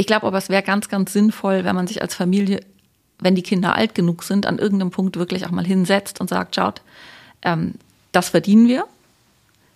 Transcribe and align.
Ich 0.00 0.06
glaube 0.06 0.26
aber, 0.26 0.38
es 0.38 0.48
wäre 0.48 0.62
ganz, 0.62 0.88
ganz 0.88 1.12
sinnvoll, 1.12 1.62
wenn 1.64 1.76
man 1.76 1.86
sich 1.86 2.00
als 2.00 2.14
Familie, 2.14 2.60
wenn 3.18 3.34
die 3.34 3.42
Kinder 3.42 3.76
alt 3.76 3.94
genug 3.94 4.22
sind, 4.22 4.46
an 4.46 4.58
irgendeinem 4.58 4.90
Punkt 4.90 5.18
wirklich 5.18 5.44
auch 5.44 5.50
mal 5.50 5.66
hinsetzt 5.66 6.22
und 6.22 6.30
sagt, 6.30 6.56
schaut, 6.56 6.80
ähm, 7.42 7.74
das 8.10 8.30
verdienen 8.30 8.66
wir, 8.66 8.86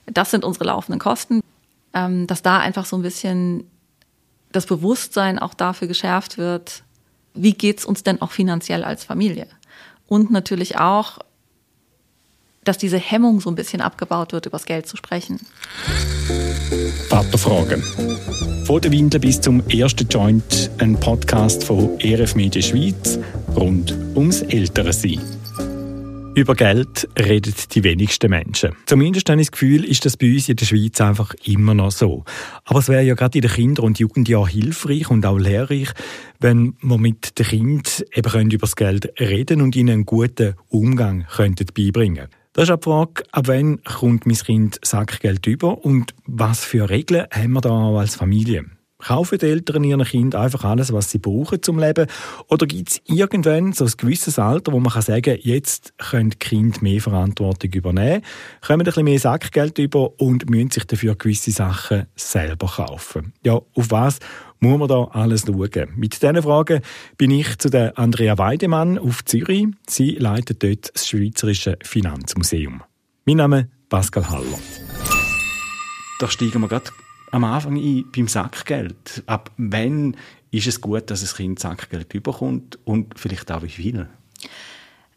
das 0.07 0.31
sind 0.31 0.43
unsere 0.43 0.65
laufenden 0.65 0.99
Kosten, 0.99 1.43
ähm, 1.93 2.27
dass 2.27 2.41
da 2.41 2.59
einfach 2.59 2.87
so 2.87 2.97
ein 2.97 3.03
bisschen 3.03 3.69
das 4.51 4.65
Bewusstsein 4.65 5.39
auch 5.39 5.53
dafür 5.53 5.89
geschärft 5.89 6.38
wird, 6.38 6.85
wie 7.35 7.53
geht's 7.53 7.85
uns 7.85 8.03
denn 8.03 8.22
auch 8.22 8.31
finanziell 8.31 8.83
als 8.83 9.04
Familie? 9.04 9.47
Und 10.09 10.31
natürlich 10.31 10.79
auch, 10.79 11.19
dass 12.65 12.79
diese 12.79 12.97
Hemmung 12.97 13.43
so 13.43 13.51
ein 13.51 13.56
bisschen 13.56 13.83
abgebaut 13.83 14.33
wird, 14.33 14.47
über 14.47 14.56
das 14.56 14.65
Geld 14.65 14.87
zu 14.87 14.97
sprechen. 14.97 15.38
Vaterfragen. 17.11 17.83
Von 18.65 18.80
der 18.80 18.92
Windel 18.92 19.20
bis 19.20 19.42
zum 19.42 19.62
ersten 19.69 20.09
Joint, 20.09 20.70
ein 20.78 20.98
Podcast 20.98 21.65
von 21.65 22.01
ERF 22.01 22.34
Media 22.34 22.62
Schweiz 22.62 23.19
rund 23.55 23.95
ums 24.16 24.41
ältere 24.41 24.91
Sein. 24.91 25.20
Über 26.34 26.55
Geld 26.55 27.06
reden 27.19 27.53
die 27.73 27.84
wenigsten 27.84 28.30
Menschen. 28.30 28.73
Zumindest 28.87 29.29
habe 29.29 29.39
ich 29.42 29.48
das 29.48 29.53
Gefühl, 29.53 29.84
ist 29.84 30.06
das 30.06 30.16
bei 30.16 30.33
uns 30.33 30.48
in 30.48 30.56
der 30.56 30.65
Schweiz 30.65 30.98
einfach 31.03 31.34
immer 31.45 31.75
noch 31.75 31.91
so. 31.91 32.25
Aber 32.65 32.79
es 32.79 32.89
wäre 32.89 33.03
ja 33.03 33.15
gerade 33.15 33.37
in 33.37 33.42
den 33.42 33.51
Kinder- 33.51 33.83
und 33.83 33.98
Jugendjahren 33.98 34.48
hilfreich 34.48 35.11
und 35.11 35.27
auch 35.27 35.39
lehrreich, 35.39 35.91
wenn 36.41 36.75
wir 36.81 36.97
mit 36.97 37.39
den 37.39 37.45
Kindern 37.45 37.83
eben 38.15 38.51
über 38.51 38.67
das 38.67 38.77
Geld 38.77 39.12
reden 39.20 39.61
und 39.61 39.77
ihnen 39.77 39.91
einen 39.91 40.06
guten 40.06 40.55
Umgang 40.70 41.27
beibringen 41.75 42.28
Das 42.55 42.69
ist 42.69 42.71
auch 42.71 42.77
die 42.77 42.85
Frage, 42.85 43.25
ab 43.33 43.49
wann 43.49 43.83
kommt 43.83 44.27
mein 44.27 44.37
Kind 44.37 44.79
Sackgeld 44.85 45.45
über 45.49 45.85
und 45.85 46.15
was 46.25 46.65
für 46.65 46.89
Regeln 46.89 47.27
haben 47.33 47.53
wir 47.55 47.61
da 47.61 47.91
als 47.97 48.15
Familie? 48.15 48.67
Kaufen 48.99 49.39
die 49.39 49.47
Eltern 49.47 49.83
ihren 49.83 50.05
Kind 50.05 50.37
einfach 50.37 50.62
alles, 50.62 50.93
was 50.93 51.11
sie 51.11 51.19
brauchen 51.19 51.61
zum 51.62 51.81
Leben? 51.81 52.07
Oder 52.47 52.67
gibt 52.67 52.91
es 52.91 53.03
irgendwann 53.07 53.73
so 53.73 53.85
ein 53.85 53.93
gewisses 53.97 54.39
Alter, 54.39 54.70
wo 54.70 54.78
man 54.78 55.03
sagen 55.03 55.23
kann, 55.23 55.39
jetzt 55.41 55.98
können 55.98 56.31
die 56.31 56.39
Kinder 56.39 56.78
mehr 56.81 57.01
Verantwortung 57.01 57.73
übernehmen, 57.73 58.23
kommen 58.65 58.83
ein 58.83 58.84
bisschen 58.84 59.05
mehr 59.05 59.19
Sackgeld 59.19 59.77
über 59.78 60.12
und 60.21 60.48
müssen 60.48 60.71
sich 60.71 60.84
dafür 60.84 61.17
gewisse 61.17 61.50
Sachen 61.50 62.06
selber 62.15 62.69
kaufen? 62.69 63.33
Ja, 63.45 63.55
auf 63.55 63.91
was 63.91 64.21
muss 64.65 64.79
man 64.79 64.89
da 64.89 65.05
alles 65.12 65.43
schauen? 65.43 65.93
Mit 65.95 66.15
diesen 66.15 66.43
Fragen 66.43 66.81
bin 67.19 67.31
ich 67.31 67.59
zu 67.59 67.69
der 67.69 67.98
Andrea 67.98 68.39
Weidemann 68.39 68.98
auf 68.98 69.23
Zürich. 69.25 69.67
Sie 69.87 70.12
leitet 70.12 70.62
dort 70.62 70.91
das 70.95 71.06
Schweizerische 71.06 71.77
Finanzmuseum. 71.83 72.83
Mein 73.27 73.37
Name 73.37 73.61
ist 73.61 73.89
Pascal 73.91 74.31
Haller. 74.31 74.59
Da 76.19 76.29
steigen 76.29 76.62
wir 76.62 76.69
gerade 76.69 76.91
am 77.31 77.45
Anfang 77.45 77.77
ein 77.77 78.06
beim 78.17 78.27
Sackgeld. 78.27 79.23
Ab 79.27 79.51
wann 79.59 80.17
ist 80.51 80.67
es 80.67 80.81
gut, 80.81 81.11
dass 81.11 81.23
ein 81.23 81.37
Kind 81.37 81.59
Sackgeld 81.59 82.15
überkommt 82.15 82.78
und 82.84 83.19
vielleicht 83.19 83.53
auch 83.53 83.62
wie 83.62 83.69
viel? 83.69 84.09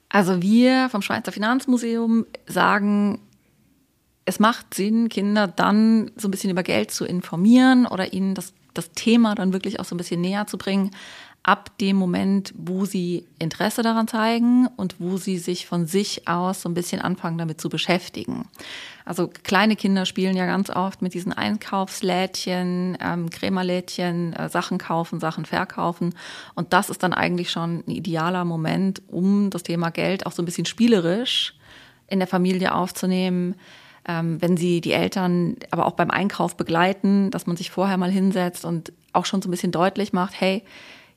Also 0.10 0.42
wir 0.42 0.90
vom 0.90 1.02
Schweizer 1.02 1.32
Finanzmuseum 1.32 2.26
sagen, 2.48 3.22
es 4.26 4.40
macht 4.40 4.74
Sinn, 4.74 5.08
Kinder 5.08 5.48
dann 5.48 6.12
so 6.18 6.28
ein 6.28 6.32
bisschen 6.32 6.50
über 6.50 6.64
Geld 6.64 6.92
zu 6.92 7.06
informieren 7.06 7.86
oder 7.86 8.12
ihnen 8.12 8.36
das, 8.36 8.54
das 8.78 8.92
Thema 8.92 9.36
dann 9.36 9.54
wirklich 9.54 9.80
auch 9.80 9.86
so 9.86 9.96
ein 9.96 9.98
bisschen 9.98 10.22
näher 10.22 10.48
zu 10.48 10.58
bringen, 10.58 10.92
ab 11.48 11.78
dem 11.80 11.96
Moment, 11.96 12.54
wo 12.58 12.84
sie 12.84 13.26
Interesse 13.40 13.82
daran 13.82 14.10
zeigen 14.10 14.68
und 14.76 14.96
wo 15.00 15.16
sie 15.16 15.38
sich 15.38 15.66
von 15.66 15.88
sich 15.88 16.28
aus 16.28 16.62
so 16.62 16.68
ein 16.68 16.74
bisschen 16.74 17.02
anfangen, 17.02 17.38
damit 17.38 17.62
zu 17.62 17.70
beschäftigen. 17.70 18.50
Also 19.06 19.30
kleine 19.44 19.78
Kinder 19.78 20.06
spielen 20.06 20.36
ja 20.36 20.46
ganz 20.46 20.70
oft 20.70 21.02
mit 21.02 21.14
diesen 21.14 21.32
Einkaufslädchen, 21.32 22.98
ähm, 23.00 23.30
Krämerlädchen, 23.30 24.34
äh, 24.34 24.50
Sachen 24.50 24.78
kaufen, 24.78 25.22
Sachen 25.22 25.46
verkaufen. 25.46 26.16
Und 26.54 26.74
das 26.74 26.90
ist 26.90 27.02
dann 27.02 27.14
eigentlich 27.14 27.50
schon 27.50 27.82
ein 27.88 27.92
idealer 27.92 28.44
Moment, 28.44 29.02
um 29.08 29.50
das 29.50 29.64
Thema 29.64 29.90
Geld 29.90 30.26
auch 30.26 30.34
so 30.34 30.42
ein 30.42 30.46
bisschen 30.46 30.66
spielerisch 30.66 31.54
in 32.08 32.20
der 32.20 32.28
Familie 32.28 32.76
aufzunehmen. 32.76 33.56
Ähm, 34.08 34.42
wenn 34.42 34.56
sie 34.56 34.80
die 34.80 34.94
Eltern 34.94 35.58
aber 35.70 35.86
auch 35.86 35.94
beim 35.94 36.10
Einkauf 36.10 36.56
begleiten, 36.56 37.30
dass 37.30 37.46
man 37.46 37.58
sich 37.58 37.72
vorher 37.72 37.98
mal 37.98 38.12
hinsetzt 38.12 38.64
und 38.64 38.94
auch 39.12 39.26
schon 39.26 39.42
so 39.42 39.50
ein 39.50 39.52
bisschen 39.52 39.72
deutlich 39.72 40.14
macht, 40.14 40.40
hey, 40.40 40.64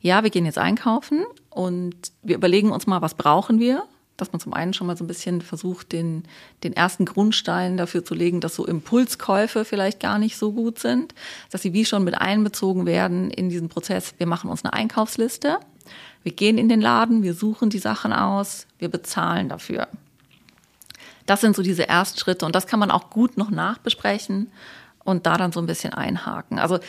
ja, 0.01 0.23
wir 0.23 0.31
gehen 0.31 0.47
jetzt 0.47 0.59
einkaufen 0.59 1.25
und 1.51 1.95
wir 2.23 2.37
überlegen 2.37 2.73
uns 2.73 2.87
mal, 2.87 3.03
was 3.03 3.15
brauchen 3.15 3.61
wir? 3.61 3.85
Dass 4.17 4.33
man 4.33 4.41
zum 4.41 4.53
einen 4.53 4.75
schon 4.75 4.87
mal 4.87 4.97
so 4.97 5.05
ein 5.05 5.09
bisschen 5.09 5.41
versucht, 5.41 5.93
den, 5.93 6.25
den 6.65 6.73
ersten 6.73 7.05
Grundstein 7.05 7.77
dafür 7.77 8.05
zu 8.05 8.15
legen, 8.15 8.41
dass 8.41 8.57
so 8.57 8.67
Impulskäufe 8.67 9.65
vielleicht 9.65 10.01
gar 10.01 10.19
nicht 10.19 10.37
so 10.37 10.53
gut 10.53 10.79
sind, 10.79 11.15
dass 11.51 11.63
sie 11.63 11.73
wie 11.73 11.85
schon 11.85 12.03
mit 12.03 12.21
einbezogen 12.21 12.87
werden 12.87 13.31
in 13.31 13.51
diesen 13.51 13.69
Prozess. 13.69 14.15
Wir 14.19 14.27
machen 14.27 14.51
uns 14.51 14.65
eine 14.65 14.73
Einkaufsliste, 14.73 15.59
wir 16.23 16.33
gehen 16.33 16.59
in 16.59 16.69
den 16.69 16.81
Laden, 16.81 17.23
wir 17.23 17.35
suchen 17.35 17.71
die 17.71 17.79
Sachen 17.79 18.13
aus, 18.13 18.67
wir 18.79 18.89
bezahlen 18.89 19.49
dafür. 19.49 19.87
Das 21.31 21.41
sind 21.41 21.55
so 21.55 21.63
diese 21.63 21.85
Erstschritte 21.85 22.45
und 22.45 22.57
das 22.57 22.67
kann 22.67 22.81
man 22.81 22.91
auch 22.91 23.09
gut 23.09 23.37
noch 23.37 23.51
nachbesprechen 23.51 24.51
und 25.05 25.27
da 25.27 25.37
dann 25.37 25.53
so 25.53 25.61
ein 25.61 25.67
bisschen 25.67 25.95
einhaken. 25.95 26.59
Also 26.59 26.81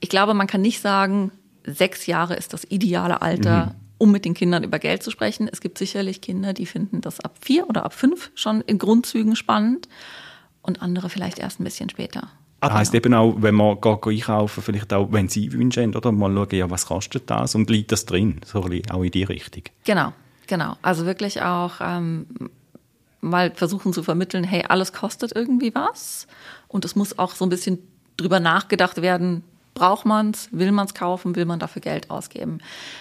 ich 0.00 0.10
glaube, 0.10 0.34
man 0.34 0.46
kann 0.46 0.60
nicht 0.60 0.82
sagen, 0.82 1.32
sechs 1.64 2.04
Jahre 2.04 2.34
ist 2.34 2.52
das 2.52 2.64
ideale 2.64 3.22
Alter, 3.22 3.66
mhm. 3.66 3.72
um 3.96 4.12
mit 4.12 4.26
den 4.26 4.34
Kindern 4.34 4.64
über 4.64 4.78
Geld 4.78 5.02
zu 5.02 5.10
sprechen. 5.10 5.48
Es 5.50 5.62
gibt 5.62 5.78
sicherlich 5.78 6.20
Kinder, 6.20 6.52
die 6.52 6.66
finden 6.66 7.00
das 7.00 7.20
ab 7.20 7.38
vier 7.40 7.70
oder 7.70 7.86
ab 7.86 7.94
fünf 7.94 8.30
schon 8.34 8.60
in 8.60 8.76
Grundzügen 8.76 9.34
spannend 9.34 9.88
und 10.60 10.82
andere 10.82 11.08
vielleicht 11.08 11.38
erst 11.38 11.58
ein 11.58 11.64
bisschen 11.64 11.88
später. 11.88 12.28
Das 12.60 12.72
heisst 12.74 12.94
eben 12.94 13.14
auch, 13.14 13.36
wenn 13.38 13.54
man 13.54 13.80
geht 13.80 14.06
einkaufen, 14.06 14.62
vielleicht 14.62 14.92
auch, 14.92 15.10
wenn 15.10 15.30
sie 15.30 15.54
Wünsche 15.54 15.80
haben, 15.80 15.96
oder 15.96 16.12
mal 16.12 16.30
schauen, 16.34 16.48
ja, 16.52 16.68
was 16.68 16.84
kostet 16.84 17.30
das 17.30 17.54
und 17.54 17.70
liegt 17.70 17.92
das 17.92 18.04
drin, 18.04 18.42
so 18.44 18.62
ein 18.62 18.68
bisschen 18.68 18.90
auch 18.90 19.02
in 19.02 19.10
die 19.10 19.24
Richtung. 19.24 19.62
Genau, 19.84 20.12
genau. 20.46 20.76
Also 20.82 21.06
wirklich 21.06 21.40
auch 21.40 21.80
ähm, 21.80 22.26
mal 23.20 23.52
versuchen 23.54 23.92
zu 23.92 24.02
vermitteln, 24.02 24.44
hey, 24.44 24.64
alles 24.68 24.92
kostet 24.92 25.34
irgendwie 25.34 25.74
was 25.74 26.26
und 26.68 26.84
es 26.84 26.96
muss 26.96 27.18
auch 27.18 27.34
so 27.34 27.44
ein 27.44 27.50
bisschen 27.50 27.78
drüber 28.16 28.40
nachgedacht 28.40 29.02
werden, 29.02 29.44
Braucht 29.74 30.04
man 30.04 30.30
es? 30.30 30.48
Will 30.52 30.72
man 30.72 30.86
es 30.86 30.94
kaufen? 30.94 31.36
Will 31.36 31.44
man 31.44 31.60
dafür 31.60 31.80
Geld 31.80 32.10
ausgeben? 32.10 32.58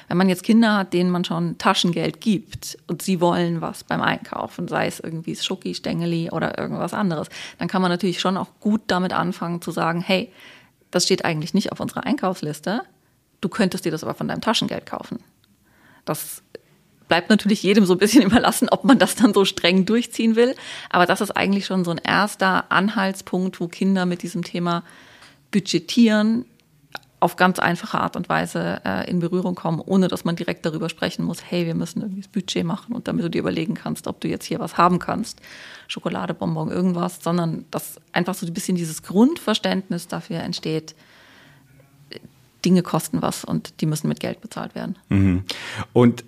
Wenn 0.08 0.18
man 0.18 0.29
jetzt 0.29 0.44
Kinder 0.44 0.78
hat, 0.78 0.94
denen 0.94 1.09
man 1.09 1.25
schon 1.25 1.58
Taschengeld 1.58 2.22
gibt 2.22 2.78
und 2.88 3.02
sie 3.02 3.19
wollen 3.22 3.59
was 3.59 3.84
beim 3.84 4.02
Einkaufen, 4.02 4.68
sei 4.68 4.85
es 4.88 5.00
irgendwie 5.00 5.35
Schoki, 5.35 5.74
Stängeli 5.74 6.29
oder 6.31 6.58
irgendwas 6.58 6.94
anderes, 6.94 7.28
dann 7.58 7.68
kann 7.68 7.81
man 7.81 7.90
natürlich 7.90 8.19
schon 8.19 8.38
auch 8.38 8.47
gut 8.59 8.81
damit 8.88 9.13
anfangen 9.13 9.62
zu 9.62 9.72
sagen, 9.72 10.02
hey, 10.02 10.31
das 10.91 11.06
steht 11.06 11.25
eigentlich 11.25 11.53
nicht 11.53 11.72
auf 11.72 11.79
unserer 11.79 12.06
Einkaufsliste. 12.06 12.84
Du 13.41 13.50
könntest 13.50 13.85
dir 13.85 13.91
das 13.91 14.03
aber 14.03 14.13
von 14.13 14.28
deinem 14.28 14.41
Taschengeld 14.41 14.85
kaufen. 14.85 15.19
Das 16.06 16.44
bleibt 17.09 17.30
natürlich 17.30 17.62
jedem 17.62 17.86
so 17.86 17.94
ein 17.94 18.00
bisschen 18.00 18.22
überlassen, 18.25 18.70
ob 18.70 18.86
man 18.86 18.97
das 18.97 19.16
dann 19.16 19.34
so 19.34 19.44
streng 19.44 19.86
durchziehen 19.86 20.38
will. 20.38 20.56
Aber 20.90 21.06
das 21.06 21.20
ist 21.20 21.31
eigentlich 21.31 21.66
schon 21.66 21.84
so 21.84 21.92
ein 21.92 21.97
erster 21.97 22.72
Anhaltspunkt, 22.72 23.59
wo 23.59 23.68
Kinder 23.68 24.06
mit 24.06 24.24
diesem 24.24 24.46
Thema 24.46 24.84
Budgetieren 25.52 26.46
auf 27.20 27.36
ganz 27.36 27.59
einfache 27.59 28.00
Art 28.00 28.16
und 28.16 28.30
Weise 28.30 28.81
äh, 28.86 29.09
in 29.09 29.20
Berührung 29.20 29.56
kommen, 29.56 29.81
ohne 29.86 30.08
dass 30.08 30.24
man 30.24 30.38
direkt 30.38 30.66
darüber 30.66 30.88
sprechen 30.88 31.25
muss, 31.25 31.44
hey, 31.44 31.66
wir 31.66 31.75
müssen 31.75 32.02
irgendwie 32.02 32.22
das 32.22 32.30
Budget 32.30 32.64
machen 32.64 32.96
und 32.96 33.09
damit 33.09 33.26
du 33.26 33.30
dir 33.30 33.40
überlegen 33.40 33.74
kannst, 33.74 34.08
ob 34.08 34.22
du 34.22 34.30
jetzt 34.30 34.46
hier 34.46 34.59
was 34.59 34.78
haben 34.78 35.00
kannst, 35.00 35.41
Schokolade, 35.90 36.34
Bonbon, 36.34 36.72
irgendwas, 36.72 37.22
sondern 37.22 37.66
dass 37.72 38.00
einfach 38.14 38.36
so 38.36 38.46
ein 38.46 38.53
bisschen 38.53 38.78
dieses 38.78 39.03
Grundverständnis 39.03 40.08
dafür 40.08 40.40
entsteht, 40.40 40.96
Dinge 42.64 42.84
kosten 42.84 43.22
was 43.22 43.44
und 43.44 43.81
die 43.81 43.86
müssen 43.86 44.08
mit 44.08 44.20
Geld 44.20 44.40
bezahlt 44.41 44.76
werden. 44.76 44.97
Mhm. 45.09 45.44
Und 45.91 46.24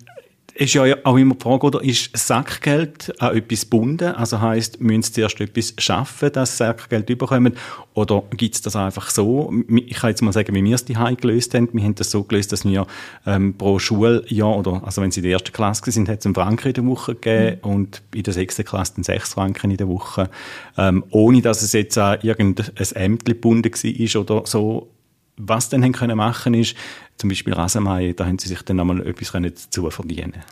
ist 0.54 0.74
ja 0.74 0.84
auch 1.04 1.16
immer 1.16 1.34
die 1.34 1.42
Frage, 1.42 1.66
oder 1.66 1.82
ist 1.82 2.16
Sackgeld 2.16 3.12
an 3.20 3.36
etwas 3.36 3.62
gebunden? 3.62 4.14
Also 4.14 4.40
heisst, 4.40 4.80
müssen 4.80 5.02
sie 5.02 5.12
zuerst 5.12 5.40
etwas 5.40 5.74
schaffen, 5.78 6.30
dass 6.32 6.52
sie 6.52 6.64
Sackgeld 6.64 7.06
bekommen? 7.06 7.54
Oder 7.94 8.22
gibt 8.36 8.54
es 8.54 8.62
das 8.62 8.76
einfach 8.76 9.10
so? 9.10 9.52
Ich 9.74 9.96
kann 9.96 10.10
jetzt 10.10 10.22
mal 10.22 10.32
sagen, 10.32 10.54
wie 10.54 10.62
wir 10.62 10.74
es 10.74 10.84
daheim 10.84 11.16
gelöst 11.16 11.54
haben. 11.54 11.68
Wir 11.72 11.82
haben 11.84 11.94
das 11.94 12.10
so 12.10 12.22
gelöst, 12.24 12.52
dass 12.52 12.64
wir 12.64 12.86
ähm, 13.26 13.54
pro 13.56 13.78
Schuljahr, 13.78 14.58
oder 14.58 14.82
also 14.84 15.00
wenn 15.00 15.10
sie 15.10 15.20
in 15.20 15.24
der 15.24 15.32
ersten 15.32 15.52
Klasse 15.52 15.90
sind, 15.90 16.08
hat 16.08 16.20
es 16.20 16.26
einen 16.26 16.34
Franken 16.34 16.68
in 16.68 16.74
der 16.74 16.86
Woche 16.86 17.14
gegeben 17.14 17.58
mhm. 17.62 17.70
und 17.70 18.02
in 18.14 18.22
der 18.22 18.34
sechsten 18.34 18.64
Klasse 18.64 18.94
dann 18.96 19.04
sechs 19.04 19.34
Franken 19.34 19.70
in 19.70 19.78
der 19.78 19.88
Woche. 19.88 20.28
Ähm, 20.76 21.04
ohne 21.10 21.40
dass 21.40 21.62
es 21.62 21.72
jetzt 21.72 21.96
an 21.96 22.18
irgendein 22.22 22.66
Ämter 22.94 23.32
gebunden 23.32 23.72
war 23.72 24.20
oder 24.20 24.46
so 24.46 24.88
was 25.36 25.68
dann 25.68 25.82
haben 25.82 25.92
können 25.92 26.16
machen 26.16 26.54
ist, 26.54 26.76
zum 27.16 27.28
Beispiel 27.28 27.52
Rasenmähen, 27.52 28.16
da 28.16 28.26
haben 28.26 28.38
sie 28.38 28.48
sich 28.48 28.62
dann 28.62 28.76
nochmal 28.76 29.06
etwas 29.06 29.32
dazu 29.32 29.88
verdienen 29.90 30.42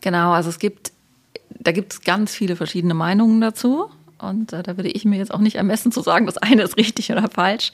Genau, 0.00 0.32
also 0.32 0.48
es 0.48 0.58
gibt, 0.58 0.92
da 1.58 1.72
gibt 1.72 1.92
es 1.92 2.00
ganz 2.02 2.32
viele 2.32 2.56
verschiedene 2.56 2.94
Meinungen 2.94 3.40
dazu. 3.40 3.90
Und 4.18 4.52
äh, 4.52 4.62
da 4.62 4.76
würde 4.76 4.90
ich 4.90 5.04
mir 5.04 5.16
jetzt 5.16 5.32
auch 5.32 5.38
nicht 5.38 5.56
ermessen 5.56 5.92
zu 5.92 6.02
sagen, 6.02 6.26
das 6.26 6.38
eine 6.38 6.62
ist 6.62 6.76
richtig 6.76 7.10
oder 7.12 7.28
falsch. 7.28 7.72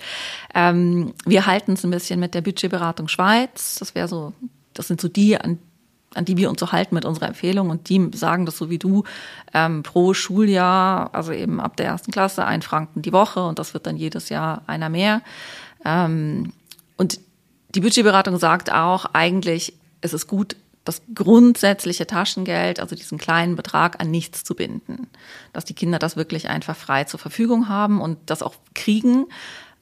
Ähm, 0.55 1.15
wir 1.25 1.47
halten 1.47 1.73
es 1.73 1.85
ein 1.85 1.91
bisschen 1.91 2.21
mit 2.21 2.35
der 2.35 2.43
Budgetberatung 2.43 3.09
Schweiz. 3.09 3.77
Das 3.79 3.95
wäre 3.95 4.09
so, 4.09 4.33
das 4.75 4.89
sind 4.89 5.01
so 5.01 5.09
die, 5.09 5.39
an, 5.41 5.59
an 6.15 6.25
die 6.25 6.37
wir 6.37 6.51
uns 6.51 6.61
so 6.61 6.71
halten 6.71 6.95
mit 6.95 7.05
unserer 7.05 7.29
Empfehlung. 7.29 7.71
Und 7.71 7.89
die 7.89 8.11
sagen 8.15 8.47
das 8.47 8.59
so 8.59 8.69
wie 8.69 8.79
du, 8.79 9.05
ähm, 9.55 9.83
pro 9.83 10.13
Schuljahr, 10.13 11.15
also 11.15 11.33
eben 11.33 11.61
ab 11.61 11.77
der 11.77 11.87
ersten 11.87 12.13
Klasse, 12.13 12.45
ein 12.45 12.63
Franken 12.63 13.01
die 13.01 13.13
Woche. 13.13 13.43
Und 13.45 13.59
das 13.59 13.73
wird 13.73 13.87
dann 13.87 13.97
jedes 13.97 14.29
Jahr 14.29 14.63
einer 14.67 14.91
mehr. 14.91 15.23
Ähm, 15.85 16.53
und 16.97 17.21
Die 17.75 17.81
Budgetberatung 17.81 18.39
sagt 18.39 18.73
auch, 18.73 19.07
eigentlich 19.15 19.75
ist 20.01 20.15
es 20.15 20.29
gut, 20.29 20.57
das 20.85 21.03
grundsätzliche 21.15 22.07
Taschengeld, 22.07 22.79
also 22.79 22.95
diesen 22.95 23.19
kleinen 23.19 23.57
Betrag, 23.57 24.01
an 24.01 24.11
nichts 24.11 24.45
zu 24.45 24.55
binden. 24.55 25.09
Dass 25.53 25.65
die 25.65 25.75
Kinder 25.75 25.99
das 25.99 26.17
wirklich 26.17 26.49
einfach 26.49 26.77
frei 26.77 27.05
zur 27.05 27.19
Verfügung 27.19 27.69
haben 27.69 28.01
und 28.01 28.19
das 28.27 28.43
auch 28.43 28.55
kriegen. 28.75 29.27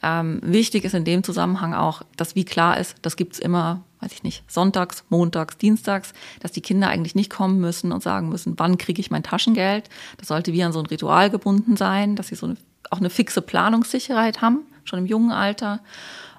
Ähm, 0.02 0.40
wichtig 0.42 0.84
ist 0.84 0.94
in 0.94 1.04
dem 1.04 1.22
Zusammenhang 1.22 1.74
auch, 1.74 2.02
dass 2.16 2.34
wie 2.34 2.44
klar 2.44 2.78
ist, 2.78 2.96
das 3.02 3.16
gibt's 3.16 3.38
immer, 3.38 3.82
weiß 4.00 4.12
ich 4.12 4.22
nicht, 4.22 4.50
sonntags, 4.50 5.04
montags, 5.10 5.58
dienstags, 5.58 6.12
dass 6.40 6.52
die 6.52 6.60
Kinder 6.60 6.88
eigentlich 6.88 7.14
nicht 7.14 7.30
kommen 7.30 7.60
müssen 7.60 7.92
und 7.92 8.02
sagen 8.02 8.28
müssen, 8.28 8.54
wann 8.58 8.78
kriege 8.78 9.00
ich 9.00 9.10
mein 9.10 9.22
Taschengeld. 9.22 9.90
Das 10.18 10.28
sollte 10.28 10.52
wie 10.52 10.62
an 10.62 10.72
so 10.72 10.80
ein 10.80 10.86
Ritual 10.86 11.30
gebunden 11.30 11.76
sein, 11.76 12.16
dass 12.16 12.28
sie 12.28 12.36
so 12.36 12.46
eine, 12.46 12.56
auch 12.90 12.98
eine 12.98 13.10
fixe 13.10 13.42
Planungssicherheit 13.42 14.40
haben, 14.40 14.60
schon 14.84 15.00
im 15.00 15.06
jungen 15.06 15.32
Alter. 15.32 15.80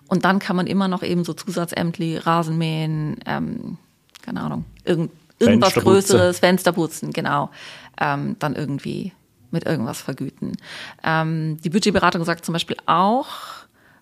Und 0.08 0.26
dann 0.26 0.40
kann 0.40 0.56
man 0.56 0.68
immer 0.68 0.88
noch 0.88 1.04
eben 1.04 1.24
so 1.24 1.34
Zusatzämtli, 1.34 2.18
Rasenmähen, 2.18 3.18
ähm, 3.26 3.78
keine 4.22 4.42
Ahnung, 4.42 4.66
irgend, 4.84 5.12
irgendwas 5.40 5.76
Größeres, 5.76 6.40
Fensterputzen, 6.40 7.14
genau, 7.14 7.50
ähm, 8.00 8.36
dann 8.40 8.56
irgendwie 8.56 9.14
mit 9.52 9.66
irgendwas 9.66 10.02
vergüten. 10.02 10.58
Ähm, 11.04 11.58
die 11.64 11.70
Budgetberatung 11.70 12.24
sagt 12.26 12.46
zum 12.46 12.54
Beispiel 12.54 12.78
auch, 12.86 13.28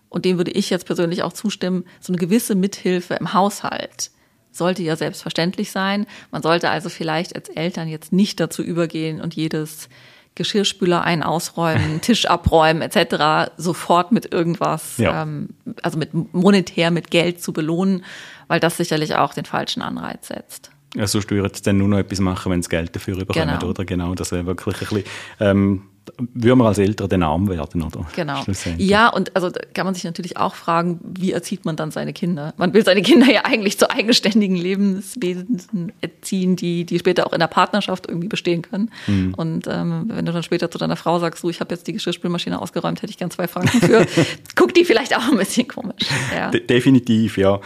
und 0.08 0.24
dem 0.24 0.36
würde 0.36 0.50
ich 0.50 0.70
jetzt 0.70 0.86
persönlich 0.86 1.22
auch 1.22 1.32
zustimmen, 1.32 1.84
so 2.00 2.12
eine 2.12 2.18
gewisse 2.18 2.54
Mithilfe 2.54 3.14
im 3.14 3.32
Haushalt 3.32 4.10
sollte 4.50 4.82
ja 4.82 4.96
selbstverständlich 4.96 5.70
sein. 5.70 6.06
Man 6.30 6.42
sollte 6.42 6.68
also 6.68 6.88
vielleicht 6.88 7.34
als 7.34 7.48
Eltern 7.48 7.88
jetzt 7.88 8.12
nicht 8.12 8.38
dazu 8.38 8.62
übergehen 8.62 9.20
und 9.20 9.34
jedes 9.34 9.88
Geschirrspüler 10.34 11.02
ein 11.02 11.22
ausräumen, 11.22 12.00
Tisch 12.02 12.26
abräumen 12.26 12.82
etc. 12.82 13.52
sofort 13.56 14.12
mit 14.12 14.32
irgendwas, 14.32 14.98
ja. 14.98 15.22
ähm, 15.22 15.50
also 15.82 15.98
mit 15.98 16.10
monetär, 16.34 16.90
mit 16.90 17.10
Geld 17.10 17.42
zu 17.42 17.52
belohnen, 17.52 18.04
weil 18.48 18.60
das 18.60 18.76
sicherlich 18.76 19.14
auch 19.16 19.34
den 19.34 19.44
falschen 19.44 19.82
Anreiz 19.82 20.28
setzt. 20.28 20.70
Ja, 20.94 21.06
so 21.06 21.20
steuert 21.20 21.66
dann 21.66 21.78
nur 21.78 21.88
noch 21.88 21.98
etwas 21.98 22.20
machen, 22.20 22.52
wenn 22.52 22.60
es 22.60 22.68
Geld 22.68 22.94
dafür 22.94 23.16
bekommt, 23.16 23.46
genau. 23.46 23.66
oder? 23.66 23.84
Genau, 23.84 24.14
das 24.14 24.30
wäre 24.30 24.44
wirklich 24.44 24.74
ein 24.74 24.88
bisschen, 24.88 25.04
ähm, 25.40 25.82
würde 26.18 26.56
man 26.56 26.66
als 26.66 26.78
Eltern 26.78 27.08
den 27.08 27.22
arm 27.22 27.48
werden, 27.48 27.82
oder? 27.82 28.06
Genau. 28.14 28.44
Ja, 28.78 29.08
und 29.08 29.34
also 29.36 29.50
kann 29.74 29.86
man 29.86 29.94
sich 29.94 30.04
natürlich 30.04 30.36
auch 30.36 30.54
fragen, 30.54 31.00
wie 31.02 31.32
erzieht 31.32 31.64
man 31.64 31.76
dann 31.76 31.90
seine 31.90 32.12
Kinder? 32.12 32.54
Man 32.56 32.74
will 32.74 32.84
seine 32.84 33.02
Kinder 33.02 33.30
ja 33.30 33.44
eigentlich 33.44 33.78
zu 33.78 33.90
eigenständigen 33.90 34.56
Lebenswesen 34.56 35.92
erziehen, 36.00 36.56
die, 36.56 36.84
die 36.84 36.98
später 36.98 37.26
auch 37.26 37.32
in 37.32 37.40
der 37.40 37.46
Partnerschaft 37.46 38.08
irgendwie 38.08 38.28
bestehen 38.28 38.62
können. 38.62 38.90
Mhm. 39.06 39.34
Und 39.34 39.66
ähm, 39.68 40.04
wenn 40.08 40.26
du 40.26 40.32
dann 40.32 40.42
später 40.42 40.70
zu 40.70 40.78
deiner 40.78 40.96
Frau 40.96 41.18
sagst, 41.18 41.42
so, 41.42 41.50
ich 41.50 41.60
habe 41.60 41.74
jetzt 41.74 41.86
die 41.86 41.92
Geschirrspülmaschine 41.92 42.60
ausgeräumt, 42.60 43.02
hätte 43.02 43.10
ich 43.10 43.18
gern 43.18 43.30
zwei 43.30 43.46
Franken 43.46 43.80
für, 43.80 44.06
guckt 44.56 44.76
die 44.76 44.84
vielleicht 44.84 45.16
auch 45.16 45.30
ein 45.30 45.36
bisschen 45.36 45.68
komisch. 45.68 46.04
Ja. 46.34 46.50
De 46.50 46.66
definitiv, 46.66 47.38
ja. 47.38 47.60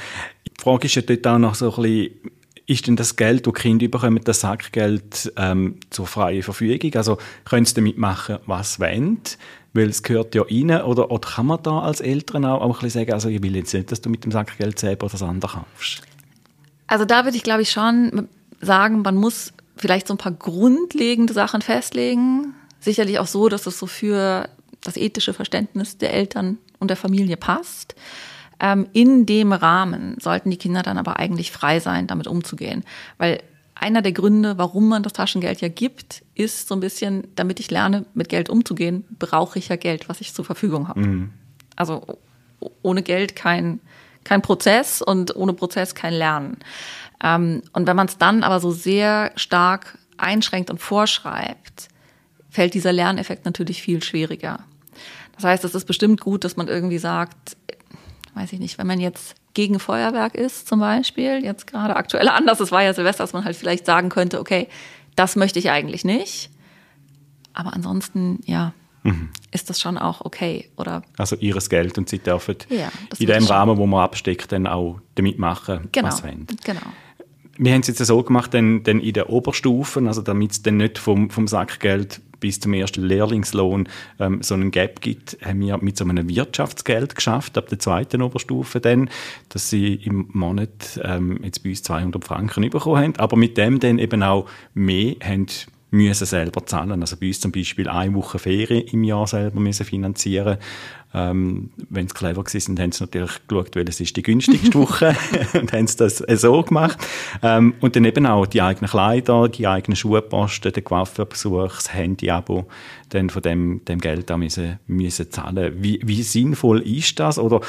Die 0.46 0.62
Frage 0.62 0.86
ist 0.86 0.94
ja 0.94 1.02
dort 1.02 1.26
auch 1.26 1.38
noch 1.38 1.54
so 1.54 1.74
ein 1.74 1.82
bisschen, 1.82 2.10
ist 2.66 2.86
denn 2.86 2.96
das 2.96 3.16
Geld, 3.16 3.46
das 3.46 3.54
die 3.54 3.60
Kinder 3.60 3.88
bekommen, 3.88 4.20
das 4.24 4.40
Sackgeld 4.40 5.32
ähm, 5.36 5.76
zur 5.90 6.06
freien 6.06 6.42
Verfügung? 6.42 6.92
Also 6.96 7.18
können 7.44 7.64
sie 7.64 7.74
damit 7.74 7.96
machen, 7.96 8.38
was 8.46 8.80
wollen? 8.80 9.20
Weil 9.72 9.88
es 9.88 10.02
gehört 10.02 10.34
ja 10.34 10.42
rein. 10.42 10.70
Oder, 10.82 11.10
oder 11.10 11.28
kann 11.28 11.46
man 11.46 11.62
da 11.62 11.80
als 11.80 12.00
Eltern 12.00 12.44
auch, 12.44 12.60
auch 12.60 12.78
ein 12.78 12.84
bisschen 12.84 13.02
sagen, 13.02 13.12
also 13.12 13.28
ich 13.28 13.42
will 13.42 13.54
jetzt 13.54 13.72
nicht, 13.72 13.92
dass 13.92 14.00
du 14.00 14.10
mit 14.10 14.24
dem 14.24 14.32
Sackgeld 14.32 14.78
selber 14.78 15.08
das 15.08 15.22
andere 15.22 15.52
kaufst? 15.52 16.02
Also 16.88 17.04
da 17.04 17.24
würde 17.24 17.36
ich, 17.36 17.42
glaube 17.42 17.62
ich, 17.62 17.70
schon 17.70 18.28
sagen, 18.60 19.02
man 19.02 19.16
muss 19.16 19.52
vielleicht 19.76 20.08
so 20.08 20.14
ein 20.14 20.18
paar 20.18 20.32
grundlegende 20.32 21.32
Sachen 21.32 21.62
festlegen. 21.62 22.54
Sicherlich 22.80 23.18
auch 23.18 23.26
so, 23.26 23.48
dass 23.48 23.66
es 23.66 23.78
so 23.78 23.86
für 23.86 24.48
das 24.82 24.96
ethische 24.96 25.34
Verständnis 25.34 25.98
der 25.98 26.14
Eltern 26.14 26.58
und 26.78 26.88
der 26.88 26.96
Familie 26.96 27.36
passt. 27.36 27.94
Ähm, 28.58 28.86
in 28.92 29.26
dem 29.26 29.52
Rahmen 29.52 30.16
sollten 30.20 30.50
die 30.50 30.56
Kinder 30.56 30.82
dann 30.82 30.98
aber 30.98 31.18
eigentlich 31.18 31.52
frei 31.52 31.80
sein, 31.80 32.06
damit 32.06 32.26
umzugehen. 32.26 32.84
Weil 33.18 33.42
einer 33.74 34.00
der 34.00 34.12
Gründe, 34.12 34.56
warum 34.56 34.88
man 34.88 35.02
das 35.02 35.12
Taschengeld 35.12 35.60
ja 35.60 35.68
gibt, 35.68 36.24
ist 36.34 36.68
so 36.68 36.74
ein 36.74 36.80
bisschen, 36.80 37.28
damit 37.36 37.60
ich 37.60 37.70
lerne, 37.70 38.06
mit 38.14 38.28
Geld 38.28 38.48
umzugehen, 38.48 39.04
brauche 39.18 39.58
ich 39.58 39.68
ja 39.68 39.76
Geld, 39.76 40.08
was 40.08 40.20
ich 40.20 40.32
zur 40.32 40.44
Verfügung 40.44 40.88
habe. 40.88 41.00
Mhm. 41.00 41.30
Also 41.76 42.18
ohne 42.82 43.02
Geld 43.02 43.36
kein, 43.36 43.80
kein 44.24 44.40
Prozess 44.40 45.02
und 45.02 45.36
ohne 45.36 45.52
Prozess 45.52 45.94
kein 45.94 46.14
Lernen. 46.14 46.56
Ähm, 47.22 47.62
und 47.74 47.86
wenn 47.86 47.96
man 47.96 48.06
es 48.06 48.16
dann 48.16 48.42
aber 48.42 48.60
so 48.60 48.70
sehr 48.70 49.32
stark 49.36 49.98
einschränkt 50.16 50.70
und 50.70 50.80
vorschreibt, 50.80 51.88
fällt 52.48 52.72
dieser 52.72 52.92
Lerneffekt 52.92 53.44
natürlich 53.44 53.82
viel 53.82 54.02
schwieriger. 54.02 54.60
Das 55.34 55.44
heißt, 55.44 55.64
es 55.64 55.74
ist 55.74 55.84
bestimmt 55.84 56.22
gut, 56.22 56.44
dass 56.44 56.56
man 56.56 56.68
irgendwie 56.68 56.98
sagt, 56.98 57.58
weiß 58.36 58.52
ich 58.52 58.60
nicht, 58.60 58.78
wenn 58.78 58.86
man 58.86 59.00
jetzt 59.00 59.34
gegen 59.54 59.80
Feuerwerk 59.80 60.34
ist 60.34 60.68
zum 60.68 60.80
Beispiel, 60.80 61.42
jetzt 61.42 61.66
gerade 61.66 61.96
aktuell 61.96 62.28
anders, 62.28 62.60
es 62.60 62.70
war 62.70 62.82
ja 62.82 62.92
Silvester, 62.92 63.24
dass 63.24 63.32
man 63.32 63.44
halt 63.44 63.56
vielleicht 63.56 63.86
sagen 63.86 64.10
könnte, 64.10 64.38
okay, 64.38 64.68
das 65.16 65.34
möchte 65.34 65.58
ich 65.58 65.70
eigentlich 65.70 66.04
nicht. 66.04 66.50
Aber 67.54 67.72
ansonsten, 67.72 68.40
ja, 68.44 68.74
mhm. 69.02 69.30
ist 69.50 69.70
das 69.70 69.80
schon 69.80 69.96
auch 69.96 70.20
okay, 70.20 70.68
oder? 70.76 71.02
Also 71.16 71.36
ihres 71.36 71.70
Geld 71.70 71.96
und 71.96 72.10
sie 72.10 72.18
dürfen 72.18 72.56
ja, 72.68 72.90
in 73.18 73.26
dem 73.26 73.44
Rahmen, 73.44 73.78
wo 73.78 73.86
man 73.86 74.04
absteckt, 74.04 74.52
dann 74.52 74.66
auch 74.66 75.00
damit 75.14 75.38
machen, 75.38 75.88
genau, 75.90 76.08
was 76.08 76.18
sie 76.18 76.24
wollen. 76.24 76.46
Genau. 76.62 76.82
Wir 77.58 77.72
haben 77.72 77.80
es 77.80 77.88
jetzt 77.88 78.04
so 78.04 78.22
gemacht, 78.22 78.52
denn, 78.52 78.82
denn 78.82 79.00
in 79.00 79.12
den 79.12 79.24
Oberstufen, 79.24 80.08
also 80.08 80.22
damit 80.22 80.52
es 80.52 80.62
dann 80.62 80.76
nicht 80.76 80.98
vom, 80.98 81.30
vom 81.30 81.48
Sackgeld 81.48 82.20
bis 82.40 82.60
zum 82.60 82.74
ersten 82.74 83.02
Lehrlingslohn 83.02 83.88
ähm, 84.20 84.42
so 84.42 84.54
einen 84.54 84.70
Gap 84.70 85.00
gibt, 85.00 85.38
haben 85.44 85.60
wir 85.60 85.78
mit 85.78 85.96
so 85.96 86.04
einem 86.04 86.28
Wirtschaftsgeld 86.28 87.14
geschafft, 87.14 87.56
ab 87.56 87.68
der 87.68 87.78
zweiten 87.78 88.20
Oberstufe 88.22 88.80
dann, 88.80 89.08
dass 89.48 89.70
sie 89.70 89.94
im 89.94 90.28
Monat 90.32 91.00
ähm, 91.02 91.40
jetzt 91.42 91.62
bei 91.62 91.70
uns 91.70 91.82
200 91.82 92.24
Franken 92.24 92.68
bekommen 92.68 93.02
haben, 93.02 93.16
aber 93.16 93.36
mit 93.36 93.56
dem 93.56 93.80
dann 93.80 93.98
eben 93.98 94.22
auch 94.22 94.46
mehr 94.74 95.14
haben 95.22 95.46
müssen 95.90 96.26
selber 96.26 96.66
zahlen. 96.66 97.00
Also 97.00 97.16
bei 97.16 97.28
uns 97.28 97.40
zum 97.40 97.52
Beispiel 97.52 97.88
eine 97.88 98.14
Woche 98.14 98.38
Ferien 98.38 98.86
im 98.88 99.04
Jahr 99.04 99.26
selber 99.26 99.60
müssen 99.60 99.86
finanzieren 99.86 100.58
ähm, 101.16 101.70
Wenn 101.88 102.08
sie 102.08 102.14
clever 102.14 102.44
sind, 102.46 102.78
haben 102.78 102.92
sie 102.92 103.02
natürlich 103.02 103.48
geschaut, 103.48 103.74
welches 103.74 104.00
ist 104.00 104.16
die 104.16 104.22
günstigste 104.22 104.74
Woche 104.78 105.16
und 105.54 105.72
haben 105.72 105.86
sie 105.86 105.96
das 105.96 106.18
so 106.18 106.62
gemacht. 106.62 106.98
Ähm, 107.42 107.74
und 107.80 107.96
dann 107.96 108.04
eben 108.04 108.26
auch 108.26 108.44
die 108.44 108.60
eigenen 108.60 108.90
Kleider, 108.90 109.48
die 109.48 109.66
eigenen 109.66 109.96
Schuhposten, 109.96 110.72
den 110.72 110.84
Coiffeurbesuch, 110.84 111.74
das 111.74 111.94
Handy-Abo, 111.94 112.66
dann 113.08 113.30
von 113.30 113.40
dem, 113.40 113.82
dem 113.86 113.98
Geld 113.98 114.28
da 114.28 114.36
müssen, 114.36 114.78
müssen 114.86 115.30
zahlen. 115.30 115.74
Wie, 115.78 116.00
wie 116.04 116.22
sinnvoll 116.22 116.82
ist 116.82 117.18
das? 117.18 117.38
Oder 117.38 117.62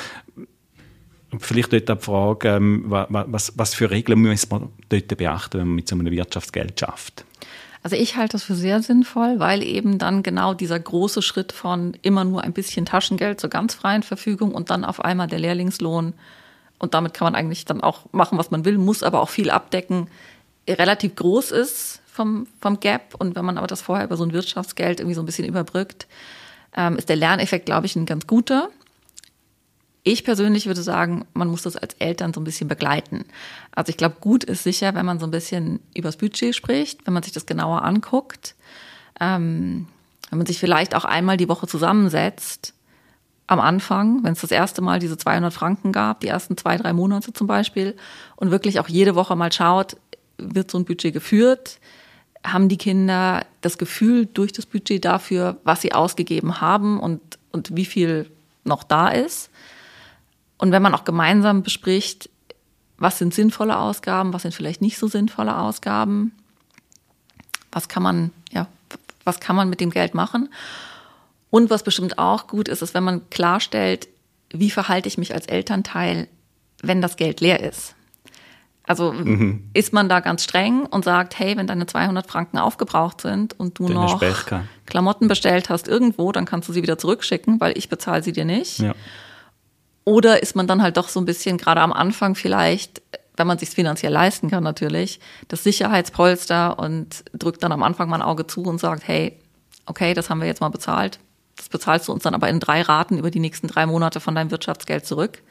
Vielleicht 1.40 1.74
dort 1.74 1.90
die 1.90 2.06
Frage, 2.06 2.48
ähm, 2.48 2.86
was, 2.88 3.52
was 3.58 3.74
für 3.74 3.92
Regeln 3.92 4.22
muss 4.22 4.50
man 4.50 4.70
dort 4.88 5.18
beachten, 5.18 5.60
wenn 5.60 5.68
man 5.68 5.76
mit 5.76 5.88
so 5.88 5.96
einem 5.96 6.10
Wirtschaftsgeld 6.10 6.80
schafft? 6.80 7.26
Also 7.88 7.96
ich 7.96 8.18
halte 8.18 8.34
das 8.34 8.44
für 8.44 8.54
sehr 8.54 8.84
sinnvoll, 8.84 9.40
weil 9.40 9.64
eben 9.64 9.98
dann 9.98 10.22
genau 10.22 10.54
dieser 10.54 10.78
große 10.78 11.22
Schritt 11.22 11.54
von 11.54 11.96
immer 12.02 12.26
nur 12.26 12.42
ein 12.44 12.52
bisschen 12.52 12.86
Taschengeld 12.86 13.40
zur 13.40 13.50
ganz 13.50 13.76
freien 13.76 14.04
Verfügung 14.04 14.52
und 14.54 14.72
dann 14.72 14.84
auf 14.84 15.00
einmal 15.06 15.28
der 15.28 15.40
Lehrlingslohn 15.40 16.14
und 16.80 16.94
damit 16.94 17.14
kann 17.14 17.28
man 17.28 17.36
eigentlich 17.36 17.64
dann 17.64 17.80
auch 17.80 18.02
machen, 18.12 18.38
was 18.38 18.52
man 18.52 18.66
will, 18.66 18.78
muss 18.78 19.04
aber 19.04 19.22
auch 19.22 19.30
viel 19.30 19.50
abdecken, 19.50 20.10
relativ 20.68 21.16
groß 21.16 21.52
ist 21.52 22.02
vom, 22.12 22.48
vom 22.60 22.82
Gap. 22.82 23.16
Und 23.18 23.38
wenn 23.38 23.46
man 23.46 23.58
aber 23.58 23.68
das 23.68 23.84
vorher 23.84 24.04
über 24.04 24.18
so 24.18 24.26
ein 24.26 24.34
Wirtschaftsgeld 24.34 25.00
irgendwie 25.00 25.16
so 25.16 25.22
ein 25.22 25.26
bisschen 25.26 25.48
überbrückt, 25.48 26.08
ähm, 26.76 26.98
ist 26.98 27.08
der 27.08 27.16
Lerneffekt, 27.16 27.68
glaube 27.68 27.86
ich, 27.86 27.96
ein 27.96 28.06
ganz 28.06 28.28
guter. 28.28 28.68
Ich 30.08 30.24
persönlich 30.24 30.68
würde 30.68 30.84
sagen, 30.84 31.26
man 31.34 31.50
muss 31.50 31.64
das 31.64 31.76
als 31.76 31.94
Eltern 31.96 32.34
so 32.34 32.40
ein 32.40 32.46
bisschen 32.46 32.70
begleiten. 32.70 33.26
Also 33.76 33.90
ich 33.90 33.98
glaube, 33.98 34.16
gut 34.22 34.46
ist 34.46 34.64
sicher, 34.64 34.96
wenn 34.96 35.06
man 35.06 35.20
so 35.20 35.28
ein 35.28 35.32
bisschen 35.32 35.82
übers 35.94 36.16
Budget 36.16 36.56
spricht, 36.56 37.06
wenn 37.06 37.14
man 37.14 37.24
sich 37.24 37.34
das 37.34 37.46
genauer 37.46 37.82
anguckt, 37.82 38.56
ähm, 39.20 39.86
wenn 40.30 40.38
man 40.38 40.48
sich 40.48 40.60
vielleicht 40.60 40.96
auch 40.96 41.04
einmal 41.04 41.36
die 41.36 41.50
Woche 41.50 41.68
zusammensetzt, 41.68 42.74
am 43.48 43.60
Anfang, 43.60 44.24
wenn 44.24 44.32
es 44.32 44.40
das 44.40 44.52
erste 44.52 44.82
Mal 44.82 45.00
diese 45.00 45.18
200 45.18 45.54
Franken 45.54 45.92
gab, 45.92 46.22
die 46.22 46.28
ersten 46.28 46.56
zwei, 46.56 46.78
drei 46.78 46.94
Monate 46.94 47.34
zum 47.34 47.48
Beispiel, 47.48 47.94
und 48.38 48.50
wirklich 48.50 48.80
auch 48.80 48.88
jede 48.88 49.14
Woche 49.14 49.36
mal 49.36 49.52
schaut, 49.52 49.98
wird 50.38 50.72
so 50.72 50.78
ein 50.78 50.86
Budget 50.86 51.12
geführt, 51.12 51.80
haben 52.46 52.70
die 52.70 52.78
Kinder 52.78 53.46
das 53.60 53.78
Gefühl 53.78 54.26
durch 54.26 54.54
das 54.54 54.68
Budget 54.68 55.04
dafür, 55.04 55.58
was 55.66 55.82
sie 55.82 55.92
ausgegeben 55.92 56.62
haben 56.62 56.98
und, 56.98 57.20
und 57.52 57.76
wie 57.76 57.84
viel 57.84 58.32
noch 58.64 58.84
da 58.84 59.10
ist. 59.10 59.50
Und 60.58 60.72
wenn 60.72 60.82
man 60.82 60.94
auch 60.94 61.04
gemeinsam 61.04 61.64
bespricht, 61.64 62.30
was 62.98 63.20
sind 63.20 63.34
sinnvolle 63.34 63.78
Ausgaben, 63.78 64.34
was 64.34 64.42
sind 64.42 64.54
vielleicht 64.54 64.82
nicht 64.82 64.98
so 64.98 65.08
sinnvolle 65.08 65.58
Ausgaben, 65.58 66.32
was 67.72 67.88
kann 67.88 68.04
man, 68.04 68.32
ja, 68.52 68.68
was 69.24 69.40
kann 69.40 69.56
man 69.56 69.70
mit 69.70 69.80
dem 69.80 69.92
Geld 69.92 70.16
machen? 70.16 70.50
Und 71.50 71.70
was 71.70 71.84
bestimmt 71.84 72.18
auch 72.18 72.48
gut 72.48 72.68
ist, 72.68 72.82
ist, 72.82 72.94
wenn 72.94 73.04
man 73.04 73.30
klarstellt, 73.30 74.08
wie 74.50 74.72
verhalte 74.72 75.08
ich 75.08 75.18
mich 75.18 75.34
als 75.34 75.46
Elternteil, 75.46 76.28
wenn 76.82 77.02
das 77.02 77.18
Geld 77.18 77.42
leer 77.42 77.62
ist. 77.62 77.96
Also 78.88 79.12
mhm. 79.12 79.70
ist 79.74 79.92
man 79.92 80.08
da 80.08 80.22
ganz 80.22 80.46
streng 80.46 80.86
und 80.86 81.04
sagt, 81.04 81.38
hey, 81.38 81.58
wenn 81.58 81.68
deine 81.68 81.88
200 81.88 82.26
Franken 82.26 82.58
aufgebraucht 82.58 83.20
sind 83.20 83.60
und 83.60 83.80
du 83.80 83.88
Deine 83.88 84.00
noch 84.00 84.22
Klamotten 84.86 85.28
bestellt 85.28 85.70
hast 85.70 85.90
irgendwo, 85.90 86.32
dann 86.32 86.46
kannst 86.46 86.70
du 86.70 86.74
sie 86.74 86.84
wieder 86.84 86.98
zurückschicken, 86.98 87.60
weil 87.60 87.78
ich 87.78 87.90
bezahle 87.90 88.24
sie 88.24 88.32
dir 88.32 88.46
nicht. 88.46 88.80
Ja. 88.80 88.96
Oder 90.08 90.42
ist 90.42 90.56
man 90.56 90.68
dann 90.68 90.82
halt 90.82 90.96
doch 90.96 91.10
so 91.10 91.20
ein 91.20 91.26
bisschen, 91.26 91.58
gerade 91.58 91.82
am 91.82 91.92
Anfang 91.92 92.34
vielleicht, 92.34 93.02
wenn 93.36 93.46
man 93.46 93.58
sich 93.58 93.72
finanziell 93.72 94.14
leisten 94.14 94.50
kann 94.50 94.64
natürlich, 94.64 95.20
das 95.50 95.66
Sicherheitspolster 95.66 96.80
und 96.80 97.26
drückt 97.34 97.62
dann 97.62 97.74
am 97.74 97.84
Anfang 97.84 98.08
mal 98.08 98.16
ein 98.16 98.22
Auge 98.22 98.48
zu 98.48 98.64
und 98.64 98.80
sagt, 98.80 99.06
hey, 99.06 99.38
okay, 99.86 100.14
das 100.14 100.30
haben 100.30 100.40
wir 100.40 100.48
jetzt 100.48 100.62
mal 100.62 100.70
bezahlt. 100.70 101.20
Das 101.58 101.68
bezahlst 101.68 102.08
du 102.08 102.14
uns 102.14 102.24
dann 102.24 102.36
aber 102.36 102.48
in 102.48 102.62
drei 102.62 102.84
Raten 102.84 103.18
über 103.18 103.32
die 103.32 103.42
nächsten 103.42 103.68
drei 103.68 103.86
Monate 103.86 104.22
von 104.22 104.34
deinem 104.34 104.50
Wirtschaftsgeld 104.50 105.06
zurück. 105.06 105.44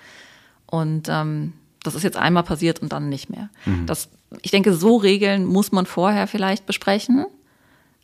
Und 0.65 1.11
ähm, 1.11 1.53
das 1.83 1.95
ist 1.95 2.05
jetzt 2.05 2.17
einmal 2.17 2.43
passiert 2.43 2.79
und 2.79 2.95
dann 2.95 3.11
nicht 3.11 3.29
mehr. 3.29 3.51
Mhm. 3.67 3.85
Das, 3.85 4.09
ich 4.41 4.53
denke, 4.53 4.73
so 4.73 4.97
Regeln 4.97 5.45
muss 5.45 5.71
man 5.71 5.85
vorher 5.85 6.27
vielleicht 6.27 6.65
besprechen. 6.65 7.27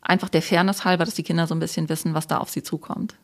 Einfach 0.03 0.29
der 0.29 0.43
Fairness 0.43 0.85
halber, 0.85 1.05
dass 1.05 1.15
die 1.15 1.23
Kinder 1.23 1.47
so 1.47 1.55
ein 1.55 1.59
bisschen 1.59 1.89
wissen, 1.89 2.13
was 2.13 2.27
da 2.27 2.37
auf 2.37 2.51
sie 2.51 2.61
zukommt. 2.61 3.15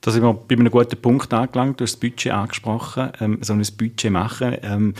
Da 0.00 0.10
sind 0.10 0.22
wir 0.22 0.34
bei 0.34 0.54
einem 0.54 0.70
guten 0.70 1.00
Punkt 1.00 1.32
angelangt. 1.32 1.80
Du 1.80 1.84
hast 1.84 1.94
das 1.94 2.00
Budget 2.00 2.32
angesprochen. 2.32 3.10
Ähm, 3.20 3.38
so 3.40 3.52
ein 3.52 3.62
Budget 3.78 4.10
machen, 4.10 4.56
ähm, 4.62 4.94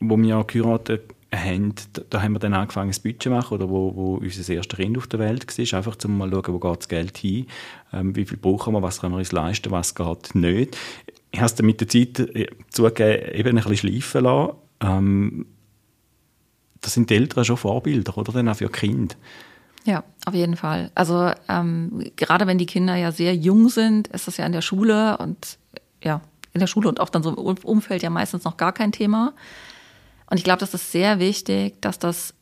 wo 0.00 0.16
wir 0.16 0.44
geheiratet 0.44 1.02
haben, 1.34 1.74
da 2.10 2.22
haben 2.22 2.32
wir 2.34 2.38
dann 2.38 2.54
angefangen, 2.54 2.90
ein 2.90 3.02
Budget 3.02 3.22
zu 3.22 3.30
machen, 3.30 3.54
oder 3.54 3.68
wo, 3.68 3.94
wo 3.94 4.14
unser 4.16 4.52
erster 4.52 4.76
Kind 4.76 4.98
auf 4.98 5.06
der 5.06 5.18
Welt 5.18 5.46
war. 5.46 5.78
Einfach 5.78 5.96
zum 5.96 6.18
mal 6.18 6.30
schauen, 6.30 6.52
wo 6.54 6.58
geht 6.58 6.78
das 6.78 6.88
Geld 6.88 7.18
hin, 7.18 7.46
ähm, 7.92 8.14
wie 8.14 8.24
viel 8.24 8.38
brauchen 8.38 8.74
wir, 8.74 8.82
was 8.82 9.00
können 9.00 9.14
wir 9.14 9.18
uns 9.18 9.32
leisten, 9.32 9.70
was 9.70 9.94
geht 9.94 10.34
nicht. 10.34 10.76
Ich 11.30 11.38
habe 11.38 11.46
es 11.46 11.54
dann 11.54 11.66
mit 11.66 11.80
der 11.80 11.88
Zeit 11.88 12.18
äh, 12.18 12.48
zugegeben, 12.70 13.34
eben 13.34 13.58
ein 13.58 13.64
bisschen 13.64 13.76
schleifen 13.76 14.24
lassen. 14.24 14.52
Ähm, 14.80 15.46
das 16.80 16.94
sind 16.94 17.08
die 17.08 17.14
Eltern 17.14 17.44
schon 17.44 17.56
Vorbilder, 17.56 18.16
oder? 18.18 18.32
Dann 18.32 18.48
auch 18.48 18.56
für 18.56 18.68
Kinder. 18.68 19.14
Ja, 19.84 20.04
auf 20.26 20.34
jeden 20.34 20.56
Fall. 20.56 20.90
Also 20.94 21.32
ähm, 21.48 22.10
gerade 22.16 22.46
wenn 22.46 22.58
die 22.58 22.66
Kinder 22.66 22.94
ja 22.94 23.10
sehr 23.10 23.34
jung 23.34 23.68
sind, 23.68 24.08
ist 24.08 24.28
das 24.28 24.36
ja 24.36 24.46
in 24.46 24.52
der 24.52 24.62
Schule 24.62 25.16
und 25.18 25.58
ja, 26.02 26.20
in 26.52 26.60
der 26.60 26.66
Schule 26.66 26.88
und 26.88 27.00
auch 27.00 27.08
dann 27.08 27.22
so 27.22 27.30
im 27.30 27.56
Umfeld 27.64 28.02
ja 28.02 28.10
meistens 28.10 28.44
noch 28.44 28.56
gar 28.56 28.72
kein 28.72 28.92
Thema. 28.92 29.32
Und 30.30 30.36
ich 30.36 30.44
glaube, 30.44 30.60
das 30.60 30.74
ist 30.74 30.92
sehr 30.92 31.18
wichtig, 31.18 31.80
dass 31.80 31.98
das 31.98 32.34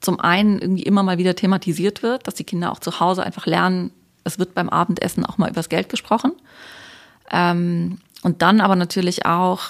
zum 0.00 0.20
einen 0.20 0.58
irgendwie 0.58 0.82
immer 0.82 1.02
mal 1.02 1.18
wieder 1.18 1.34
thematisiert 1.34 2.02
wird, 2.02 2.26
dass 2.26 2.34
die 2.34 2.44
Kinder 2.44 2.72
auch 2.72 2.78
zu 2.78 3.00
Hause 3.00 3.24
einfach 3.24 3.46
lernen, 3.46 3.90
es 4.24 4.38
wird 4.38 4.54
beim 4.54 4.68
Abendessen 4.68 5.24
auch 5.24 5.38
mal 5.38 5.50
übers 5.50 5.68
Geld 5.68 5.88
gesprochen. 5.88 6.32
Ähm, 7.30 7.98
und 8.22 8.42
dann 8.42 8.60
aber 8.60 8.76
natürlich 8.76 9.24
auch, 9.26 9.62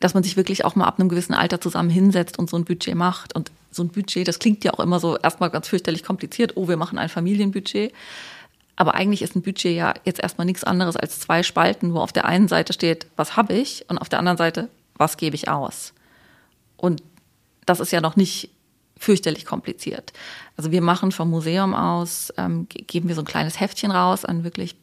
dass 0.00 0.14
man 0.14 0.22
sich 0.22 0.36
wirklich 0.36 0.64
auch 0.64 0.74
mal 0.74 0.86
ab 0.86 0.98
einem 0.98 1.08
gewissen 1.08 1.34
Alter 1.34 1.60
zusammen 1.60 1.90
hinsetzt 1.90 2.38
und 2.38 2.48
so 2.48 2.56
ein 2.56 2.64
Budget 2.64 2.94
macht. 2.94 3.34
Und 3.34 3.50
so 3.72 3.82
ein 3.82 3.88
Budget, 3.88 4.28
das 4.28 4.38
klingt 4.38 4.64
ja 4.64 4.72
auch 4.74 4.80
immer 4.80 5.00
so 5.00 5.16
erstmal 5.18 5.50
ganz 5.50 5.68
fürchterlich 5.68 6.04
kompliziert. 6.04 6.56
Oh, 6.56 6.68
wir 6.68 6.76
machen 6.76 6.98
ein 6.98 7.08
Familienbudget. 7.08 7.92
Aber 8.76 8.94
eigentlich 8.94 9.22
ist 9.22 9.34
ein 9.36 9.42
Budget 9.42 9.76
ja 9.76 9.94
jetzt 10.04 10.20
erstmal 10.20 10.44
nichts 10.44 10.64
anderes 10.64 10.96
als 10.96 11.20
zwei 11.20 11.42
Spalten, 11.42 11.94
wo 11.94 11.98
auf 12.00 12.12
der 12.12 12.24
einen 12.24 12.48
Seite 12.48 12.72
steht, 12.72 13.06
was 13.16 13.36
habe 13.36 13.54
ich 13.54 13.84
und 13.88 13.98
auf 13.98 14.08
der 14.08 14.18
anderen 14.18 14.38
Seite, 14.38 14.68
was 14.96 15.16
gebe 15.16 15.36
ich 15.36 15.48
aus. 15.48 15.92
Und 16.76 17.02
das 17.66 17.80
ist 17.80 17.92
ja 17.92 18.00
noch 18.00 18.16
nicht 18.16 18.50
fürchterlich 18.98 19.44
kompliziert. 19.44 20.12
Also 20.56 20.70
wir 20.70 20.80
machen 20.80 21.12
vom 21.12 21.30
Museum 21.30 21.74
aus, 21.74 22.32
ähm, 22.36 22.66
geben 22.68 23.08
wir 23.08 23.14
so 23.14 23.22
ein 23.22 23.26
kleines 23.26 23.60
Heftchen 23.60 23.90
raus 23.90 24.24
an 24.24 24.44
wirklich 24.44 24.76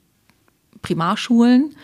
Primarschulen. 0.82 1.76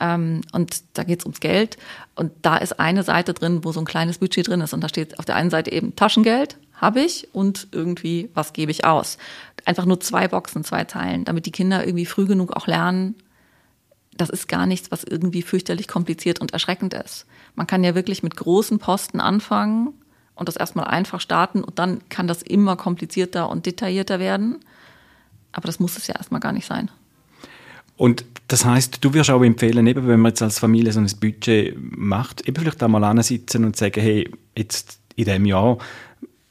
Ähm, 0.00 0.40
und 0.52 0.82
da 0.94 1.04
geht 1.04 1.20
es 1.20 1.24
ums 1.24 1.40
Geld. 1.40 1.76
Und 2.14 2.32
da 2.42 2.56
ist 2.56 2.80
eine 2.80 3.02
Seite 3.02 3.34
drin, 3.34 3.64
wo 3.64 3.72
so 3.72 3.80
ein 3.80 3.86
kleines 3.86 4.18
Budget 4.18 4.48
drin 4.48 4.60
ist. 4.60 4.74
Und 4.74 4.82
da 4.82 4.88
steht 4.88 5.18
auf 5.18 5.24
der 5.24 5.36
einen 5.36 5.50
Seite 5.50 5.72
eben 5.72 5.96
Taschengeld 5.96 6.58
habe 6.74 7.00
ich 7.00 7.28
und 7.32 7.68
irgendwie, 7.72 8.30
was 8.34 8.52
gebe 8.52 8.70
ich 8.70 8.84
aus. 8.84 9.16
Einfach 9.64 9.86
nur 9.86 10.00
zwei 10.00 10.28
Boxen, 10.28 10.64
zwei 10.64 10.84
Zeilen, 10.84 11.24
damit 11.24 11.46
die 11.46 11.52
Kinder 11.52 11.86
irgendwie 11.86 12.04
früh 12.04 12.26
genug 12.26 12.52
auch 12.52 12.66
lernen, 12.66 13.14
das 14.16 14.30
ist 14.30 14.48
gar 14.48 14.66
nichts, 14.66 14.90
was 14.90 15.04
irgendwie 15.04 15.42
fürchterlich 15.42 15.88
kompliziert 15.88 16.40
und 16.40 16.52
erschreckend 16.52 16.94
ist. 16.94 17.26
Man 17.54 17.66
kann 17.66 17.84
ja 17.84 17.94
wirklich 17.94 18.22
mit 18.22 18.36
großen 18.36 18.78
Posten 18.78 19.20
anfangen 19.20 19.94
und 20.34 20.48
das 20.48 20.56
erstmal 20.56 20.86
einfach 20.86 21.20
starten 21.20 21.64
und 21.64 21.78
dann 21.78 22.08
kann 22.08 22.26
das 22.26 22.42
immer 22.42 22.76
komplizierter 22.76 23.48
und 23.48 23.66
detaillierter 23.66 24.18
werden. 24.18 24.60
Aber 25.52 25.66
das 25.66 25.80
muss 25.80 25.96
es 25.96 26.06
ja 26.06 26.16
erstmal 26.16 26.40
gar 26.40 26.52
nicht 26.52 26.66
sein. 26.66 26.90
Und 27.96 28.24
das 28.48 28.64
heißt, 28.64 29.04
du 29.04 29.14
wirst 29.14 29.30
auch 29.30 29.42
empfehlen, 29.42 29.86
eben 29.86 30.06
wenn 30.06 30.20
man 30.20 30.30
jetzt 30.30 30.42
als 30.42 30.58
Familie 30.58 30.92
so 30.92 31.00
ein 31.00 31.10
Budget 31.20 31.76
macht, 31.78 32.46
eben 32.46 32.60
vielleicht 32.60 32.82
einmal 32.82 33.04
ansitzen 33.04 33.64
und 33.64 33.76
sagen, 33.76 34.00
hey, 34.00 34.30
jetzt 34.56 34.98
in 35.16 35.24
diesem 35.24 35.46
Jahr, 35.46 35.78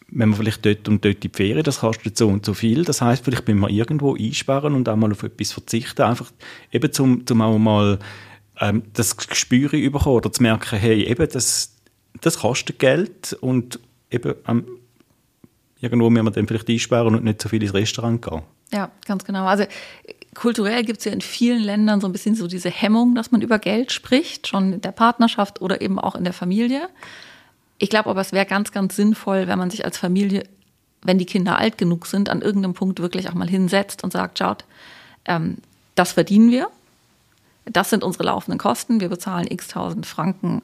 wenn 0.10 0.30
wir 0.30 0.38
vielleicht 0.38 0.66
dort 0.66 0.88
und 0.88 1.04
dort 1.04 1.16
in 1.16 1.32
die 1.32 1.38
Ferien, 1.38 1.64
das 1.64 1.80
kostet 1.80 2.18
so 2.18 2.28
und 2.30 2.46
so 2.46 2.54
viel. 2.54 2.86
Das 2.86 3.02
heißt, 3.02 3.24
vielleicht 3.24 3.48
müssen 3.48 3.60
wir 3.60 3.70
irgendwo 3.70 4.16
einsparen 4.16 4.74
und 4.74 4.88
auch 4.88 4.96
mal 4.96 5.12
auf 5.12 5.24
etwas 5.24 5.52
verzichten, 5.52 6.04
einfach 6.04 6.32
eben 6.72 6.92
zum, 6.92 7.26
zum 7.26 7.42
auch 7.42 7.58
mal 7.58 8.00
ähm, 8.60 8.84
das 8.94 9.18
Gespür 9.18 9.70
bekommen 9.70 10.16
oder 10.16 10.32
zu 10.32 10.42
merken, 10.42 10.80
hey, 10.80 11.04
eben, 11.04 11.28
das, 11.32 11.76
das 12.22 12.40
kostet 12.40 12.80
Geld 12.80 13.34
und 13.42 13.80
eben 14.12 14.36
ähm, 14.48 14.66
irgendwo 15.84 16.10
müssen 16.10 16.26
wir 16.26 16.32
dann 16.32 16.48
vielleicht 16.48 16.70
einsparen 16.70 17.14
und 17.14 17.24
nicht 17.24 17.42
so 17.42 17.50
viel 17.50 17.62
ins 17.62 17.74
Restaurant 17.74 18.22
gehen. 18.22 18.42
Ja, 18.72 18.90
ganz 19.06 19.26
genau. 19.26 19.46
Also 19.46 19.66
kulturell 20.34 20.84
gibt 20.84 21.00
es 21.00 21.06
ja 21.06 21.12
in 21.12 21.22
vielen 21.22 21.62
Ländern 21.62 22.02
so 22.02 22.08
ein 22.08 22.14
bisschen 22.14 22.36
so 22.36 22.48
diese 22.48 22.70
Hemmung, 22.70 23.16
dass 23.16 23.32
man 23.32 23.42
über 23.42 23.60
Geld 23.60 23.92
spricht, 23.92 24.48
schon 24.48 24.74
in 24.74 24.82
der 24.82 24.92
Partnerschaft 24.92 25.62
oder 25.62 25.82
eben 25.82 26.00
auch 26.00 26.16
in 26.16 26.24
der 26.24 26.34
Familie. 26.34 26.90
Ich 27.78 27.90
glaube 27.90 28.10
aber, 28.10 28.22
es 28.22 28.32
wäre 28.32 28.46
ganz, 28.46 28.72
ganz 28.72 28.96
sinnvoll, 28.96 29.48
wenn 29.48 29.60
man 29.60 29.70
sich 29.70 29.84
als 29.84 29.98
Familie, 29.98 30.44
wenn 31.02 31.18
die 31.18 31.26
Kinder 31.26 31.58
alt 31.60 31.78
genug 31.78 32.06
sind, 32.06 32.30
an 32.30 32.42
irgendeinem 32.42 32.74
Punkt 32.74 33.00
wirklich 33.02 33.30
auch 33.30 33.34
mal 33.34 33.50
hinsetzt 33.50 34.04
und 34.04 34.14
sagt, 34.14 34.40
schaut, 34.40 34.64
ähm, 35.26 35.58
das 35.96 36.14
verdienen 36.14 36.50
wir, 36.50 36.70
das 37.66 37.90
sind 37.90 38.04
unsere 38.04 38.24
laufenden 38.24 38.58
Kosten, 38.58 39.02
wir 39.02 39.10
bezahlen 39.10 39.48
x 39.50 39.68
tausend 39.68 40.06
Franken 40.06 40.62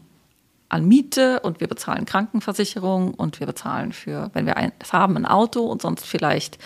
an 0.70 0.88
Miete 0.88 1.40
und 1.42 1.60
wir 1.60 1.68
bezahlen 1.68 2.06
Krankenversicherung 2.06 3.14
und 3.14 3.40
wir 3.40 3.48
bezahlen 3.48 3.92
für, 3.92 4.30
wenn 4.34 4.46
wir 4.46 4.58
eins 4.58 4.94
haben, 4.94 5.18
ein 5.18 5.26
Auto 5.26 5.64
und 5.64 5.82
sonst 5.82 6.06
vielleicht 6.06 6.60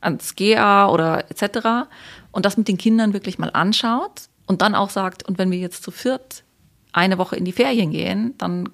ans 0.00 0.34
GA 0.34 0.88
oder 0.88 1.30
etc. 1.30 1.88
Und 2.32 2.44
das 2.44 2.56
mit 2.56 2.68
den 2.68 2.78
Kindern 2.78 3.12
wirklich 3.12 3.38
mal 3.38 3.50
anschaut 3.50 4.28
und 4.46 4.60
dann 4.60 4.74
auch 4.74 4.90
sagt, 4.90 5.22
und 5.26 5.38
wenn 5.38 5.50
wir 5.50 5.58
jetzt 5.58 5.82
zu 5.82 5.90
viert 5.90 6.44
eine 6.92 7.18
Woche 7.18 7.36
in 7.36 7.44
die 7.44 7.52
Ferien 7.52 7.90
gehen, 7.90 8.34
dann 8.38 8.68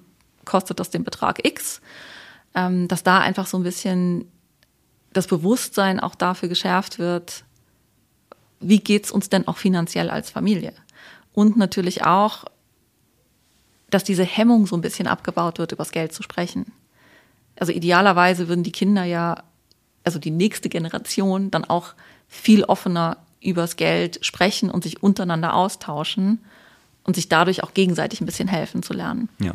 kostet 0.45 0.79
das 0.79 0.89
den 0.89 1.03
Betrag 1.03 1.45
X, 1.45 1.81
ähm, 2.55 2.87
dass 2.87 3.03
da 3.03 3.19
einfach 3.19 3.45
so 3.45 3.57
ein 3.57 3.63
bisschen 3.63 4.29
das 5.13 5.27
Bewusstsein 5.27 5.99
auch 5.99 6.15
dafür 6.15 6.49
geschärft 6.49 6.99
wird, 6.99 7.43
wie 8.59 8.79
geht's 8.79 9.11
uns 9.11 9.29
denn 9.29 9.47
auch 9.47 9.57
finanziell 9.57 10.09
als 10.09 10.29
Familie? 10.29 10.73
Und 11.33 11.57
natürlich 11.57 12.03
auch, 12.05 12.45
dass 13.91 14.03
diese 14.03 14.23
Hemmung 14.23 14.65
so 14.65 14.75
ein 14.75 14.81
bisschen 14.81 15.07
abgebaut 15.07 15.59
wird, 15.59 15.71
über 15.71 15.83
das 15.83 15.91
Geld 15.91 16.13
zu 16.13 16.23
sprechen. 16.23 16.71
Also 17.59 17.71
idealerweise 17.71 18.47
würden 18.47 18.63
die 18.63 18.71
Kinder 18.71 19.03
ja 19.03 19.43
also 20.03 20.19
die 20.19 20.31
nächste 20.31 20.69
Generation 20.69 21.51
dann 21.51 21.65
auch 21.65 21.93
viel 22.27 22.63
offener 22.63 23.17
übers 23.41 23.75
Geld 23.75 24.23
sprechen 24.25 24.69
und 24.69 24.83
sich 24.83 25.03
untereinander 25.03 25.53
austauschen 25.53 26.39
und 27.03 27.15
sich 27.15 27.29
dadurch 27.29 27.63
auch 27.63 27.73
gegenseitig 27.73 28.21
ein 28.21 28.25
bisschen 28.25 28.47
helfen 28.47 28.83
zu 28.83 28.93
lernen. 28.93 29.29
Ja. 29.39 29.53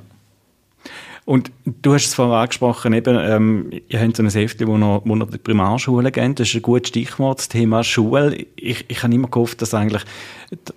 Und 1.27 1.51
du 1.65 1.93
hast 1.93 2.07
es 2.07 2.15
vorhin 2.15 2.35
angesprochen, 2.35 2.93
eben, 2.93 3.19
ähm, 3.19 3.71
ihr 3.89 4.01
habt 4.01 4.17
so 4.17 4.23
ein 4.23 4.31
Heft, 4.31 4.65
wo 4.65 4.79
noch, 4.79 5.03
wo 5.05 5.17
noch 5.17 5.29
die 5.29 5.39
Primarschule 5.39 6.13
geht. 6.13 6.39
Das 6.39 6.49
ist 6.49 6.55
ein 6.55 6.63
gutes 6.63 6.91
Stichwort, 6.91 7.41
das 7.41 7.49
Thema 7.49 7.83
Schule. 7.83 8.47
Ich, 8.55 8.85
ich 8.87 9.03
habe 9.03 9.13
immer 9.13 9.27
gehofft, 9.27 9.61
dass 9.61 9.75
eigentlich 9.75 10.05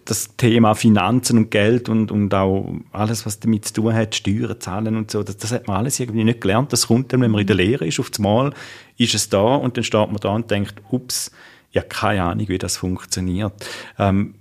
das 0.05 0.35
Thema 0.37 0.73
Finanzen 0.73 1.37
und 1.37 1.51
Geld 1.51 1.87
und, 1.87 2.11
und 2.11 2.33
auch 2.33 2.73
alles, 2.91 3.27
was 3.27 3.39
damit 3.39 3.65
zu 3.65 3.73
tun 3.73 3.93
hat, 3.93 4.15
Steuern, 4.15 4.59
Zahlen 4.59 4.95
und 4.95 5.11
so, 5.11 5.21
das, 5.21 5.37
das 5.37 5.51
hat 5.51 5.67
man 5.67 5.77
alles 5.77 5.99
irgendwie 5.99 6.23
nicht 6.23 6.41
gelernt. 6.41 6.73
Das 6.73 6.87
kommt 6.87 7.13
dann, 7.13 7.21
wenn 7.21 7.29
man 7.29 7.41
in 7.41 7.47
der 7.47 7.55
Lehre 7.55 7.85
ist, 7.85 7.99
auf 7.99 8.09
das 8.09 8.17
Mal 8.17 8.51
ist 8.97 9.13
es 9.13 9.29
da 9.29 9.53
und 9.53 9.77
dann 9.77 9.83
steht 9.83 10.07
man 10.07 10.17
da 10.17 10.29
und 10.29 10.49
denkt, 10.49 10.81
ups, 10.89 11.31
ja, 11.73 11.83
keine 11.83 12.23
Ahnung, 12.23 12.47
wie 12.47 12.57
das 12.57 12.75
funktioniert. 12.75 13.53
Ähm, 13.99 14.33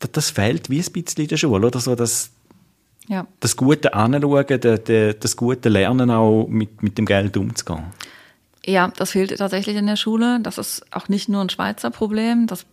das, 0.00 0.10
das 0.10 0.30
fehlt 0.30 0.68
wie 0.68 0.80
ein 0.80 0.92
bisschen 0.92 1.22
in 1.22 1.28
der 1.28 1.36
Schule, 1.36 1.64
oder 1.64 1.78
so, 1.78 1.94
dass 1.94 2.32
ja. 3.08 3.26
Das 3.40 3.56
gute 3.56 3.94
Anschauen, 3.94 4.46
das 5.20 5.36
gute 5.36 5.68
Lernen 5.68 6.10
auch 6.10 6.46
mit, 6.48 6.82
mit 6.82 6.98
dem 6.98 7.06
Geld 7.06 7.36
umzugehen. 7.36 7.86
Ja, 8.64 8.92
das 8.96 9.12
fehlt 9.12 9.36
tatsächlich 9.36 9.76
in 9.76 9.86
der 9.86 9.96
Schule. 9.96 10.38
Das 10.40 10.58
ist 10.58 10.84
auch 10.92 11.08
nicht 11.08 11.28
nur 11.28 11.40
ein 11.40 11.48
Schweizer 11.48 11.90
Problem. 11.90 12.46
Das 12.46 12.66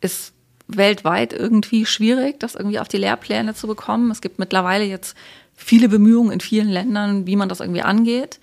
ist 0.00 0.32
weltweit 0.68 1.32
irgendwie 1.32 1.86
schwierig, 1.86 2.40
das 2.40 2.54
irgendwie 2.54 2.78
auf 2.78 2.88
die 2.88 2.96
Lehrpläne 2.96 3.54
zu 3.54 3.66
bekommen. 3.66 4.10
Es 4.10 4.20
gibt 4.20 4.38
mittlerweile 4.38 4.84
jetzt 4.84 5.16
viele 5.54 5.88
Bemühungen 5.88 6.32
in 6.32 6.40
vielen 6.40 6.68
Ländern, 6.68 7.26
wie 7.26 7.36
man 7.36 7.48
das 7.48 7.60
irgendwie 7.60 7.82
angeht. 7.82 8.40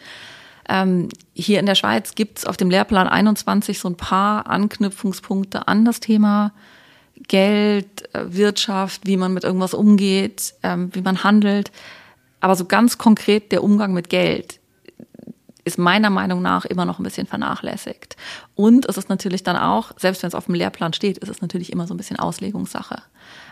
Ähm, 0.69 1.09
hier 1.33 1.59
in 1.59 1.65
der 1.65 1.75
Schweiz 1.75 2.15
gibt 2.15 2.39
es 2.39 2.45
auf 2.45 2.57
dem 2.57 2.69
Lehrplan 2.69 3.07
21 3.07 3.79
so 3.79 3.89
ein 3.89 3.97
paar 3.97 4.47
Anknüpfungspunkte 4.47 5.67
an 5.67 5.83
das 5.83 5.99
Thema 5.99 6.53
Geld, 7.15 8.13
äh, 8.15 8.25
Wirtschaft, 8.33 9.05
wie 9.05 9.17
man 9.17 9.33
mit 9.33 9.43
irgendwas 9.43 9.73
umgeht, 9.73 10.53
ähm, 10.63 10.89
wie 10.93 11.01
man 11.01 11.23
handelt. 11.23 11.71
Aber 12.39 12.55
so 12.55 12.65
ganz 12.65 12.97
konkret 12.97 13.51
der 13.51 13.63
Umgang 13.63 13.93
mit 13.93 14.09
Geld 14.09 14.59
ist 15.65 15.77
meiner 15.77 16.09
Meinung 16.09 16.41
nach 16.41 16.65
immer 16.65 16.85
noch 16.85 16.99
ein 16.99 17.03
bisschen 17.03 17.25
vernachlässigt. 17.25 18.17
Und 18.55 18.87
es 18.87 18.97
ist 18.97 19.09
natürlich 19.09 19.43
dann 19.43 19.55
auch, 19.55 19.91
selbst 19.97 20.21
wenn 20.21 20.27
es 20.27 20.35
auf 20.35 20.45
dem 20.45 20.55
Lehrplan 20.55 20.93
steht, 20.93 21.17
ist 21.19 21.29
es 21.29 21.41
natürlich 21.41 21.71
immer 21.71 21.87
so 21.87 21.93
ein 21.93 21.97
bisschen 21.97 22.19
Auslegungssache. 22.19 23.01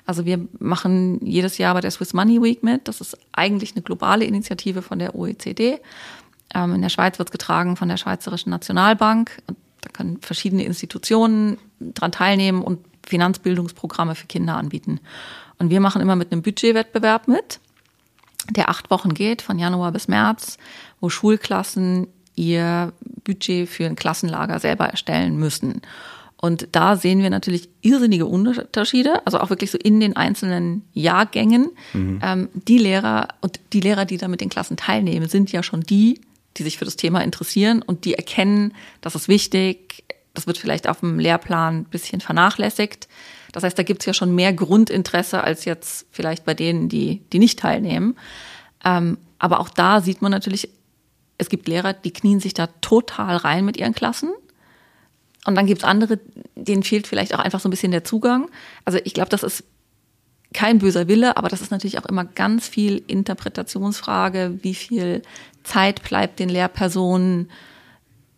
Also 0.06 0.26
wir 0.26 0.46
machen 0.60 1.26
jedes 1.26 1.58
Jahr 1.58 1.74
bei 1.74 1.82
der 1.82 1.92
Swiss 1.92 2.14
Money 2.14 2.42
Week 2.42 2.64
mit. 2.64 2.88
Das 2.88 3.00
ist 3.00 3.18
eigentlich 3.32 3.74
eine 3.76 3.82
globale 3.82 4.26
Initiative 4.26 4.82
von 4.82 5.00
der 5.00 5.16
OECD. 5.16 5.80
Ähm, 6.54 6.76
in 6.76 6.82
der 6.82 6.90
Schweiz 6.90 7.18
wird 7.18 7.30
es 7.30 7.32
getragen 7.32 7.78
von 7.78 7.88
der 7.88 7.98
Schweizerischen 7.98 8.50
Nationalbank. 8.50 9.42
Da 9.48 9.90
können 9.94 10.20
verschiedene 10.22 10.64
Institutionen 10.64 11.58
dran 11.80 12.12
teilnehmen 12.12 12.62
und 12.62 12.80
Finanzbildungsprogramme 13.06 14.16
für 14.16 14.28
Kinder 14.28 14.56
anbieten. 14.58 15.00
Und 15.58 15.70
wir 15.70 15.80
machen 15.80 16.02
immer 16.02 16.16
mit 16.16 16.32
einem 16.32 16.42
Budgetwettbewerb 16.42 17.28
mit, 17.28 17.60
der 18.50 18.70
acht 18.70 18.90
Wochen 18.90 19.14
geht, 19.14 19.42
von 19.42 19.60
Januar 19.60 19.92
bis 19.92 20.08
März, 20.08 20.58
wo 21.00 21.10
Schulklassen 21.10 22.08
ihr 22.36 22.94
Budget 23.24 23.70
für 23.70 23.86
ein 23.86 23.96
Klassenlager 23.96 24.60
selber 24.60 24.88
erstellen 24.88 25.38
müssen. 25.38 25.82
Und 26.42 26.70
da 26.72 26.96
sehen 26.96 27.22
wir 27.22 27.30
natürlich 27.30 27.70
irrsinnige 27.82 28.26
Unterschiede, 28.26 29.26
also 29.26 29.40
auch 29.40 29.52
wirklich 29.52 29.70
so 29.70 29.78
in 29.78 30.00
den 30.00 30.16
einzelnen 30.16 30.84
Jahrgängen. 30.94 31.70
Mhm. 31.94 32.20
Ähm, 32.24 32.50
die 32.54 32.80
Lehrer 32.80 33.28
und 33.42 33.60
die 33.74 33.80
Lehrer, 33.80 34.06
die 34.06 34.18
da 34.18 34.28
mit 34.28 34.42
den 34.42 34.50
Klassen 34.50 34.76
teilnehmen, 34.76 35.30
sind 35.30 35.52
ja 35.52 35.62
schon 35.62 35.82
die, 35.82 36.20
die 36.58 36.64
sich 36.64 36.80
für 36.80 36.86
das 36.86 36.96
Thema 36.96 37.24
interessieren 37.24 37.84
und 37.84 38.06
die 38.06 38.16
erkennen, 38.16 38.74
das 39.02 39.14
ist 39.14 39.28
wichtig, 39.28 40.04
das 40.34 40.48
wird 40.48 40.58
vielleicht 40.58 40.88
auf 40.88 41.02
dem 41.02 41.20
Lehrplan 41.20 41.80
ein 41.80 41.86
bisschen 41.86 42.22
vernachlässigt. 42.22 43.08
Das 43.52 43.64
heißt, 43.64 43.78
da 43.78 43.84
gibt 43.84 44.02
es 44.02 44.06
ja 44.06 44.14
schon 44.14 44.34
mehr 44.34 44.54
Grundinteresse 44.54 45.44
als 45.44 45.66
jetzt 45.66 46.08
vielleicht 46.12 46.46
bei 46.46 46.54
denen, 46.54 46.90
die, 46.90 47.22
die 47.34 47.40
nicht 47.40 47.60
teilnehmen. 47.60 48.16
Ähm, 48.84 49.18
aber 49.40 49.60
auch 49.60 49.70
da 49.70 50.02
sieht 50.02 50.22
man 50.22 50.32
natürlich, 50.32 50.70
es 51.38 51.50
gibt 51.50 51.68
Lehrer, 51.68 51.94
die 51.94 52.12
knien 52.12 52.40
sich 52.40 52.54
da 52.54 52.68
total 52.82 53.36
rein 53.38 53.66
mit 53.66 53.78
ihren 53.78 53.94
Klassen. 53.94 54.32
Und 55.46 55.56
dann 55.56 55.66
gibt 55.66 55.82
es 55.82 55.88
andere, 55.88 56.20
denen 56.56 56.84
fehlt 56.84 57.08
vielleicht 57.08 57.34
auch 57.34 57.40
einfach 57.40 57.60
so 57.60 57.68
ein 57.68 57.72
bisschen 57.72 57.92
der 57.92 58.04
Zugang. 58.04 58.50
Also 58.86 59.00
ich 59.04 59.14
glaube, 59.14 59.30
das 59.30 59.44
ist 59.44 59.64
kein 60.54 60.80
böser 60.80 61.08
Wille, 61.08 61.38
aber 61.38 61.50
das 61.50 61.62
ist 61.62 61.72
natürlich 61.72 61.98
auch 61.98 62.06
immer 62.06 62.26
ganz 62.26 62.68
viel 62.68 63.04
Interpretationsfrage, 63.08 64.60
wie 64.62 64.76
viel 64.76 65.24
Zeit 65.64 66.04
bleibt 66.04 66.40
den 66.40 66.50
Lehrpersonen 66.50 67.50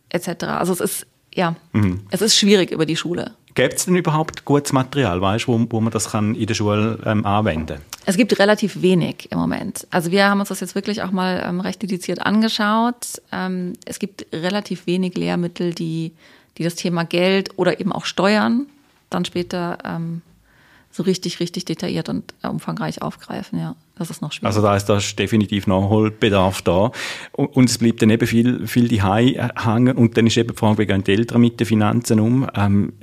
etc. 0.10 0.44
Also 0.44 0.74
es 0.74 0.80
ist 0.80 1.08
ja, 1.36 1.56
mhm. 1.72 2.02
es 2.12 2.22
ist 2.22 2.38
schwierig 2.38 2.72
über 2.72 2.86
die 2.86 2.96
Schule. 2.96 3.32
Gibt 3.56 3.76
es 3.76 3.86
denn 3.86 3.96
überhaupt 3.96 4.46
gutes 4.46 4.74
Material, 4.74 5.22
weißt, 5.22 5.48
wo, 5.48 5.64
wo 5.70 5.80
man 5.80 5.92
das 5.92 6.12
kann 6.12 6.34
in 6.34 6.48
der 6.48 6.56
Schule 6.56 7.00
ähm, 7.06 7.24
anwenden 7.26 7.82
Es 8.06 8.18
gibt 8.18 8.40
relativ 8.40 8.82
wenig 8.82 9.32
im 9.32 9.38
Moment. 9.38 9.86
Also 9.92 10.12
wir 10.12 10.28
haben 10.28 10.40
uns 10.40 10.50
das 10.50 10.60
jetzt 10.60 10.74
wirklich 10.74 11.04
auch 11.04 11.12
mal 11.12 11.44
ähm, 11.46 11.60
recht 11.60 11.82
dediziert 11.82 12.26
angeschaut. 12.26 13.22
Ähm, 13.32 13.74
es 13.86 14.00
gibt 14.00 14.26
relativ 14.34 14.88
wenig 14.88 15.16
Lehrmittel, 15.16 15.74
die, 15.74 16.14
die 16.58 16.64
das 16.64 16.76
Thema 16.76 17.04
Geld 17.06 17.52
oder 17.58 17.80
eben 17.80 17.92
auch 17.92 18.06
Steuern 18.06 18.66
dann 19.12 19.26
später 19.26 19.78
ähm, 19.86 20.22
so 20.94 21.02
richtig, 21.04 21.40
richtig 21.40 21.66
detailliert 21.66 22.08
und 22.08 22.36
umfangreich 22.44 23.02
aufgreifen, 23.02 23.60
ja. 23.60 23.76
Das 23.96 24.12
ist 24.12 24.22
noch 24.22 24.32
schwierig. 24.32 24.46
Also 24.46 24.62
da 24.62 24.76
ist, 24.76 24.86
da 24.86 24.98
ist 24.98 25.18
definitiv 25.18 25.66
Nachholbedarf 25.66 26.62
da. 26.62 26.92
Und, 27.32 27.70
es 27.70 27.80
bleibt 27.80 28.02
dann 28.02 28.12
eben 28.12 28.28
viel, 28.28 28.68
viel 28.68 28.88
die 28.88 29.04
hängen. 29.04 29.98
Und 29.98 30.18
dann 30.18 30.28
ist 30.28 30.38
eben 30.38 30.50
die 30.50 30.56
Frage, 30.56 30.78
wie 30.78 30.86
gehen 30.86 31.04
die 31.04 31.12
Eltern 31.12 31.42
mit 31.42 31.60
den 31.60 31.66
Finanzen 31.66 32.20
um? 32.20 32.48
Ähm, 32.56 32.94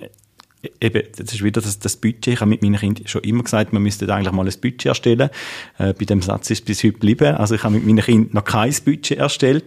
eben, 0.80 1.02
das 1.16 1.32
ist 1.32 1.42
wieder 1.42 1.60
das, 1.60 1.80
das 1.80 1.96
Budget. 1.96 2.28
Ich 2.28 2.40
habe 2.40 2.48
mit 2.48 2.62
meinen 2.62 2.76
Kindern 2.76 3.08
schon 3.08 3.22
immer 3.22 3.42
gesagt, 3.42 3.72
man 3.72 3.82
müsste 3.82 4.12
eigentlich 4.12 4.32
mal 4.32 4.46
ein 4.46 4.60
Budget 4.60 4.86
erstellen. 4.86 5.30
Äh, 5.78 5.92
bei 5.94 6.04
dem 6.04 6.22
Satz 6.22 6.50
ist 6.50 6.60
es 6.60 6.64
bis 6.64 6.84
heute 6.84 6.92
geblieben. 6.92 7.34
Also 7.36 7.56
ich 7.56 7.64
habe 7.64 7.74
mit 7.74 7.86
meinen 7.86 8.04
Kindern 8.04 8.30
noch 8.32 8.44
kein 8.44 8.74
Budget 8.84 9.18
erstellt. 9.18 9.64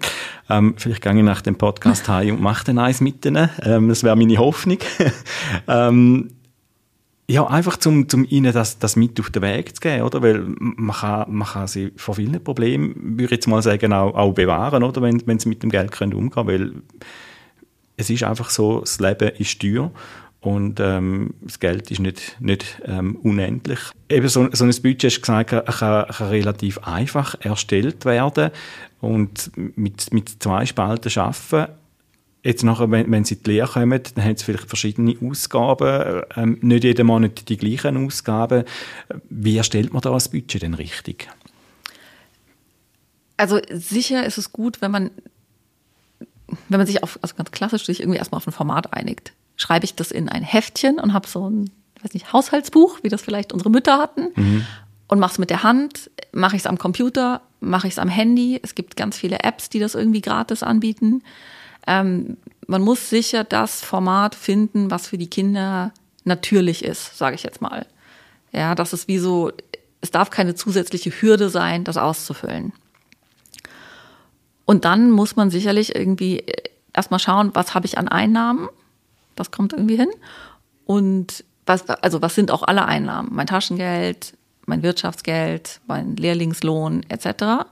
Ähm, 0.50 0.76
vielleicht 0.78 1.02
gehe 1.02 1.16
ich 1.16 1.24
nach 1.24 1.42
dem 1.42 1.58
Podcast 1.58 2.08
heim 2.08 2.36
und 2.36 2.42
mache 2.42 2.66
dann 2.66 2.80
eins 2.80 3.02
mit 3.02 3.26
ihnen. 3.26 3.50
Ähm, 3.64 3.90
das 3.90 4.04
wäre 4.04 4.16
meine 4.16 4.38
Hoffnung. 4.38 4.80
ähm, 5.68 6.30
ja, 7.30 7.48
einfach 7.48 7.78
zum, 7.78 8.10
zum 8.10 8.26
ihnen 8.26 8.52
das, 8.52 8.80
das 8.80 8.96
mit 8.96 9.20
auf 9.20 9.30
den 9.30 9.42
Weg 9.42 9.76
zu 9.76 9.82
geben, 9.82 10.04
oder? 10.04 10.22
Weil 10.22 10.44
man 10.60 10.96
kann, 10.96 11.34
man 11.34 11.48
kann 11.48 11.68
sie 11.68 11.94
vor 11.96 12.16
vielen 12.16 12.44
Problemen, 12.44 13.18
würde 13.18 13.26
ich 13.26 13.32
jetzt 13.32 13.48
mal 13.48 13.62
sagen, 13.62 13.94
auch, 13.94 14.14
auch 14.14 14.34
bewahren, 14.34 14.84
oder? 14.84 15.02
Wenn, 15.02 15.26
wenn 15.26 15.40
sie 15.40 15.50
mit 15.50 15.64
dem 15.64 15.70
Geld 15.70 15.92
können 15.92 16.14
umgehen 16.14 16.48
weil 16.48 16.74
es 17.96 18.10
ist 18.10 18.24
einfach 18.24 18.50
so, 18.50 18.82
das 18.82 19.00
Leben 19.00 19.30
ist 19.38 19.62
teuer 19.62 19.92
und 20.42 20.80
ähm, 20.80 21.36
das 21.42 21.60
Geld 21.60 21.90
ist 21.92 22.00
nicht, 22.00 22.36
nicht 22.42 22.82
ähm, 22.86 23.16
unendlich. 23.24 23.80
Eben 24.10 24.28
so, 24.28 24.50
so 24.52 24.66
ein 24.66 24.72
Budget, 24.82 25.06
hast 25.06 25.18
du 25.18 25.22
gesagt, 25.22 25.50
kann, 25.50 26.06
kann 26.08 26.28
relativ 26.28 26.80
einfach 26.80 27.36
erstellt 27.40 28.04
werden 28.04 28.52
und 29.00 29.52
mit, 29.56 30.12
mit 30.12 30.44
zwei 30.44 30.66
Spalten 30.66 31.18
arbeiten 31.18 31.74
Jetzt 32.44 32.64
nachher, 32.64 32.92
wenn, 32.92 33.10
wenn 33.10 33.24
sie 33.24 33.36
in 33.36 33.44
die 33.44 33.52
Lehre 33.52 33.72
kommen, 33.72 34.02
dann 34.16 34.26
haben 34.26 34.36
sie 34.36 34.44
vielleicht 34.44 34.68
verschiedene 34.68 35.16
Ausgaben, 35.22 36.24
ähm, 36.36 36.58
nicht 36.62 36.84
jeden 36.84 37.08
Monat 37.08 37.48
die 37.48 37.56
gleichen 37.56 38.06
Ausgaben. 38.06 38.66
Wie 39.30 39.56
erstellt 39.56 39.94
man 39.94 40.02
da 40.02 40.12
das 40.12 40.30
Budget 40.30 40.62
denn 40.62 40.74
richtig? 40.74 41.30
Also 43.38 43.60
sicher 43.72 44.26
ist 44.26 44.38
es 44.38 44.52
gut, 44.52 44.82
wenn 44.82 44.92
man, 44.92 45.12
wenn 46.68 46.80
man 46.80 46.86
sich 46.86 47.02
auf, 47.02 47.18
also 47.22 47.36
ganz 47.36 47.52
klassisch 47.52 47.86
sich 47.86 48.02
irgendwie 48.02 48.20
erstmal 48.20 48.38
auf 48.38 48.48
ein 48.48 48.52
Format 48.52 48.94
einigt. 48.94 49.32
Schreibe 49.56 49.86
ich 49.86 49.96
das 49.96 50.12
in 50.12 50.28
ein 50.28 50.44
Heftchen 50.44 51.00
und 51.00 51.14
habe 51.14 51.28
so 51.28 51.50
ein, 51.50 51.70
weiß 52.02 52.14
nicht, 52.14 52.34
Haushaltsbuch, 52.34 53.00
wie 53.04 53.10
das 53.10 53.22
vielleicht 53.22 53.54
unsere 53.54 53.70
Mütter 53.70 53.98
hatten, 53.98 54.28
mhm. 54.36 54.66
und 55.08 55.20
mache 55.20 55.32
es 55.32 55.40
mit 55.40 55.50
der 55.50 55.64
Hand, 55.64 56.12
mache 56.34 56.58
ich 56.58 56.64
es 56.64 56.68
am 56.68 56.78
Computer, 56.78 57.42
mache 57.62 57.88
ich 57.88 57.94
es 57.94 58.00
am 58.00 58.10
Handy. 58.10 58.60
Es 58.62 58.76
gibt 58.76 58.98
ganz 58.98 59.18
viele 59.18 59.40
Apps, 59.40 59.70
die 59.70 59.80
das 59.80 59.96
irgendwie 59.96 60.22
gratis 60.22 60.62
anbieten. 60.62 61.24
Ähm, 61.88 62.38
man 62.68 62.82
muss 62.82 63.10
sicher 63.10 63.44
das 63.44 63.84
Format 63.84 64.36
finden, 64.36 64.90
was 64.92 65.08
für 65.08 65.18
die 65.18 65.30
Kinder 65.30 65.92
natürlich 66.24 66.84
ist, 66.84 67.18
sage 67.18 67.36
ich 67.36 67.44
jetzt 67.44 67.62
mal. 67.62 67.86
Ja, 68.52 68.76
das 68.76 68.94
ist 68.94 69.08
wie 69.08 69.18
so, 69.18 69.52
es 70.02 70.12
darf 70.12 70.30
keine 70.30 70.56
zusätzliche 70.56 71.12
Hürde 71.12 71.50
sein, 71.50 71.84
das 71.84 71.98
auszufüllen. 71.98 72.74
Und 74.66 74.86
dann 74.86 75.12
muss 75.12 75.36
man 75.36 75.50
sicherlich 75.50 75.96
irgendwie 75.96 76.40
äh, 76.40 76.70
erstmal 76.94 77.20
schauen, 77.20 77.52
was 77.54 77.74
habe 77.74 77.86
ich 77.86 77.98
an 77.98 78.08
Einnahmen? 78.08 78.70
Das 79.36 79.52
kommt 79.52 79.74
irgendwie 79.74 79.98
hin. 79.98 80.10
Und 80.86 81.44
was, 81.66 81.90
also 81.90 82.22
was 82.22 82.36
sind 82.36 82.52
auch 82.52 82.64
alle 82.64 82.86
Einnahmen? 82.86 83.30
Mein 83.32 83.48
Taschengeld, 83.48 84.38
mein 84.66 84.84
Wirtschaftsgeld, 84.84 85.82
mein 85.88 86.16
Lehrlingslohn 86.16 87.04
etc 87.10 87.66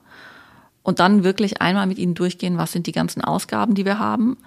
und 0.83 0.99
dann 0.99 1.23
wirklich 1.23 1.61
einmal 1.61 1.87
mit 1.87 1.97
ihnen 1.97 2.15
durchgehen, 2.15 2.57
was 2.57 2.71
sind 2.71 2.87
die 2.87 2.91
ganzen 2.91 3.23
Ausgaben, 3.23 3.75
die 3.75 3.85
wir 3.85 3.99
haben. 3.99 4.37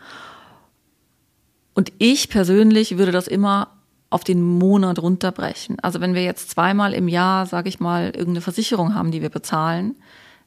Und 1.75 1.93
ich 1.99 2.29
persönlich 2.29 2.99
würde 2.99 3.13
das 3.13 3.27
immer 3.27 3.69
auf 4.11 4.25
den 4.25 4.43
Monat 4.43 5.01
runterbrechen. 5.01 5.79
Also 5.81 6.01
wenn 6.01 6.15
wir 6.15 6.23
jetzt 6.23 6.51
zweimal 6.51 6.95
im 6.95 7.09
Jahr, 7.09 7.47
sage 7.47 7.69
ich 7.69 7.81
mal, 7.81 8.07
irgendeine 8.07 8.43
Versicherung 8.43 8.95
haben, 8.95 9.11
die 9.11 9.23
wir 9.23 9.29
bezahlen, 9.29 9.97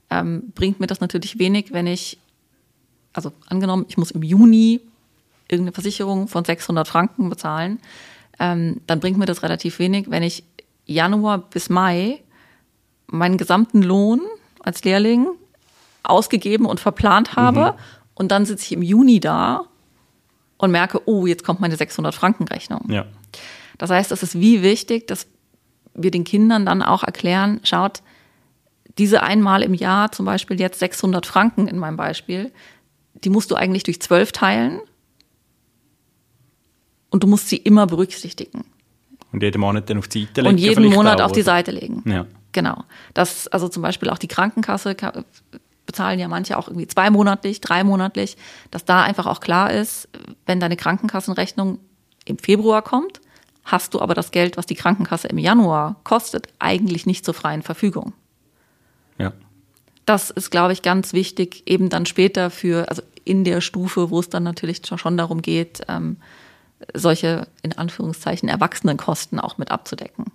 ähm, 0.10 0.54
bringt 0.56 0.80
mir 0.80 0.88
das 0.88 1.02
natürlich 1.02 1.38
wenig, 1.38 1.74
wenn 1.74 1.86
ich, 1.86 2.18
also 3.12 3.34
angenommen, 3.48 3.86
ich 3.90 3.98
muss 3.98 4.12
im 4.12 4.24
Juni 4.24 4.80
irgendeine 5.50 5.74
Versicherung 5.74 6.28
von 6.30 6.46
600 6.46 6.88
Franken 6.88 7.30
bezahlen, 7.30 7.80
ähm, 8.40 8.82
dann 8.88 9.00
bringt 9.00 9.18
mir 9.18 9.26
das 9.26 9.44
relativ 9.44 9.80
wenig, 9.80 10.10
wenn 10.10 10.24
ich 10.24 10.44
Januar 10.86 11.40
bis 11.40 11.70
Mai 11.70 12.22
meinen 13.08 13.38
gesamten 13.38 13.82
Lohn 13.82 14.22
als 14.62 14.84
Lehrling 14.84 15.28
ausgegeben 16.10 16.66
und 16.66 16.80
verplant 16.80 17.36
habe. 17.36 17.74
Mhm. 17.74 17.80
Und 18.16 18.32
dann 18.32 18.46
sitze 18.46 18.66
ich 18.66 18.72
im 18.72 18.82
Juni 18.82 19.20
da 19.20 19.66
und 20.58 20.72
merke, 20.72 21.02
oh, 21.06 21.26
jetzt 21.26 21.44
kommt 21.44 21.60
meine 21.60 21.76
600 21.76 22.16
Franken 22.16 22.48
Rechnung. 22.48 22.86
Ja. 22.90 23.06
Das 23.78 23.90
heißt, 23.90 24.12
es 24.12 24.24
ist 24.24 24.40
wie 24.40 24.64
wichtig, 24.64 25.08
dass 25.08 25.28
wir 25.94 26.12
den 26.12 26.24
Kindern 26.24 26.66
dann 26.66 26.82
auch 26.82 27.04
erklären, 27.04 27.60
schaut, 27.64 28.02
diese 28.98 29.22
einmal 29.22 29.62
im 29.62 29.74
Jahr, 29.74 30.12
zum 30.12 30.26
Beispiel 30.26 30.60
jetzt 30.60 30.80
600 30.80 31.26
Franken 31.26 31.68
in 31.68 31.78
meinem 31.78 31.98
Beispiel, 31.98 32.52
die 33.24 33.30
musst 33.30 33.52
du 33.52 33.56
eigentlich 33.56 33.84
durch 33.84 34.02
zwölf 34.02 34.32
teilen 34.32 34.80
und 37.10 37.24
du 37.24 37.28
musst 37.28 37.50
sie 37.50 37.58
immer 37.58 37.88
berücksichtigen. 37.88 38.66
Und 39.32 39.44
jeden 39.44 39.60
Monat 39.60 39.90
dann 39.90 40.00
auf 40.00 40.08
die 40.08 40.24
Seite 40.24 40.42
legen. 40.42 40.48
Und 40.48 40.58
jeden 40.58 40.86
Monat 40.86 41.22
auf 41.22 41.32
die 41.32 41.42
Seite 41.42 41.72
legen. 41.72 42.04
Ja. 42.06 42.26
Genau. 42.54 42.84
Das, 43.14 43.48
also 43.48 43.68
zum 43.68 43.84
Beispiel 43.84 44.10
auch 44.10 44.18
die 44.18 44.28
Krankenkasse 44.28 44.96
bezahlen 45.88 46.20
ja 46.20 46.28
manche 46.28 46.58
auch 46.58 46.68
irgendwie 46.68 46.88
zweimonatlich, 46.88 47.62
dreimonatlich, 47.62 48.38
dass 48.70 48.86
da 48.86 49.02
einfach 49.02 49.26
auch 49.26 49.40
klar 49.40 49.72
ist, 49.72 50.08
wenn 50.46 50.60
deine 50.60 50.78
Krankenkassenrechnung 50.78 51.80
im 52.26 52.38
Februar 52.38 52.84
kommt, 52.84 53.22
hast 53.64 53.94
du 53.94 54.02
aber 54.02 54.14
das 54.14 54.32
Geld, 54.32 54.58
was 54.58 54.68
die 54.68 54.76
Krankenkasse 54.76 55.28
im 55.28 55.40
Januar 55.40 55.96
kostet, 56.04 56.48
eigentlich 56.60 57.06
nicht 57.08 57.26
zur 57.26 57.34
freien 57.34 57.64
Verfügung. 57.64 58.14
Ja. 59.18 59.34
Das 60.06 60.30
ist, 60.30 60.52
glaube 60.52 60.74
ich, 60.74 60.84
ganz 60.84 61.14
wichtig, 61.14 61.64
eben 61.66 61.90
dann 61.90 62.06
später 62.06 62.50
für, 62.50 62.88
also 62.90 63.02
in 63.26 63.44
der 63.44 63.60
Stufe, 63.62 64.10
wo 64.10 64.20
es 64.20 64.30
dann 64.30 64.44
natürlich 64.44 64.82
schon 64.86 65.18
darum 65.18 65.42
geht, 65.42 65.82
ähm, 65.90 66.18
solche 66.94 67.48
in 67.64 67.74
Anführungszeichen 67.74 68.48
Erwachsenenkosten 68.48 69.40
auch 69.40 69.58
mit 69.58 69.72
abzudecken. 69.72 70.26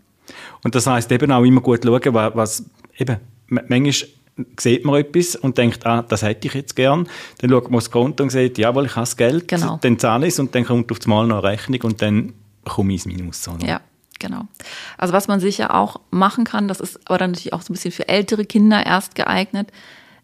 Und 0.64 0.74
das 0.74 0.86
heißt 0.86 1.10
eben 1.12 1.30
auch 1.32 1.44
immer 1.44 1.60
gut 1.60 1.84
schauen, 1.84 2.14
was 2.34 2.64
eben 2.98 3.18
manchmal 3.48 3.92
sieht 4.58 4.84
man 4.84 4.96
etwas 4.96 5.36
und 5.36 5.58
denkt, 5.58 5.84
ah, 5.86 6.02
das 6.02 6.22
hätte 6.22 6.48
ich 6.48 6.54
jetzt 6.54 6.74
gern. 6.76 7.08
Dann 7.38 7.50
schaut 7.50 7.64
man 7.70 7.78
aufs 7.78 7.90
Konto 7.90 8.22
und 8.22 8.30
sagt, 8.30 8.58
jawohl, 8.58 8.86
ich 8.86 8.92
habe 8.96 9.02
das 9.02 9.16
Geld, 9.16 9.48
Genau. 9.48 9.78
dann 9.82 9.98
zahle 9.98 10.26
ich 10.26 10.32
es 10.34 10.38
und 10.38 10.54
dann 10.54 10.64
kommt 10.64 10.90
auf 10.90 10.98
einmal 11.04 11.26
noch 11.26 11.42
eine 11.42 11.48
Rechnung 11.48 11.80
und 11.82 12.02
dann 12.02 12.32
komme 12.64 12.94
ich 12.94 13.04
ins 13.04 13.14
Minus. 13.16 13.46
Oder? 13.48 13.66
Ja, 13.66 13.80
genau. 14.18 14.42
Also 14.96 15.12
was 15.12 15.28
man 15.28 15.40
sicher 15.40 15.74
auch 15.74 16.00
machen 16.10 16.44
kann, 16.44 16.66
das 16.68 16.80
ist 16.80 16.98
aber 17.04 17.18
dann 17.18 17.32
natürlich 17.32 17.52
auch 17.52 17.62
so 17.62 17.72
ein 17.72 17.74
bisschen 17.74 17.92
für 17.92 18.08
ältere 18.08 18.44
Kinder 18.44 18.84
erst 18.86 19.14
geeignet, 19.14 19.70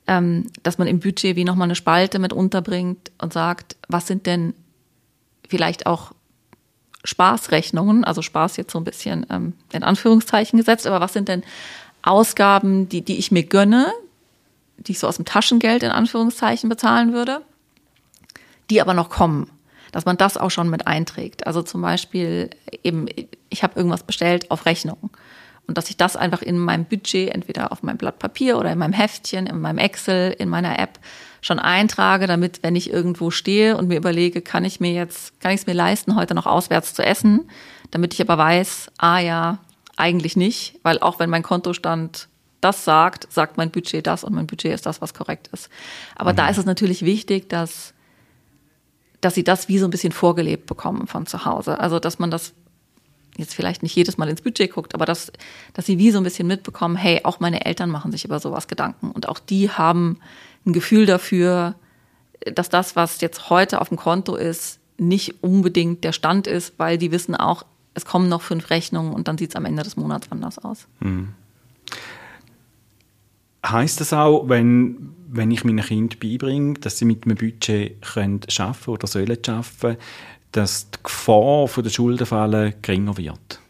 ähm, 0.06 0.46
dass 0.62 0.78
man 0.78 0.88
im 0.88 1.00
Budget 1.00 1.36
wie 1.36 1.44
nochmal 1.44 1.66
eine 1.66 1.74
Spalte 1.74 2.18
mit 2.18 2.32
unterbringt 2.32 3.10
und 3.20 3.32
sagt, 3.34 3.76
was 3.88 4.06
sind 4.06 4.24
denn 4.24 4.54
vielleicht 5.48 5.86
auch 5.86 6.12
Spaßrechnungen, 7.04 8.04
also 8.04 8.22
Spaß 8.22 8.56
jetzt 8.56 8.72
so 8.72 8.78
ein 8.78 8.84
bisschen 8.84 9.26
ähm, 9.30 9.52
in 9.72 9.82
Anführungszeichen 9.82 10.58
gesetzt, 10.58 10.86
aber 10.86 11.00
was 11.00 11.12
sind 11.12 11.28
denn 11.28 11.42
Ausgaben, 12.02 12.88
die, 12.88 13.02
die 13.02 13.18
ich 13.18 13.30
mir 13.30 13.42
gönne, 13.42 13.92
die 14.78 14.92
ich 14.92 14.98
so 14.98 15.06
aus 15.06 15.16
dem 15.16 15.24
Taschengeld 15.24 15.82
in 15.82 15.90
Anführungszeichen 15.90 16.68
bezahlen 16.68 17.12
würde, 17.12 17.42
die 18.70 18.80
aber 18.80 18.94
noch 18.94 19.10
kommen, 19.10 19.50
dass 19.92 20.04
man 20.04 20.16
das 20.16 20.36
auch 20.36 20.50
schon 20.50 20.70
mit 20.70 20.86
einträgt. 20.86 21.46
Also 21.46 21.62
zum 21.62 21.82
Beispiel 21.82 22.50
eben, 22.82 23.06
ich 23.48 23.62
habe 23.62 23.74
irgendwas 23.76 24.02
bestellt 24.02 24.50
auf 24.50 24.66
Rechnung 24.66 25.10
und 25.66 25.76
dass 25.76 25.90
ich 25.90 25.96
das 25.96 26.16
einfach 26.16 26.42
in 26.42 26.58
meinem 26.58 26.86
Budget, 26.86 27.34
entweder 27.34 27.72
auf 27.72 27.82
meinem 27.82 27.98
Blatt 27.98 28.18
Papier 28.18 28.58
oder 28.58 28.72
in 28.72 28.78
meinem 28.78 28.94
Heftchen, 28.94 29.46
in 29.46 29.60
meinem 29.60 29.78
Excel, 29.78 30.32
in 30.32 30.48
meiner 30.48 30.78
App 30.78 30.98
schon 31.40 31.58
eintrage, 31.58 32.26
damit, 32.26 32.62
wenn 32.62 32.74
ich 32.74 32.90
irgendwo 32.90 33.30
stehe 33.30 33.76
und 33.76 33.88
mir 33.88 33.98
überlege, 33.98 34.40
kann 34.40 34.64
ich 34.64 34.80
mir 34.80 34.92
jetzt, 34.92 35.38
kann 35.40 35.52
ich 35.52 35.60
es 35.60 35.66
mir 35.66 35.74
leisten, 35.74 36.16
heute 36.16 36.34
noch 36.34 36.46
auswärts 36.46 36.94
zu 36.94 37.04
essen, 37.04 37.48
damit 37.90 38.14
ich 38.14 38.20
aber 38.20 38.38
weiß, 38.38 38.90
ah 38.98 39.18
ja, 39.18 39.58
eigentlich 39.98 40.36
nicht, 40.36 40.78
weil 40.82 40.98
auch 40.98 41.18
wenn 41.18 41.30
mein 41.30 41.42
Kontostand 41.42 42.28
das 42.60 42.84
sagt, 42.84 43.32
sagt 43.32 43.56
mein 43.56 43.70
Budget 43.70 44.06
das 44.06 44.24
und 44.24 44.34
mein 44.34 44.46
Budget 44.46 44.72
ist 44.72 44.86
das, 44.86 45.00
was 45.00 45.14
korrekt 45.14 45.48
ist. 45.52 45.68
Aber 46.16 46.32
mhm. 46.32 46.36
da 46.36 46.48
ist 46.48 46.58
es 46.58 46.64
natürlich 46.64 47.04
wichtig, 47.04 47.48
dass, 47.48 47.94
dass 49.20 49.34
sie 49.34 49.44
das 49.44 49.68
wie 49.68 49.78
so 49.78 49.86
ein 49.86 49.90
bisschen 49.90 50.12
vorgelebt 50.12 50.66
bekommen 50.66 51.06
von 51.06 51.26
zu 51.26 51.44
Hause. 51.44 51.78
Also, 51.78 52.00
dass 52.00 52.18
man 52.18 52.30
das 52.30 52.54
jetzt 53.36 53.54
vielleicht 53.54 53.84
nicht 53.84 53.94
jedes 53.94 54.18
Mal 54.18 54.28
ins 54.28 54.42
Budget 54.42 54.72
guckt, 54.72 54.94
aber 54.94 55.04
dass, 55.04 55.30
dass 55.72 55.86
sie 55.86 55.98
wie 55.98 56.10
so 56.10 56.18
ein 56.18 56.24
bisschen 56.24 56.48
mitbekommen, 56.48 56.96
hey, 56.96 57.20
auch 57.22 57.38
meine 57.38 57.64
Eltern 57.64 57.90
machen 57.90 58.10
sich 58.10 58.24
über 58.24 58.40
sowas 58.40 58.66
Gedanken 58.66 59.12
und 59.12 59.28
auch 59.28 59.38
die 59.38 59.70
haben 59.70 60.18
ein 60.66 60.72
Gefühl 60.72 61.06
dafür, 61.06 61.76
dass 62.52 62.68
das, 62.68 62.96
was 62.96 63.20
jetzt 63.20 63.48
heute 63.48 63.80
auf 63.80 63.88
dem 63.88 63.96
Konto 63.96 64.34
ist, 64.34 64.80
nicht 64.98 65.44
unbedingt 65.44 66.02
der 66.02 66.12
Stand 66.12 66.48
ist, 66.48 66.74
weil 66.78 66.98
die 66.98 67.12
wissen 67.12 67.36
auch, 67.36 67.64
es 67.98 68.04
kommen 68.04 68.28
noch 68.28 68.42
fünf 68.42 68.70
Rechnungen 68.70 69.12
und 69.12 69.28
dann 69.28 69.38
sieht 69.38 69.50
es 69.50 69.56
am 69.56 69.64
Ende 69.64 69.82
des 69.82 69.96
Monats 69.96 70.30
anders 70.30 70.58
aus. 70.58 70.86
Mhm. 71.00 71.34
Heißt 73.66 74.00
das 74.00 74.12
auch, 74.12 74.48
wenn, 74.48 75.14
wenn 75.28 75.50
ich 75.50 75.64
meinen 75.64 75.84
Kind 75.84 76.20
beibringe, 76.20 76.74
dass 76.74 76.98
sie 76.98 77.04
mit 77.04 77.24
einem 77.24 77.36
Budget 77.36 78.00
können 78.02 78.40
arbeiten 78.48 78.88
oder 78.88 79.06
sollen 79.06 79.36
arbeiten, 79.48 80.00
dass 80.52 80.90
die 80.90 80.98
Gefahr 81.02 81.68
von 81.68 81.82
der 81.82 81.90
Schuldenfalle 81.90 82.74
geringer 82.80 83.16
wird? 83.16 83.60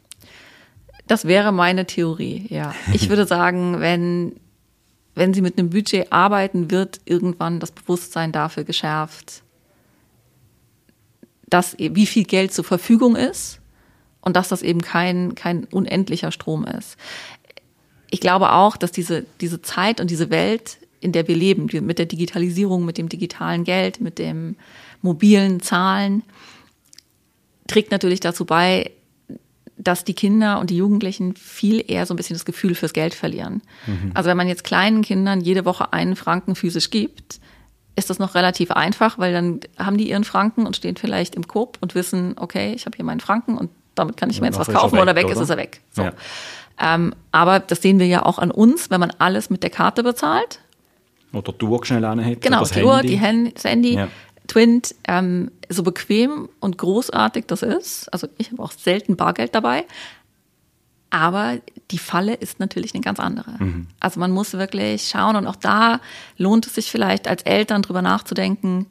Das 1.07 1.25
wäre 1.25 1.53
meine 1.53 1.87
Theorie, 1.87 2.47
ja. 2.49 2.75
Ich 2.93 3.09
würde 3.09 3.27
sagen, 3.27 3.81
wenn 3.81 4.37
wenn 5.19 5.35
sie 5.35 5.43
mit 5.43 5.59
einem 5.59 5.71
Budget 5.71 6.13
arbeiten, 6.13 6.71
wird 6.71 7.01
irgendwann 7.05 7.59
das 7.59 7.73
Bewusstsein 7.73 8.31
dafür 8.31 8.63
geschärft, 8.63 9.43
dass 11.49 11.77
wie 11.77 12.07
viel 12.07 12.23
Geld 12.23 12.53
zur 12.53 12.65
Verfügung 12.65 13.17
ist 13.17 13.58
und 14.29 14.37
dass 14.37 14.49
das 14.49 14.61
eben 14.61 14.83
kein, 14.83 15.35
kein 15.35 15.65
unendlicher 15.65 16.31
Strom 16.33 16.67
ist. 16.67 16.99
Ich 18.11 18.21
glaube 18.21 18.53
auch, 18.53 18.77
dass 18.77 18.93
diese, 18.93 19.25
diese 19.41 19.63
Zeit 19.63 20.03
und 20.03 20.11
diese 20.11 20.29
Welt, 20.29 20.77
in 21.01 21.13
der 21.13 21.27
wir 21.29 21.35
leben, 21.35 21.67
mit 21.87 21.99
der 21.99 22.05
Digitalisierung, 22.05 22.85
mit 22.85 22.99
dem 22.99 23.09
digitalen 23.09 23.65
Geld, 23.65 24.03
mit 24.03 24.19
dem 24.19 24.57
mobilen 25.01 25.61
Zahlen, 25.61 26.25
trägt 27.69 27.91
natürlich 27.91 28.21
dazu 28.21 28.45
bei, 28.45 28.91
dass 29.79 30.05
die 30.05 30.15
Kinder 30.15 30.61
und 30.61 30.69
die 30.69 30.77
Jugendlichen 30.77 31.35
viel 31.35 31.83
eher 31.91 32.05
so 32.05 32.13
ein 32.13 32.19
bisschen 32.19 32.37
das 32.37 32.45
Gefühl 32.45 32.75
fürs 32.75 32.93
Geld 32.93 33.15
verlieren. 33.15 33.63
Mhm. 33.87 34.11
Also 34.13 34.29
wenn 34.29 34.37
man 34.37 34.49
jetzt 34.49 34.63
kleinen 34.63 35.01
Kindern 35.01 35.41
jede 35.41 35.65
Woche 35.65 35.95
einen 35.95 36.17
Franken 36.17 36.55
physisch 36.55 36.91
gibt, 36.91 37.41
ist 37.97 38.11
das 38.11 38.19
noch 38.19 38.35
relativ 38.35 38.73
einfach, 38.73 39.19
weil 39.19 39.33
dann 39.33 39.61
haben 39.79 39.97
die 39.97 40.11
ihren 40.11 40.25
Franken 40.25 40.67
und 40.67 40.77
stehen 40.77 40.97
vielleicht 40.97 41.35
im 41.35 41.49
Coop 41.49 41.79
und 41.81 41.95
wissen, 41.95 42.35
okay, 42.37 42.75
ich 42.75 42.85
habe 42.85 42.95
hier 42.95 43.07
meinen 43.07 43.21
Franken 43.21 43.57
und 43.57 43.71
damit 43.99 44.17
kann 44.17 44.31
ich 44.31 44.41
mir 44.41 44.47
jetzt 44.47 44.59
was 44.59 44.69
kaufen 44.69 44.97
weg, 44.97 45.03
oder 45.03 45.15
weg 45.17 45.25
oder? 45.27 45.35
ist, 45.35 45.41
ist 45.41 45.51
er 45.51 45.57
weg. 45.57 45.81
So. 45.91 46.03
Ja. 46.03 46.13
Ähm, 46.81 47.15
aber 47.33 47.61
das 47.61 47.83
sehen 47.83 47.99
wir 47.99 48.07
ja 48.07 48.25
auch 48.25 48.39
an 48.39 48.51
uns, 48.51 48.91
wenn 48.91 49.01
man 49.01 49.13
alles 49.19 49.51
mit 49.51 49.63
der 49.63 49.71
Karte 49.71 50.03
bezahlt. 50.03 50.61
Oder 51.33 51.53
die 51.53 51.65
Uhr 51.65 51.85
schnell 51.85 52.05
anhält. 52.05 52.41
Genau, 52.41 52.65
die 52.65 52.83
Uhr, 52.83 53.03
die 53.03 53.21
Hand, 53.21 53.57
das 53.57 53.65
Handy. 53.65 53.95
Ja. 53.95 54.09
Twint, 54.47 54.95
ähm, 55.07 55.51
so 55.69 55.83
bequem 55.83 56.49
und 56.59 56.79
großartig 56.79 57.45
das 57.47 57.63
ist, 57.63 58.11
also 58.13 58.29
ich 58.39 58.51
habe 58.51 58.63
auch 58.63 58.73
selten 58.73 59.17
Bargeld 59.17 59.55
dabei, 59.55 59.85
aber 61.11 61.59
die 61.91 61.99
Falle 61.99 62.35
ist 62.35 62.59
natürlich 62.61 62.95
eine 62.95 63.03
ganz 63.03 63.21
andere. 63.21 63.51
Mhm. 63.59 63.87
Also 64.01 64.21
man 64.21 64.31
muss 64.31 64.55
wirklich 64.55 65.09
schauen 65.09 65.37
und 65.37 65.47
auch 65.47 65.57
da 65.57 66.01
lohnt 66.39 66.67
es 66.67 66.75
sich 66.75 66.91
vielleicht 66.91 67.29
als 67.29 67.43
Eltern 67.43 67.83
drüber 67.83 68.03
nachzudenken, 68.03 68.87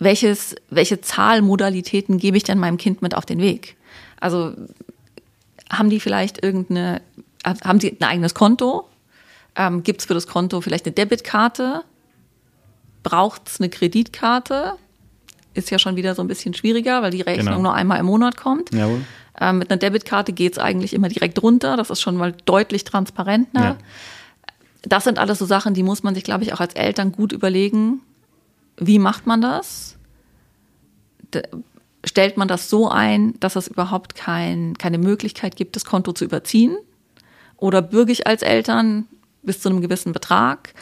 welches, 0.00 0.56
welche 0.70 1.00
Zahlmodalitäten 1.00 2.18
gebe 2.18 2.36
ich 2.36 2.42
denn 2.42 2.58
meinem 2.58 2.76
Kind 2.76 3.02
mit 3.02 3.14
auf 3.14 3.24
den 3.24 3.38
Weg? 3.40 3.76
Also 4.18 4.54
haben 5.70 5.90
die 5.90 6.00
vielleicht 6.00 6.42
irgendeine, 6.42 7.00
haben 7.44 7.78
sie 7.78 7.96
ein 7.98 8.04
eigenes 8.04 8.34
Konto? 8.34 8.88
Ähm, 9.54 9.84
Gibt 9.84 10.00
es 10.00 10.06
für 10.06 10.14
das 10.14 10.26
Konto 10.26 10.60
vielleicht 10.60 10.86
eine 10.86 10.94
Debitkarte? 10.94 11.84
braucht 13.02 13.48
es 13.48 13.60
eine 13.60 13.68
Kreditkarte. 13.68 14.74
Ist 15.54 15.70
ja 15.70 15.78
schon 15.78 15.96
wieder 15.96 16.14
so 16.14 16.22
ein 16.22 16.28
bisschen 16.28 16.54
schwieriger, 16.54 17.02
weil 17.02 17.10
die 17.10 17.22
Rechnung 17.22 17.46
genau. 17.46 17.62
nur 17.62 17.74
einmal 17.74 17.98
im 17.98 18.06
Monat 18.06 18.36
kommt. 18.36 18.72
Jawohl. 18.72 19.00
Ähm, 19.40 19.58
mit 19.58 19.70
einer 19.70 19.78
Debitkarte 19.78 20.32
geht 20.32 20.52
es 20.52 20.58
eigentlich 20.58 20.92
immer 20.92 21.08
direkt 21.08 21.42
runter. 21.42 21.76
Das 21.76 21.90
ist 21.90 22.00
schon 22.00 22.16
mal 22.16 22.32
deutlich 22.44 22.84
transparenter. 22.84 23.60
Ja. 23.60 23.76
Das 24.82 25.04
sind 25.04 25.18
alles 25.18 25.38
so 25.38 25.46
Sachen, 25.46 25.74
die 25.74 25.82
muss 25.82 26.02
man 26.02 26.14
sich, 26.14 26.24
glaube 26.24 26.44
ich, 26.44 26.52
auch 26.52 26.60
als 26.60 26.74
Eltern 26.74 27.12
gut 27.12 27.32
überlegen. 27.32 28.00
Wie 28.80 28.98
macht 28.98 29.26
man 29.26 29.40
das? 29.40 29.96
Stellt 32.04 32.36
man 32.36 32.48
das 32.48 32.70
so 32.70 32.88
ein, 32.88 33.38
dass 33.38 33.56
es 33.56 33.68
überhaupt 33.68 34.14
kein, 34.14 34.76
keine 34.78 34.98
Möglichkeit 34.98 35.54
gibt, 35.54 35.76
das 35.76 35.84
Konto 35.84 36.12
zu 36.12 36.24
überziehen? 36.24 36.76
Oder 37.56 37.82
bürge 37.82 38.10
ich 38.10 38.26
als 38.26 38.42
Eltern 38.42 39.06
bis 39.42 39.60
zu 39.60 39.68
einem 39.68 39.82
gewissen 39.82 40.12
Betrag? 40.12 40.72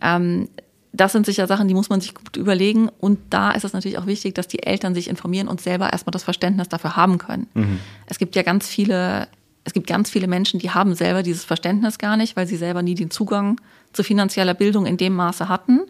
Ähm, 0.00 0.48
das 0.92 1.12
sind 1.12 1.26
sicher 1.26 1.46
Sachen, 1.46 1.68
die 1.68 1.74
muss 1.74 1.88
man 1.88 2.00
sich 2.00 2.14
gut 2.14 2.36
überlegen. 2.36 2.88
Und 2.98 3.18
da 3.30 3.52
ist 3.52 3.64
es 3.64 3.72
natürlich 3.72 3.98
auch 3.98 4.06
wichtig, 4.06 4.34
dass 4.34 4.48
die 4.48 4.62
Eltern 4.62 4.94
sich 4.94 5.08
informieren 5.08 5.46
und 5.46 5.60
selber 5.60 5.92
erstmal 5.92 6.12
das 6.12 6.24
Verständnis 6.24 6.68
dafür 6.68 6.96
haben 6.96 7.18
können. 7.18 7.46
Mhm. 7.54 7.78
Es 8.06 8.18
gibt 8.18 8.34
ja 8.34 8.42
ganz 8.42 8.66
viele, 8.66 9.28
es 9.64 9.72
gibt 9.72 9.86
ganz 9.86 10.10
viele 10.10 10.26
Menschen, 10.26 10.58
die 10.58 10.70
haben 10.70 10.94
selber 10.94 11.22
dieses 11.22 11.44
Verständnis 11.44 11.98
gar 11.98 12.16
nicht, 12.16 12.34
weil 12.34 12.46
sie 12.46 12.56
selber 12.56 12.82
nie 12.82 12.94
den 12.94 13.10
Zugang 13.10 13.60
zu 13.92 14.02
finanzieller 14.02 14.54
Bildung 14.54 14.86
in 14.86 14.96
dem 14.96 15.14
Maße 15.14 15.48
hatten. 15.48 15.82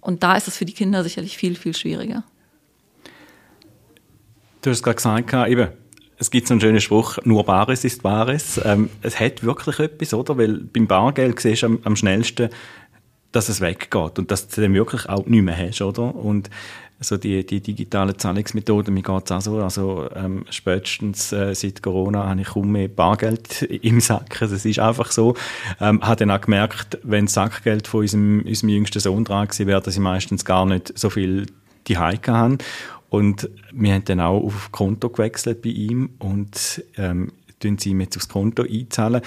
Und 0.00 0.22
da 0.22 0.36
ist 0.36 0.48
es 0.48 0.56
für 0.56 0.64
die 0.64 0.72
Kinder 0.72 1.02
sicherlich 1.02 1.36
viel, 1.36 1.56
viel 1.56 1.74
schwieriger. 1.74 2.24
Du 4.62 4.70
hast 4.70 4.82
gerade 4.82 4.96
gesagt, 4.96 5.48
eben, 5.48 5.68
es 6.18 6.30
gibt 6.30 6.46
so 6.46 6.54
einen 6.54 6.60
schönen 6.60 6.80
Spruch, 6.80 7.18
nur 7.24 7.44
Bares 7.44 7.84
ist 7.84 8.02
Bares. 8.02 8.60
Ähm, 8.62 8.90
es 9.00 9.18
hat 9.18 9.42
wirklich 9.42 9.78
etwas, 9.78 10.12
oder? 10.12 10.36
Weil 10.36 10.58
beim 10.58 10.86
Bargeld 10.86 11.40
siehst 11.40 11.62
du 11.62 11.66
am, 11.66 11.78
am 11.84 11.96
schnellsten, 11.96 12.50
dass 13.32 13.48
es 13.48 13.60
weggeht 13.62 14.18
und 14.18 14.30
dass 14.30 14.48
du 14.48 14.60
dann 14.60 14.74
wirklich 14.74 15.08
auch 15.08 15.24
nicht 15.26 15.42
mehr 15.42 15.56
hast, 15.56 15.80
oder? 15.80 16.14
Und 16.14 16.50
also 17.00 17.16
die, 17.16 17.44
die 17.46 17.60
digitalen 17.60 18.16
Zahlungsmethoden, 18.18 18.92
mir 18.92 19.02
geht 19.02 19.24
es 19.24 19.32
auch 19.32 19.40
so, 19.40 19.58
also 19.58 20.08
ähm, 20.14 20.44
spätestens 20.50 21.32
äh, 21.32 21.54
seit 21.54 21.82
Corona 21.82 22.28
habe 22.28 22.42
ich 22.42 22.48
kaum 22.48 22.72
mehr 22.72 22.88
Bargeld 22.88 23.62
im 23.82 24.00
Sack, 24.00 24.38
das 24.38 24.64
ist 24.64 24.78
einfach 24.78 25.10
so. 25.10 25.34
Ähm, 25.80 26.02
habe 26.02 26.16
dann 26.16 26.30
auch 26.30 26.42
gemerkt, 26.42 26.98
wenn 27.02 27.24
das 27.24 27.34
Sackgeld 27.34 27.88
von 27.88 28.02
unserem, 28.02 28.42
unserem 28.46 28.68
jüngsten 28.68 29.00
Sohn 29.00 29.24
dran 29.24 29.48
gewesen 29.48 29.66
wäre, 29.66 29.80
dass 29.80 29.94
ich 29.94 30.00
meistens 30.00 30.44
gar 30.44 30.66
nicht 30.66 30.96
so 30.96 31.08
viel 31.08 31.46
die 31.88 31.96
Heike 31.96 32.32
haben. 32.32 32.58
Und 33.08 33.48
wir 33.72 33.94
haben 33.94 34.04
dann 34.04 34.20
auch 34.20 34.44
auf 34.44 34.70
Konto 34.70 35.08
gewechselt 35.08 35.62
bei 35.62 35.70
ihm 35.70 36.10
und 36.18 36.84
ähm, 36.98 37.32
tun 37.60 37.78
sie 37.78 37.90
ihm 37.90 38.00
jetzt 38.02 38.16
aufs 38.18 38.28
Konto 38.28 38.62
einzahlen. 38.62 39.22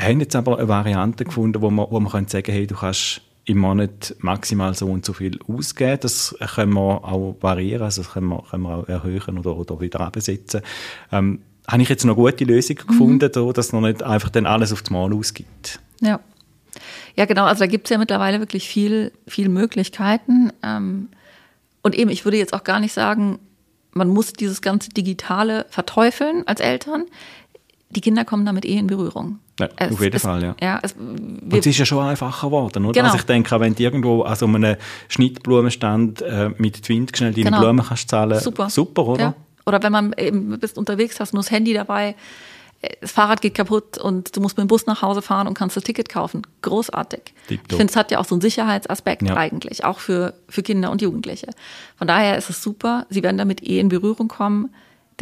Haben 0.00 0.20
jetzt 0.20 0.34
aber 0.34 0.58
eine 0.58 0.68
Variante 0.68 1.24
gefunden, 1.24 1.60
wo 1.60 1.70
man, 1.70 1.86
wo 1.90 2.00
man 2.00 2.26
sagen 2.26 2.44
kann, 2.44 2.54
hey, 2.54 2.66
du 2.66 2.74
kannst 2.74 3.20
im 3.44 3.58
Monat 3.58 4.14
maximal 4.20 4.74
so 4.74 4.86
und 4.86 5.04
so 5.04 5.12
viel 5.12 5.38
ausgeben. 5.48 5.98
Das 6.00 6.34
können 6.54 6.74
wir 6.74 7.04
auch 7.04 7.36
variieren, 7.40 7.82
also 7.82 8.02
das 8.02 8.12
können 8.12 8.28
wir, 8.28 8.44
können 8.50 8.62
wir 8.62 8.78
auch 8.78 8.88
erhöhen 8.88 9.38
oder, 9.38 9.56
oder 9.56 9.80
wieder 9.80 10.00
absetzen. 10.00 10.62
Ähm, 11.10 11.40
habe 11.68 11.82
ich 11.82 11.88
jetzt 11.88 12.04
noch 12.04 12.16
gute 12.16 12.44
Lösungen 12.44 12.80
mhm. 12.82 12.88
gefunden, 12.88 13.30
mhm. 13.34 13.52
dass 13.52 13.72
man 13.72 13.82
nicht 13.82 14.02
einfach 14.02 14.30
dann 14.30 14.46
alles 14.46 14.72
auf 14.72 14.82
das 14.82 14.90
Mal 14.90 15.12
ausgibt. 15.12 15.80
Ja. 16.00 16.20
Ja, 17.14 17.26
genau. 17.26 17.44
Also 17.44 17.60
da 17.60 17.66
gibt 17.66 17.86
es 17.86 17.90
ja 17.90 17.98
mittlerweile 17.98 18.40
wirklich 18.40 18.66
viel, 18.66 19.12
viel 19.26 19.48
Möglichkeiten. 19.48 20.52
Ähm, 20.62 21.08
und 21.82 21.94
eben, 21.94 22.10
ich 22.10 22.24
würde 22.24 22.38
jetzt 22.38 22.54
auch 22.54 22.64
gar 22.64 22.80
nicht 22.80 22.92
sagen, 22.92 23.38
man 23.92 24.08
muss 24.08 24.32
dieses 24.32 24.62
ganze 24.62 24.88
Digitale 24.90 25.66
verteufeln 25.68 26.46
als 26.46 26.60
Eltern. 26.60 27.04
Die 27.94 28.00
Kinder 28.00 28.24
kommen 28.24 28.46
damit 28.46 28.64
eh 28.64 28.78
in 28.78 28.86
Berührung. 28.86 29.38
Ja, 29.60 29.68
Es 29.76 29.92
auf 29.92 30.00
jeden 30.00 30.16
ist- 30.16 30.22
Fall, 30.22 30.42
ja. 30.42 30.56
ja 30.62 30.80
es, 30.82 30.92
Und 30.94 31.52
es 31.52 31.66
ist 31.66 31.76
ja 31.78 31.84
schon 31.84 32.02
einfacher 32.04 32.46
geworden, 32.48 32.84
oder? 32.86 32.92
Genau. 32.94 33.06
Also 33.06 33.18
ich 33.18 33.24
denke, 33.24 33.60
wenn 33.60 33.74
du 33.74 33.82
irgendwo 33.82 34.22
an 34.22 34.34
so 34.34 34.46
einem 34.46 34.76
Schnittblumenstand 35.08 36.22
äh, 36.22 36.50
mit 36.58 36.82
Twint 36.82 37.16
schnell 37.16 37.32
deine 37.32 37.44
Genau. 37.46 37.60
Blumen 37.60 37.84
kannst 37.84 38.08
zahlen, 38.08 38.38
super. 38.40 38.70
super, 38.70 39.06
oder? 39.06 39.20
Ja. 39.22 39.34
Oder 39.66 39.82
wenn 39.82 39.92
man 39.92 40.14
eben 40.18 40.58
bist 40.58 40.78
unterwegs, 40.78 41.20
hast 41.20 41.32
nur 41.34 41.42
das 41.42 41.50
Handy 41.50 41.72
dabei, 41.74 42.16
äh, 42.80 42.88
das 43.00 43.12
Fahrrad 43.12 43.40
geht 43.42 43.54
kaputt 43.54 43.98
und 43.98 44.34
du 44.36 44.40
musst 44.40 44.56
mit 44.56 44.64
dem 44.64 44.68
Bus 44.68 44.86
nach 44.86 45.02
Hause 45.02 45.22
fahren 45.22 45.46
und 45.46 45.54
kannst 45.54 45.76
das 45.76 45.84
Ticket 45.84 46.08
kaufen. 46.08 46.42
Großartig. 46.62 47.34
Tipptopp. 47.48 47.72
Ich 47.72 47.76
finde, 47.76 47.90
es 47.90 47.96
hat 47.96 48.10
ja 48.10 48.18
auch 48.18 48.24
so 48.24 48.34
einen 48.34 48.42
Sicherheitsaspekt 48.42 49.22
Ja. 49.22 49.36
eigentlich, 49.36 49.84
auch 49.84 49.98
für, 49.98 50.34
für 50.48 50.62
Kinder 50.62 50.90
und 50.90 51.02
Jugendliche. 51.02 51.48
Von 51.96 52.08
daher 52.08 52.36
ist 52.38 52.50
es 52.50 52.62
super. 52.62 53.06
Sie 53.10 53.22
werden 53.22 53.38
damit 53.38 53.62
eh 53.62 53.78
in 53.78 53.88
Berührung 53.88 54.28
kommen. 54.28 54.70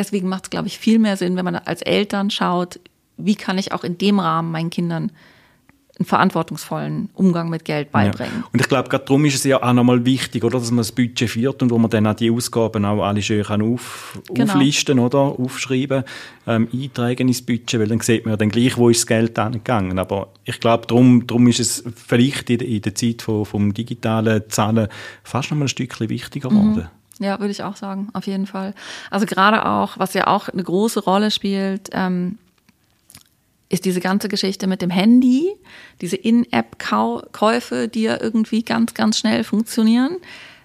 Deswegen 0.01 0.29
macht 0.31 0.45
es, 0.45 0.51
glaube 0.51 0.67
ich, 0.67 0.79
viel 0.79 0.99
mehr 0.99 1.19
Sinn, 1.19 1.37
wenn 1.37 1.45
man 1.45 1.57
als 1.57 1.83
Eltern 1.83 2.31
schaut, 2.31 2.81
wie 3.19 3.35
kann 3.35 3.59
ich 3.59 3.73
auch 3.73 3.85
in 3.85 3.99
dem 3.99 4.19
Rahmen 4.19 4.51
meinen 4.51 4.71
Kindern 4.71 5.13
einen 5.99 6.07
verantwortungsvollen 6.07 7.11
Umgang 7.13 7.51
mit 7.51 7.67
Geld 7.67 7.91
beibringen. 7.93 8.33
Ja. 8.41 8.49
Und 8.51 8.59
ich 8.63 8.69
glaube, 8.69 8.89
gerade 8.89 9.05
darum 9.05 9.23
ist 9.27 9.35
es 9.35 9.45
ja 9.45 9.63
auch 9.63 9.75
nochmal 9.75 10.07
wichtig, 10.07 10.43
oder, 10.43 10.59
dass 10.59 10.71
man 10.71 10.79
das 10.79 10.93
Budget 10.93 11.29
führt 11.29 11.63
und 11.63 11.71
wo 11.71 11.77
man 11.77 11.91
dann 11.91 12.07
auch 12.07 12.15
die 12.15 12.31
Ausgaben 12.31 12.87
auch 12.87 13.03
alle 13.05 13.21
schön 13.21 13.45
kann 13.45 13.61
auf, 13.61 14.19
Genau. 14.33 14.51
auflisten 14.55 14.99
oder 14.99 15.19
aufschreiben, 15.19 16.05
ähm, 16.47 16.69
eintragen 16.73 17.29
ins 17.29 17.43
Budget, 17.43 17.79
weil 17.79 17.89
dann 17.89 18.01
sieht 18.01 18.25
man 18.25 18.33
ja 18.33 18.37
dann 18.39 18.49
gleich, 18.49 18.79
wo 18.79 18.89
ist 18.89 19.01
das 19.01 19.07
Geld 19.09 19.39
angegangen. 19.39 19.99
Aber 19.99 20.29
ich 20.47 20.59
glaube, 20.59 20.87
darum, 20.87 21.27
darum 21.27 21.47
ist 21.49 21.61
es 21.61 21.85
vielleicht 21.95 22.49
in, 22.49 22.59
der- 22.61 22.69
in 22.69 22.81
der 22.81 22.95
Zeit 22.95 23.21
vom, 23.21 23.45
vom 23.45 23.75
digitalen 23.75 24.45
Zahlen 24.49 24.89
fast 25.23 25.51
noch 25.51 25.59
mal 25.59 25.67
ein 25.67 25.69
Stückchen 25.69 26.09
wichtiger 26.09 26.49
geworden. 26.49 26.89
Ja, 27.21 27.39
würde 27.39 27.51
ich 27.53 27.63
auch 27.63 27.77
sagen, 27.77 28.09
auf 28.15 28.27
jeden 28.27 28.47
Fall. 28.47 28.75
Also 29.11 29.27
gerade 29.27 29.67
auch, 29.67 29.99
was 29.99 30.15
ja 30.15 30.27
auch 30.27 30.49
eine 30.49 30.65
große 30.65 31.01
Rolle 31.01 31.31
spielt, 31.31 31.91
ähm, 31.93 32.39
ist 33.69 33.85
diese 33.85 34.01
ganze 34.01 34.29
Geschichte 34.29 34.67
mit 34.67 34.81
dem 34.81 34.89
Handy, 34.89 35.53
diese 36.01 36.17
In-App-Käufe, 36.17 37.89
die 37.89 38.03
ja 38.03 38.21
irgendwie 38.21 38.63
ganz, 38.63 38.95
ganz 38.95 39.19
schnell 39.19 39.45
funktionieren, 39.45 40.17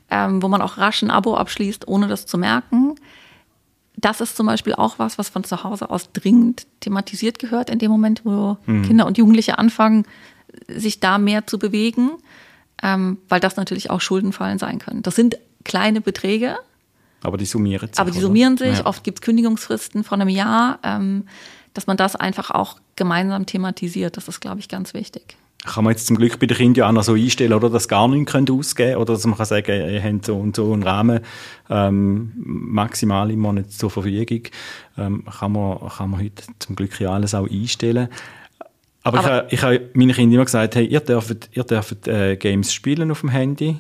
ähm, 0.10 0.42
wo 0.42 0.48
man 0.48 0.62
auch 0.62 0.78
rasch 0.78 1.04
ein 1.04 1.12
Abo 1.12 1.36
abschließt, 1.36 1.90
ohne 1.90 2.08
das 2.08 2.26
zu 2.26 2.38
merken. 2.38 2.96
Das 3.98 4.22
ist 4.22 4.38
zum 4.38 4.48
Beispiel 4.48 4.76
auch 4.76 4.98
was, 4.98 5.18
was 5.18 5.28
von 5.28 5.44
zu 5.44 5.64
Hause 5.64 5.90
aus 5.90 6.12
dringend 6.14 6.68
thematisiert 6.80 7.38
gehört, 7.38 7.70
in 7.70 7.80
dem 7.80 7.92
Moment, 7.92 8.22
wo 8.24 8.58
Kinder 8.66 9.06
und 9.06 9.18
Jugendliche 9.18 9.58
anfangen, 9.58 10.06
sich 10.68 11.00
da 11.00 11.18
mehr 11.18 11.48
zu 11.48 11.60
bewegen, 11.60 12.12
ähm, 12.82 13.18
weil 13.30 13.40
das 13.40 13.56
natürlich 13.56 13.90
auch 13.90 14.02
Schuldenfallen 14.02 14.58
sein 14.58 14.80
können. 14.80 15.02
Das 15.02 15.16
sind 15.16 15.38
kleine 15.66 16.00
Beträge, 16.00 16.56
Aber 17.24 17.36
die 17.38 17.46
summieren 17.46 17.90
sich. 17.90 18.00
aber 18.00 18.12
die 18.12 18.20
summieren 18.20 18.56
sich. 18.58 18.78
Ja. 18.78 18.86
Oft 18.86 19.04
gibt 19.04 19.20
es 19.20 19.22
Kündigungsfristen 19.22 20.04
von 20.06 20.22
einem 20.22 20.30
Jahr, 20.30 20.80
ähm, 20.84 21.28
dass 21.74 21.88
man 21.88 21.98
das 21.98 22.16
einfach 22.16 22.52
auch 22.52 22.78
gemeinsam 22.96 23.46
thematisiert. 23.46 24.16
Das 24.16 24.30
ist, 24.30 24.40
glaube 24.40 24.60
ich, 24.62 24.70
ganz 24.70 24.94
wichtig. 24.94 25.36
Kann 25.66 25.84
man 25.84 25.92
jetzt 25.94 26.06
zum 26.06 26.16
Glück 26.18 26.38
bei 26.40 26.46
den 26.46 26.56
Kindern 26.56 26.76
ja 26.76 26.88
auch 26.88 26.92
noch 26.94 27.04
so 27.04 27.14
einstellen, 27.16 27.52
oder, 27.52 27.72
dass 27.72 27.88
gar 27.88 28.08
nichts 28.08 28.32
könnt 28.32 28.52
ausgeben 28.52 28.98
oder 28.98 29.14
dass 29.16 29.26
man 29.26 29.36
kann 29.36 29.48
sagen, 29.48 29.72
ihr 29.90 30.02
habt 30.04 30.26
so 30.26 30.38
und 30.38 30.56
so 30.56 30.72
einen 30.72 30.84
Rahmen 30.84 31.22
ähm, 31.72 32.32
maximal 32.36 33.32
im 33.32 33.40
Monat 33.40 33.72
zur 33.72 33.90
Verfügung. 33.90 34.44
Ähm, 34.98 35.24
kann, 35.26 35.52
man, 35.54 35.80
kann 35.90 36.12
man 36.12 36.22
heute 36.22 36.44
zum 36.60 36.76
Glück 36.76 37.00
ja 37.02 37.12
alles 37.12 37.34
auch 37.34 37.50
einstellen. 37.50 38.10
Aber, 39.02 39.20
Aber- 39.20 39.52
ich, 39.52 39.62
habe, 39.64 39.76
ich 39.76 39.80
habe 39.82 39.90
meinen 39.96 40.14
Kindern 40.14 40.34
immer 40.36 40.46
gesagt, 40.46 40.76
hey, 40.76 40.86
ihr 40.86 41.00
dürft, 41.00 41.50
ihr 41.54 41.64
dürft 41.64 42.08
äh, 42.08 42.38
Games 42.38 42.72
spielen 42.72 43.10
auf 43.12 43.22
dem 43.22 43.30
Handy, 43.30 43.78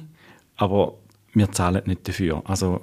aber 0.57 0.95
wir 1.35 1.51
zahlen 1.51 1.83
nicht 1.85 2.07
dafür. 2.07 2.41
Also 2.45 2.81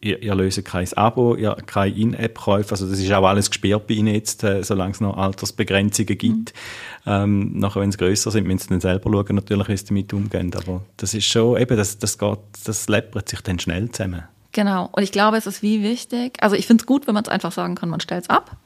ihr, 0.00 0.22
ihr 0.22 0.34
löst 0.34 0.64
kein 0.64 0.92
Abo, 0.94 1.34
ihr 1.36 1.56
keine 1.66 1.94
In-App-Käufe. 1.94 2.72
Also 2.72 2.88
das 2.88 2.98
ist 2.98 3.12
auch 3.12 3.24
alles 3.24 3.50
gesperrt 3.50 3.86
bei 3.86 3.94
Ihnen 3.94 4.14
jetzt, 4.14 4.44
äh, 4.44 4.62
solange 4.62 4.92
es 4.92 5.00
noch 5.00 5.16
Altersbegrenzungen 5.16 6.18
gibt. 6.18 6.52
Ähm, 7.06 7.58
nachher, 7.58 7.80
wenn 7.80 7.92
sie 7.92 7.98
grösser 7.98 8.30
sind, 8.30 8.46
müssen 8.46 8.60
sie 8.60 8.68
dann 8.68 8.80
selber 8.80 9.10
schauen, 9.10 9.36
natürlich, 9.36 9.68
wie 9.68 9.76
sie 9.76 9.86
damit 9.86 10.12
umgehen. 10.12 10.52
Aber 10.54 10.82
das 10.96 11.14
ist 11.14 11.26
schon, 11.26 11.60
eben, 11.60 11.76
das, 11.76 11.98
das 11.98 12.18
geht, 12.18 12.38
das 12.64 12.88
läppert 12.88 13.28
sich 13.28 13.40
dann 13.40 13.58
schnell 13.58 13.90
zusammen. 13.90 14.24
Genau. 14.52 14.88
Und 14.92 15.02
ich 15.02 15.12
glaube, 15.12 15.36
es 15.36 15.46
ist 15.46 15.62
wie 15.62 15.82
wichtig. 15.82 16.38
Also 16.40 16.56
ich 16.56 16.66
finde 16.66 16.82
es 16.82 16.86
gut, 16.86 17.06
wenn 17.06 17.14
man 17.14 17.24
es 17.24 17.28
einfach 17.28 17.52
sagen 17.52 17.76
kann, 17.76 17.88
man 17.88 18.00
stellt 18.00 18.24
es 18.24 18.30
ab. 18.30 18.56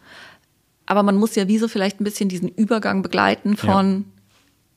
Aber 0.87 1.03
man 1.03 1.17
muss 1.17 1.35
ja 1.35 1.49
wie 1.49 1.59
so 1.59 1.69
vielleicht 1.69 2.01
ein 2.01 2.05
bisschen 2.05 2.29
diesen 2.29 2.49
Übergang 2.49 3.03
begleiten 3.03 3.57
von, 3.57 4.05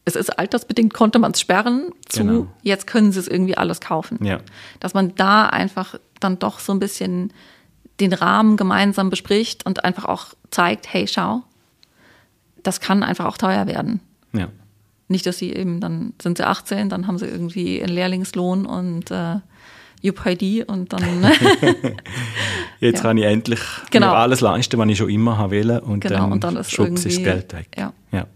es 0.08 0.16
ist 0.16 0.40
altersbedingt, 0.40 0.94
konnte 0.94 1.20
man 1.20 1.32
es 1.34 1.42
sperren, 1.42 1.92
zu 2.08 2.20
Genau. 2.24 2.48
jetzt 2.64 2.88
können 2.88 3.12
sie 3.12 3.20
es 3.20 3.28
irgendwie 3.28 3.58
alles 3.58 3.82
kaufen. 3.82 4.24
Ja. 4.24 4.40
Dass 4.80 4.94
man 4.94 5.14
da 5.16 5.48
einfach 5.48 5.96
dann 6.20 6.40
doch 6.40 6.60
so 6.60 6.72
ein 6.72 6.80
bisschen 6.80 7.34
den 8.00 8.14
Rahmen 8.14 8.56
gemeinsam 8.58 9.10
bespricht 9.10 9.66
und 9.66 9.84
einfach 9.84 10.06
auch 10.06 10.28
zeigt, 10.50 10.92
hey, 10.94 11.08
schau, 11.08 11.44
das 12.64 12.80
kann 12.80 13.04
einfach 13.04 13.26
auch 13.26 13.38
teuer 13.38 13.68
werden. 13.68 14.00
Ja. 14.34 14.48
Nicht, 15.10 15.26
dass 15.26 15.38
sie 15.38 15.52
eben, 15.54 15.80
dann 15.82 16.14
sind 16.22 16.38
sie 16.38 16.46
18, 16.48 16.90
dann 16.90 17.08
haben 17.08 17.18
sie 17.18 17.26
irgendwie 17.28 17.82
einen 17.82 17.94
Lehrlingslohn 17.94 18.66
und 18.66 19.12
äh, 19.12 19.40
UPID 20.04 20.68
und 20.70 20.94
dann 20.94 21.02
Jetzt 22.80 22.98
Ja. 22.98 23.02
kann 23.02 23.18
ich 23.18 23.24
endlich 23.26 23.60
Genau. 23.90 24.14
alles 24.14 24.42
leisten, 24.42 24.78
was 24.78 24.88
ich 24.90 24.98
schon 24.98 25.10
immer 25.10 25.38
habe 25.38 25.56
wollen. 25.68 25.80
Und 25.80 26.00
genau 26.02 26.20
dann, 26.22 26.32
und 26.34 26.44
dann 26.44 26.56
ist 26.58 26.78
das 26.78 27.18
Geld 27.18 27.54
weg. 27.54 27.68
Ja. 27.78 27.94
Ja. 28.12 28.28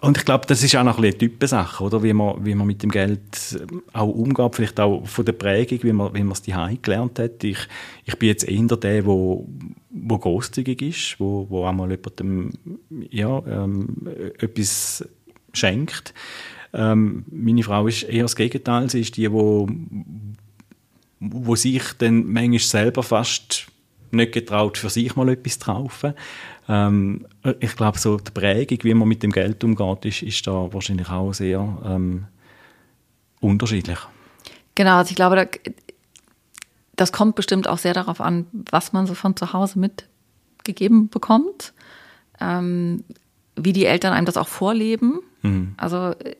Und 0.00 0.16
ich 0.16 0.24
glaube, 0.24 0.46
das 0.46 0.62
ist 0.62 0.74
auch 0.76 0.84
noch 0.84 0.96
ein 0.96 1.02
bisschen 1.02 1.18
Typensache, 1.18 1.84
oder? 1.84 2.02
Wie 2.02 2.14
man, 2.14 2.44
wie 2.44 2.54
man 2.54 2.66
mit 2.66 2.82
dem 2.82 2.90
Geld 2.90 3.20
ähm, 3.52 3.82
auch 3.92 4.08
umgeht, 4.08 4.54
vielleicht 4.54 4.80
auch 4.80 5.06
von 5.06 5.24
der 5.24 5.32
Prägung, 5.32 5.82
wie 5.82 5.92
man, 5.92 6.14
wie 6.14 6.22
man 6.22 6.32
es 6.32 6.42
daheim 6.42 6.78
gelernt 6.80 7.18
hat. 7.18 7.44
Ich, 7.44 7.58
ich 8.06 8.18
bin 8.18 8.30
jetzt 8.30 8.48
eher 8.48 8.76
der, 8.76 9.04
wo, 9.04 9.46
wo 9.90 10.18
großzügig 10.18 10.80
ist, 10.80 11.20
wo, 11.20 11.46
wo 11.50 11.66
auch 11.66 11.72
mal 11.72 11.90
jemandem, 11.90 12.52
ja, 13.10 13.42
ähm, 13.46 14.08
etwas 14.38 15.04
schenkt. 15.52 16.14
Ähm, 16.72 17.24
meine 17.30 17.62
Frau 17.62 17.86
ist 17.86 18.04
eher 18.04 18.22
das 18.22 18.36
Gegenteil. 18.36 18.88
Sie 18.88 19.00
ist 19.00 19.18
die, 19.18 19.30
wo, 19.30 19.68
wo 21.18 21.56
sich 21.56 21.82
dann 21.98 22.26
manchmal 22.26 22.58
selber 22.60 23.02
fast 23.02 23.66
nicht 24.12 24.32
getraut, 24.32 24.78
für 24.78 24.90
sich 24.90 25.14
mal 25.14 25.28
etwas 25.28 25.58
zu 25.58 25.66
kaufen. 25.66 26.14
Ähm, 26.70 27.26
ich 27.58 27.74
glaube, 27.74 27.98
so 27.98 28.16
die 28.18 28.30
Prägung, 28.30 28.78
wie 28.82 28.94
man 28.94 29.08
mit 29.08 29.24
dem 29.24 29.32
Geld 29.32 29.64
umgeht, 29.64 30.04
ist, 30.04 30.22
ist 30.22 30.46
da 30.46 30.72
wahrscheinlich 30.72 31.10
auch 31.10 31.32
sehr 31.32 31.58
ähm, 31.84 32.26
unterschiedlich. 33.40 33.98
Genau, 34.76 34.98
also 34.98 35.10
ich 35.10 35.16
glaube, 35.16 35.34
da, 35.34 35.46
das 36.94 37.10
kommt 37.10 37.34
bestimmt 37.34 37.66
auch 37.66 37.78
sehr 37.78 37.92
darauf 37.92 38.20
an, 38.20 38.46
was 38.70 38.92
man 38.92 39.08
so 39.08 39.14
von 39.14 39.34
zu 39.34 39.52
Hause 39.52 39.80
mitgegeben 39.80 41.08
bekommt, 41.08 41.72
ähm, 42.40 43.02
wie 43.56 43.72
die 43.72 43.86
Eltern 43.86 44.12
einem 44.12 44.26
das 44.26 44.36
auch 44.36 44.48
vorleben. 44.48 45.20
Also 45.76 45.96
äh, 46.20 46.36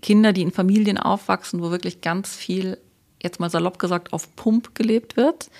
Kinder, 0.00 0.32
die 0.32 0.42
in 0.42 0.52
Familien 0.52 0.96
aufwachsen, 0.96 1.60
wo 1.60 1.70
wirklich 1.70 2.00
ganz 2.00 2.34
viel, 2.34 2.78
jetzt 3.22 3.40
mal 3.40 3.50
salopp 3.50 3.78
gesagt, 3.78 4.14
auf 4.14 4.34
Pump 4.36 4.74
gelebt 4.74 5.16
wird, 5.16 5.50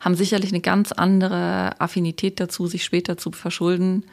haben 0.00 0.14
sicherlich 0.14 0.50
eine 0.50 0.60
ganz 0.60 0.92
andere 0.92 1.78
Affinität 1.78 2.40
dazu, 2.40 2.66
sich 2.66 2.84
später 2.84 3.16
zu 3.16 3.32
verschulden, 3.32 4.04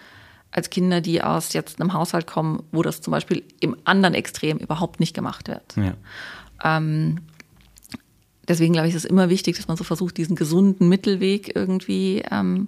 als 0.51 0.69
Kinder, 0.69 1.01
die 1.01 1.21
aus 1.21 1.53
jetzt 1.53 1.79
einem 1.79 1.93
Haushalt 1.93 2.27
kommen, 2.27 2.63
wo 2.71 2.81
das 2.81 3.01
zum 3.01 3.11
Beispiel 3.11 3.43
im 3.59 3.75
anderen 3.85 4.13
Extrem 4.13 4.57
überhaupt 4.57 4.99
nicht 4.99 5.13
gemacht 5.13 5.47
wird. 5.47 5.75
Ja. 5.75 5.93
Ähm, 6.63 7.19
deswegen 8.47 8.73
glaube 8.73 8.87
ich, 8.87 8.95
ist 8.95 9.05
es 9.05 9.09
immer 9.09 9.29
wichtig, 9.29 9.57
dass 9.57 9.67
man 9.67 9.77
so 9.77 9.83
versucht, 9.83 10.17
diesen 10.17 10.35
gesunden 10.35 10.89
Mittelweg 10.89 11.55
irgendwie 11.55 12.23
ähm, 12.31 12.67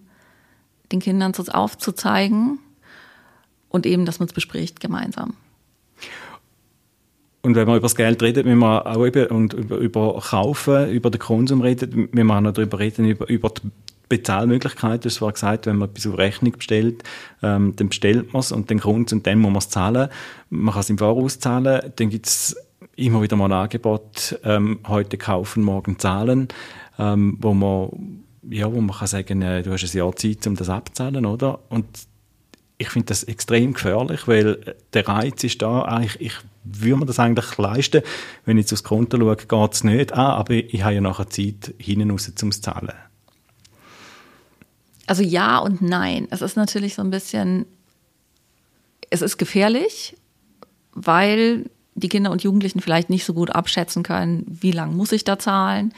den 0.91 0.99
Kindern 0.99 1.33
so 1.33 1.43
aufzuzeigen 1.43 2.59
und 3.69 3.85
eben, 3.85 4.05
dass 4.05 4.19
man 4.19 4.27
es 4.27 4.33
bespricht 4.33 4.79
gemeinsam. 4.79 5.35
Und 7.41 7.55
wenn 7.55 7.67
man 7.67 7.77
über 7.77 7.85
das 7.85 7.95
Geld 7.95 8.21
redet, 8.21 8.45
wenn 8.45 8.57
man 8.57 8.81
auch 8.81 9.05
eben 9.05 9.27
und 9.27 9.53
über, 9.53 9.77
über 9.77 10.19
Kaufen, 10.19 10.89
über 10.89 11.09
den 11.09 11.19
Konsum 11.19 11.61
redet, 11.61 11.91
wenn 11.95 12.27
man 12.27 12.37
auch 12.37 12.49
noch 12.49 12.53
darüber 12.53 12.79
reden, 12.79 13.05
über, 13.05 13.29
über 13.29 13.49
die 13.49 13.71
Bezahlmöglichkeiten. 14.09 15.07
Es 15.07 15.21
war 15.21 15.31
gesagt, 15.31 15.67
wenn 15.67 15.77
man 15.77 15.89
etwas 15.89 16.07
auf 16.07 16.17
Rechnung 16.17 16.53
bestellt, 16.53 17.03
ähm, 17.41 17.75
dann 17.75 17.89
bestellt 17.89 18.33
man 18.33 18.41
es 18.41 18.51
und 18.51 18.67
kommt 18.81 19.09
es 19.09 19.13
und 19.13 19.25
dann 19.25 19.39
muss 19.39 19.51
man 19.51 19.59
es 19.59 19.69
zahlen. 19.69 20.09
Man 20.49 20.73
kann 20.73 20.81
es 20.81 20.89
im 20.89 20.97
Voraus 20.97 21.39
zahlen. 21.39 21.91
Dann 21.95 22.09
gibt 22.09 22.27
es 22.27 22.57
immer 22.95 23.21
wieder 23.21 23.37
mal 23.37 23.45
ein 23.45 23.53
Angebot, 23.53 24.37
ähm, 24.43 24.79
heute 24.87 25.17
kaufen, 25.17 25.63
morgen 25.63 25.99
zahlen, 25.99 26.49
ähm, 26.97 27.37
wo 27.39 27.53
man 27.53 28.25
ja, 28.49 28.71
wo 28.71 28.81
man 28.81 28.95
kann 28.95 29.07
sagen, 29.07 29.41
äh, 29.41 29.63
du 29.63 29.71
hast 29.71 29.83
ein 29.83 29.97
Jahr 29.97 30.15
Zeit, 30.15 30.47
um 30.47 30.55
das 30.55 30.69
abzuzahlen, 30.69 31.25
oder? 31.25 31.59
Und 31.69 31.85
ich 32.79 32.89
finde 32.89 33.07
das 33.07 33.25
extrem 33.25 33.73
gefährlich, 33.73 34.27
weil 34.27 34.75
der 34.93 35.07
Reiz 35.07 35.43
ist 35.43 35.61
da, 35.61 35.83
eigentlich, 35.83 36.19
ich 36.21 36.33
würde 36.63 36.95
mir 36.95 37.05
das 37.05 37.19
eigentlich 37.19 37.57
leisten, 37.57 38.01
wenn 38.45 38.57
ich 38.57 38.63
jetzt 38.63 38.73
aufs 38.73 38.83
Konto 38.85 39.17
schaue, 39.17 39.35
geht 39.35 39.73
es 39.73 39.83
nicht 39.83 40.13
an, 40.13 40.31
aber 40.31 40.53
ich 40.53 40.81
habe 40.81 40.95
ja 40.95 41.01
nachher 41.01 41.29
Zeit 41.29 41.75
hinten 41.77 42.09
raus 42.09 42.31
zum 42.33 42.51
Zahlen. 42.53 42.93
Also 45.07 45.23
ja 45.23 45.57
und 45.57 45.81
nein. 45.81 46.27
Es 46.31 46.41
ist 46.41 46.55
natürlich 46.55 46.95
so 46.95 47.01
ein 47.01 47.09
bisschen, 47.09 47.65
es 49.09 49.21
ist 49.21 49.37
gefährlich, 49.37 50.15
weil 50.93 51.69
die 51.95 52.09
Kinder 52.09 52.31
und 52.31 52.43
Jugendlichen 52.43 52.79
vielleicht 52.79 53.09
nicht 53.09 53.25
so 53.25 53.33
gut 53.33 53.49
abschätzen 53.49 54.03
können, 54.03 54.45
wie 54.47 54.71
lange 54.71 54.95
muss 54.95 55.11
ich 55.11 55.25
da 55.25 55.37
zahlen, 55.37 55.93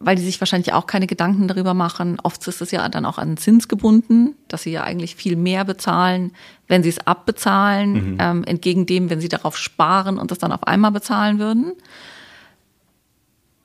weil 0.00 0.16
die 0.16 0.22
sich 0.22 0.40
wahrscheinlich 0.40 0.72
auch 0.72 0.86
keine 0.86 1.06
Gedanken 1.06 1.48
darüber 1.48 1.74
machen. 1.74 2.18
Oft 2.22 2.46
ist 2.46 2.60
es 2.60 2.70
ja 2.70 2.88
dann 2.88 3.04
auch 3.04 3.18
an 3.18 3.36
Zins 3.36 3.66
gebunden, 3.68 4.34
dass 4.46 4.62
sie 4.62 4.70
ja 4.70 4.84
eigentlich 4.84 5.16
viel 5.16 5.36
mehr 5.36 5.64
bezahlen, 5.64 6.32
wenn 6.68 6.82
sie 6.82 6.90
es 6.90 7.04
abbezahlen, 7.06 8.12
mhm. 8.12 8.18
ähm, 8.20 8.44
entgegen 8.44 8.86
dem, 8.86 9.10
wenn 9.10 9.20
sie 9.20 9.28
darauf 9.28 9.56
sparen 9.56 10.18
und 10.18 10.30
das 10.30 10.38
dann 10.38 10.52
auf 10.52 10.64
einmal 10.64 10.92
bezahlen 10.92 11.38
würden. 11.38 11.72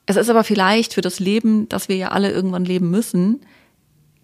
Es 0.06 0.16
ist 0.16 0.30
aber 0.30 0.44
vielleicht 0.44 0.94
für 0.94 1.02
das 1.02 1.20
Leben, 1.20 1.70
das 1.70 1.88
wir 1.88 1.96
ja 1.96 2.10
alle 2.10 2.32
irgendwann 2.32 2.66
leben 2.66 2.90
müssen, 2.90 3.42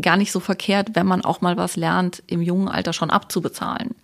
gar 0.01 0.17
nicht 0.17 0.31
so 0.31 0.39
verkehrt, 0.39 0.89
wenn 0.93 1.05
man 1.05 1.23
auch 1.23 1.41
mal 1.41 1.57
was 1.57 1.75
lernt, 1.75 2.23
im 2.27 2.41
jungen 2.41 2.67
Alter 2.69 2.93
schon 2.93 3.11
abzubezahlen. 3.11 3.95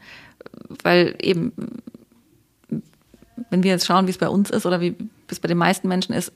Weil 0.83 1.15
eben, 1.21 1.53
wenn 3.49 3.63
wir 3.63 3.71
jetzt 3.71 3.87
schauen, 3.87 4.05
wie 4.05 4.11
es 4.11 4.17
bei 4.17 4.29
uns 4.29 4.51
ist 4.51 4.65
oder 4.65 4.79
wie 4.79 4.95
es 5.29 5.39
bei 5.39 5.47
den 5.47 5.57
meisten 5.57 5.87
Menschen 5.87 6.13
ist, 6.13 6.31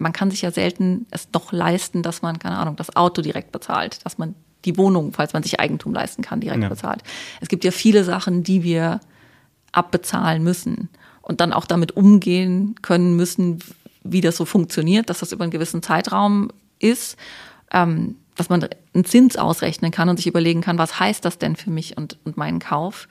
man 0.00 0.12
kann 0.12 0.30
sich 0.30 0.42
ja 0.42 0.50
selten 0.50 1.06
es 1.10 1.30
doch 1.30 1.52
leisten, 1.52 2.02
dass 2.02 2.22
man, 2.22 2.38
keine 2.38 2.58
Ahnung, 2.58 2.76
das 2.76 2.96
Auto 2.96 3.22
direkt 3.22 3.52
bezahlt, 3.52 4.04
dass 4.04 4.18
man 4.18 4.34
die 4.64 4.76
Wohnung, 4.76 5.12
falls 5.12 5.32
man 5.32 5.42
sich 5.42 5.60
Eigentum 5.60 5.94
leisten 5.94 6.22
kann, 6.22 6.40
direkt 6.40 6.62
ja. 6.62 6.68
bezahlt. 6.68 7.02
Es 7.40 7.48
gibt 7.48 7.64
ja 7.64 7.70
viele 7.70 8.04
Sachen, 8.04 8.42
die 8.42 8.62
wir 8.62 9.00
abbezahlen 9.72 10.42
müssen 10.42 10.88
und 11.22 11.40
dann 11.40 11.52
auch 11.52 11.64
damit 11.64 11.96
umgehen 11.96 12.74
können 12.82 13.14
müssen, 13.14 13.60
wie 14.02 14.20
das 14.20 14.36
so 14.36 14.44
funktioniert, 14.44 15.10
dass 15.10 15.20
das 15.20 15.32
über 15.32 15.44
einen 15.44 15.50
gewissen 15.50 15.82
Zeitraum 15.82 16.50
ist, 16.78 17.16
ähm, 17.70 18.16
dass 18.36 18.48
man 18.48 18.66
einen 18.94 19.04
Zins 19.04 19.36
ausrechnen 19.36 19.90
kann 19.90 20.08
und 20.08 20.16
sich 20.16 20.26
überlegen 20.26 20.62
kann, 20.62 20.78
was 20.78 20.98
heißt 20.98 21.24
das 21.24 21.38
denn 21.38 21.56
für 21.56 21.70
mich 21.70 21.96
und, 21.96 22.18
und 22.24 22.36
meinen 22.36 22.58
Kauf. 22.58 23.06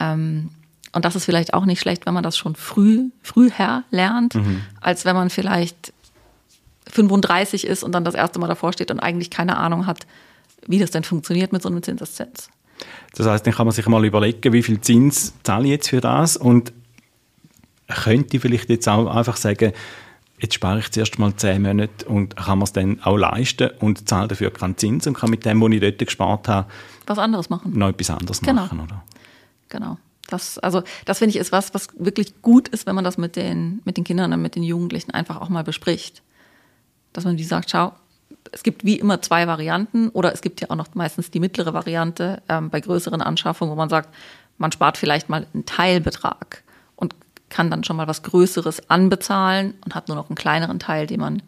Ähm, 0.00 0.50
und 0.92 1.04
das 1.04 1.16
ist 1.16 1.24
vielleicht 1.24 1.54
auch 1.54 1.66
nicht 1.66 1.80
schlecht, 1.80 2.06
wenn 2.06 2.14
man 2.14 2.22
das 2.22 2.38
schon 2.38 2.54
früh, 2.54 3.10
früher 3.22 3.84
lernt, 3.90 4.36
mhm. 4.36 4.62
als 4.80 5.04
wenn 5.04 5.16
man 5.16 5.28
vielleicht 5.28 5.92
35 6.90 7.66
ist 7.66 7.82
und 7.82 7.92
dann 7.92 8.04
das 8.04 8.14
erste 8.14 8.38
Mal 8.38 8.48
davor 8.48 8.72
steht 8.72 8.90
und 8.90 9.00
eigentlich 9.00 9.30
keine 9.30 9.56
Ahnung 9.56 9.86
hat, 9.86 10.06
wie 10.66 10.78
das 10.78 10.90
denn 10.90 11.04
funktioniert 11.04 11.52
mit 11.52 11.62
so 11.62 11.68
einem 11.68 11.82
Zinseszins. 11.82 12.48
Das 13.14 13.26
heißt, 13.26 13.46
dann 13.46 13.54
kann 13.54 13.66
man 13.66 13.74
sich 13.74 13.86
mal 13.86 14.04
überlegen, 14.04 14.52
wie 14.52 14.62
viel 14.62 14.80
Zins 14.80 15.34
zahle 15.42 15.64
ich 15.64 15.70
jetzt 15.70 15.88
für 15.88 16.00
das 16.00 16.36
und 16.36 16.72
könnte 17.88 18.40
vielleicht 18.40 18.70
jetzt 18.70 18.88
auch 18.88 19.06
einfach 19.14 19.36
sagen, 19.36 19.72
jetzt 20.38 20.54
spare 20.54 20.80
ich 20.80 20.90
zuerst 20.90 21.18
mal 21.18 21.34
10 21.34 21.62
Monate 21.62 22.06
und 22.06 22.36
kann 22.36 22.58
man 22.58 22.64
es 22.64 22.72
dann 22.72 23.00
auch 23.02 23.16
leisten 23.16 23.70
und 23.80 24.08
zahle 24.08 24.28
dafür 24.28 24.50
keinen 24.50 24.76
Zins 24.76 25.06
und 25.06 25.14
kann 25.14 25.30
mit 25.30 25.44
dem, 25.44 25.60
was 25.60 25.70
ich 25.70 25.80
dort 25.80 25.98
gespart 25.98 26.48
habe, 26.48 26.68
was 27.06 27.18
anderes 27.18 27.50
machen. 27.50 27.78
Noch 27.78 27.88
etwas 27.88 28.10
anderes 28.10 28.40
genau. 28.40 28.62
machen, 28.62 28.80
oder? 28.80 29.04
Genau. 29.68 29.98
Das, 30.26 30.58
also, 30.58 30.82
das 31.04 31.18
finde 31.18 31.30
ich 31.30 31.36
ist 31.36 31.52
was, 31.52 31.74
was 31.74 31.88
wirklich 31.98 32.40
gut 32.40 32.68
ist, 32.68 32.86
wenn 32.86 32.94
man 32.94 33.04
das 33.04 33.18
mit 33.18 33.36
den, 33.36 33.82
mit 33.84 33.98
den 33.98 34.04
Kindern 34.04 34.32
und 34.32 34.40
mit 34.40 34.56
den 34.56 34.62
Jugendlichen 34.62 35.10
einfach 35.10 35.40
auch 35.40 35.50
mal 35.50 35.64
bespricht 35.64 36.22
dass 37.14 37.24
man 37.24 37.38
die 37.38 37.44
sagt, 37.44 37.70
schau, 37.70 37.92
es 38.52 38.62
gibt 38.62 38.84
wie 38.84 38.98
immer 38.98 39.22
zwei 39.22 39.46
Varianten 39.46 40.10
oder 40.10 40.34
es 40.34 40.42
gibt 40.42 40.60
ja 40.60 40.68
auch 40.70 40.76
noch 40.76 40.94
meistens 40.94 41.30
die 41.30 41.40
mittlere 41.40 41.72
Variante 41.72 42.42
ähm, 42.48 42.68
bei 42.68 42.80
größeren 42.80 43.22
Anschaffungen, 43.22 43.72
wo 43.72 43.76
man 43.76 43.88
sagt, 43.88 44.14
man 44.58 44.70
spart 44.70 44.98
vielleicht 44.98 45.28
mal 45.30 45.46
einen 45.54 45.64
Teilbetrag 45.64 46.62
und 46.96 47.14
kann 47.48 47.70
dann 47.70 47.84
schon 47.84 47.96
mal 47.96 48.06
was 48.06 48.22
Größeres 48.22 48.90
anbezahlen 48.90 49.74
und 49.84 49.94
hat 49.94 50.08
nur 50.08 50.16
noch 50.16 50.28
einen 50.28 50.36
kleineren 50.36 50.78
Teil, 50.78 51.06
den 51.06 51.20
man 51.20 51.42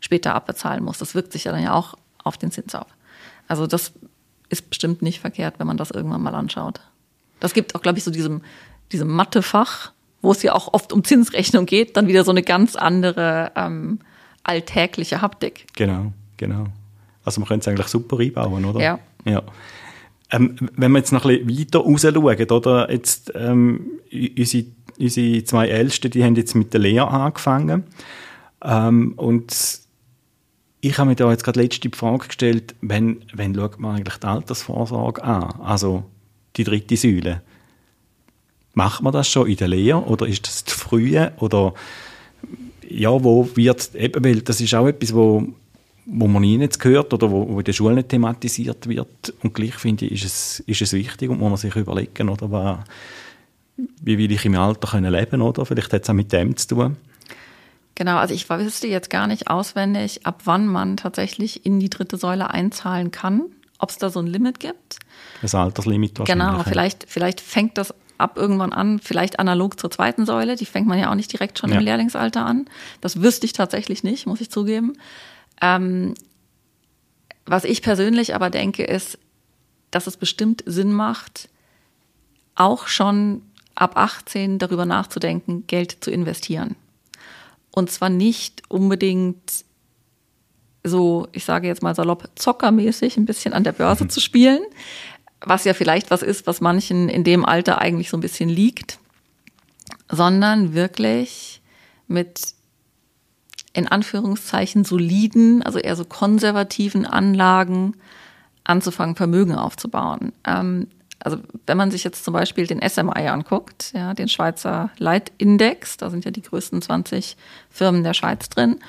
später 0.00 0.34
abbezahlen 0.34 0.84
muss. 0.84 0.98
Das 0.98 1.14
wirkt 1.14 1.32
sich 1.32 1.44
ja 1.44 1.52
dann 1.52 1.62
ja 1.62 1.72
auch 1.72 1.94
auf 2.22 2.38
den 2.38 2.50
Zins 2.50 2.74
auf. 2.74 2.86
Also 3.48 3.66
das 3.66 3.92
ist 4.48 4.68
bestimmt 4.68 5.02
nicht 5.02 5.20
verkehrt, 5.20 5.54
wenn 5.58 5.66
man 5.66 5.76
das 5.76 5.90
irgendwann 5.90 6.22
mal 6.22 6.34
anschaut. 6.34 6.80
Das 7.40 7.54
gibt 7.54 7.74
auch, 7.74 7.82
glaube 7.82 7.98
ich, 7.98 8.04
so 8.04 8.10
diesem, 8.10 8.42
diesem 8.92 9.08
Mathefach, 9.08 9.92
wo 10.20 10.32
es 10.32 10.42
ja 10.42 10.52
auch 10.54 10.72
oft 10.72 10.92
um 10.92 11.02
Zinsrechnung 11.02 11.66
geht, 11.66 11.96
dann 11.96 12.06
wieder 12.06 12.24
so 12.24 12.30
eine 12.30 12.42
ganz 12.42 12.76
andere 12.76 13.52
ähm, 13.56 13.98
alltägliche 14.44 15.20
Haptik. 15.20 15.66
Genau, 15.74 16.12
genau. 16.36 16.66
Also 17.24 17.40
man 17.40 17.48
könnte 17.48 17.62
es 17.62 17.68
eigentlich 17.68 17.88
super 17.88 18.18
einbauen, 18.18 18.64
oder? 18.64 18.80
Ja. 18.80 18.98
ja. 19.24 19.42
Ähm, 20.30 20.56
wenn 20.76 20.92
wir 20.92 20.98
jetzt 20.98 21.12
noch 21.12 21.24
ein 21.24 21.46
bisschen 21.46 21.60
weiter 21.60 21.78
raus 21.80 22.02
schauen, 22.02 22.50
oder? 22.50 22.90
Jetzt, 22.90 23.32
ähm, 23.34 24.00
unsere, 24.10 24.64
unsere 24.98 25.44
zwei 25.44 25.68
Ältesten, 25.68 26.10
die 26.10 26.24
haben 26.24 26.36
jetzt 26.36 26.54
mit 26.54 26.72
der 26.72 26.80
Lehre 26.80 27.08
angefangen. 27.08 27.84
Ähm, 28.64 29.12
und 29.16 29.54
ich 30.80 30.98
habe 30.98 31.10
mir 31.10 31.16
da 31.16 31.30
jetzt 31.30 31.44
gerade 31.44 31.60
letzte 31.60 31.90
Frage 31.94 32.26
gestellt, 32.26 32.74
wenn, 32.80 33.24
wenn 33.32 33.54
schaut 33.54 33.78
man 33.78 33.96
eigentlich 33.96 34.16
die 34.16 34.26
Altersvorsorge 34.26 35.22
an? 35.22 35.60
Also 35.62 36.04
die 36.56 36.64
dritte 36.64 36.96
Säule. 36.96 37.42
Macht 38.74 39.02
man 39.02 39.12
das 39.12 39.28
schon 39.28 39.48
in 39.48 39.56
der 39.56 39.68
Lehre 39.68 40.02
oder 40.02 40.26
ist 40.26 40.46
das 40.46 40.64
zu 40.64 40.76
früh? 40.76 41.18
Oder 41.38 41.74
ja, 42.92 43.10
wo 43.10 43.48
wird, 43.54 43.94
eben, 43.94 44.24
weil 44.24 44.40
das 44.42 44.60
ist 44.60 44.74
auch 44.74 44.86
etwas, 44.86 45.14
wo, 45.14 45.46
wo 46.06 46.26
man 46.26 46.42
nie 46.42 46.58
jetzt 46.58 46.78
gehört 46.78 47.12
oder 47.12 47.30
wo, 47.30 47.48
wo 47.48 47.58
in 47.58 47.64
der 47.64 47.72
Schule 47.72 47.94
nicht 47.94 48.08
thematisiert 48.10 48.88
wird. 48.88 49.34
Und 49.42 49.54
gleich 49.54 49.74
finde 49.74 50.06
ich, 50.06 50.12
ist 50.12 50.24
es, 50.24 50.60
ist 50.60 50.82
es 50.82 50.92
wichtig 50.92 51.30
und 51.30 51.38
muss 51.38 51.50
man 51.50 51.56
sich 51.56 51.74
überlegen, 51.76 52.28
oder, 52.28 52.50
was, 52.50 52.78
wie 54.02 54.18
will 54.18 54.32
ich 54.32 54.44
im 54.44 54.56
Alter 54.56 54.88
können 54.88 55.12
leben, 55.12 55.40
oder? 55.40 55.64
Vielleicht 55.64 55.92
hat 55.92 56.02
es 56.02 56.10
auch 56.10 56.14
mit 56.14 56.32
dem 56.32 56.56
zu 56.56 56.68
tun. 56.68 56.96
Genau, 57.94 58.16
also 58.16 58.34
ich 58.34 58.48
wüsste 58.48 58.86
jetzt 58.88 59.10
gar 59.10 59.26
nicht 59.26 59.48
auswendig, 59.48 60.26
ab 60.26 60.42
wann 60.44 60.66
man 60.66 60.96
tatsächlich 60.96 61.66
in 61.66 61.78
die 61.78 61.90
dritte 61.90 62.16
Säule 62.16 62.50
einzahlen 62.50 63.10
kann, 63.10 63.42
ob 63.78 63.90
es 63.90 63.98
da 63.98 64.08
so 64.08 64.20
ein 64.20 64.26
Limit 64.26 64.60
gibt. 64.60 64.98
Das 65.42 65.54
Alterslimit 65.54 66.18
wahrscheinlich. 66.18 66.46
Genau, 66.46 66.62
vielleicht, 66.62 67.04
vielleicht 67.08 67.40
fängt 67.40 67.76
das 67.76 67.94
ab 68.22 68.36
irgendwann 68.36 68.72
an, 68.72 68.98
vielleicht 68.98 69.38
analog 69.38 69.78
zur 69.78 69.90
zweiten 69.90 70.24
Säule. 70.24 70.56
Die 70.56 70.66
fängt 70.66 70.86
man 70.86 70.98
ja 70.98 71.10
auch 71.10 71.14
nicht 71.14 71.32
direkt 71.32 71.58
schon 71.58 71.70
ja. 71.70 71.78
im 71.78 71.84
Lehrlingsalter 71.84 72.44
an. 72.46 72.66
Das 73.00 73.20
wüsste 73.20 73.46
ich 73.46 73.52
tatsächlich 73.52 74.02
nicht, 74.04 74.26
muss 74.26 74.40
ich 74.40 74.50
zugeben. 74.50 74.94
Ähm, 75.60 76.14
was 77.44 77.64
ich 77.64 77.82
persönlich 77.82 78.34
aber 78.34 78.50
denke, 78.50 78.84
ist, 78.84 79.18
dass 79.90 80.06
es 80.06 80.16
bestimmt 80.16 80.62
Sinn 80.66 80.92
macht, 80.92 81.48
auch 82.54 82.86
schon 82.86 83.42
ab 83.74 83.96
18 83.96 84.58
darüber 84.58 84.86
nachzudenken, 84.86 85.66
Geld 85.66 85.98
zu 86.00 86.10
investieren. 86.10 86.76
Und 87.70 87.90
zwar 87.90 88.10
nicht 88.10 88.62
unbedingt 88.68 89.64
so, 90.84 91.28
ich 91.32 91.44
sage 91.44 91.68
jetzt 91.68 91.82
mal 91.82 91.94
salopp, 91.94 92.28
zockermäßig 92.34 93.16
ein 93.16 93.24
bisschen 93.24 93.54
an 93.54 93.64
der 93.64 93.72
Börse 93.72 94.04
mhm. 94.04 94.10
zu 94.10 94.20
spielen, 94.20 94.60
was 95.44 95.64
ja 95.64 95.74
vielleicht 95.74 96.10
was 96.10 96.22
ist, 96.22 96.46
was 96.46 96.60
manchen 96.60 97.08
in 97.08 97.24
dem 97.24 97.44
Alter 97.44 97.80
eigentlich 97.80 98.10
so 98.10 98.16
ein 98.16 98.20
bisschen 98.20 98.48
liegt, 98.48 98.98
sondern 100.08 100.74
wirklich 100.74 101.62
mit 102.06 102.54
in 103.72 103.88
Anführungszeichen 103.88 104.84
soliden, 104.84 105.62
also 105.62 105.78
eher 105.78 105.96
so 105.96 106.04
konservativen 106.04 107.06
Anlagen 107.06 107.96
anzufangen, 108.64 109.16
Vermögen 109.16 109.54
aufzubauen. 109.54 110.32
Ähm, 110.44 110.88
also 111.24 111.38
wenn 111.66 111.76
man 111.76 111.90
sich 111.90 112.04
jetzt 112.04 112.24
zum 112.24 112.34
Beispiel 112.34 112.66
den 112.66 112.86
SMI 112.86 113.28
anguckt, 113.28 113.92
ja, 113.94 114.12
den 114.12 114.28
Schweizer 114.28 114.90
Leitindex, 114.98 115.96
da 115.96 116.10
sind 116.10 116.24
ja 116.24 116.30
die 116.30 116.42
größten 116.42 116.82
20 116.82 117.36
Firmen 117.70 118.02
der 118.02 118.14
Schweiz 118.14 118.48
drin. 118.48 118.80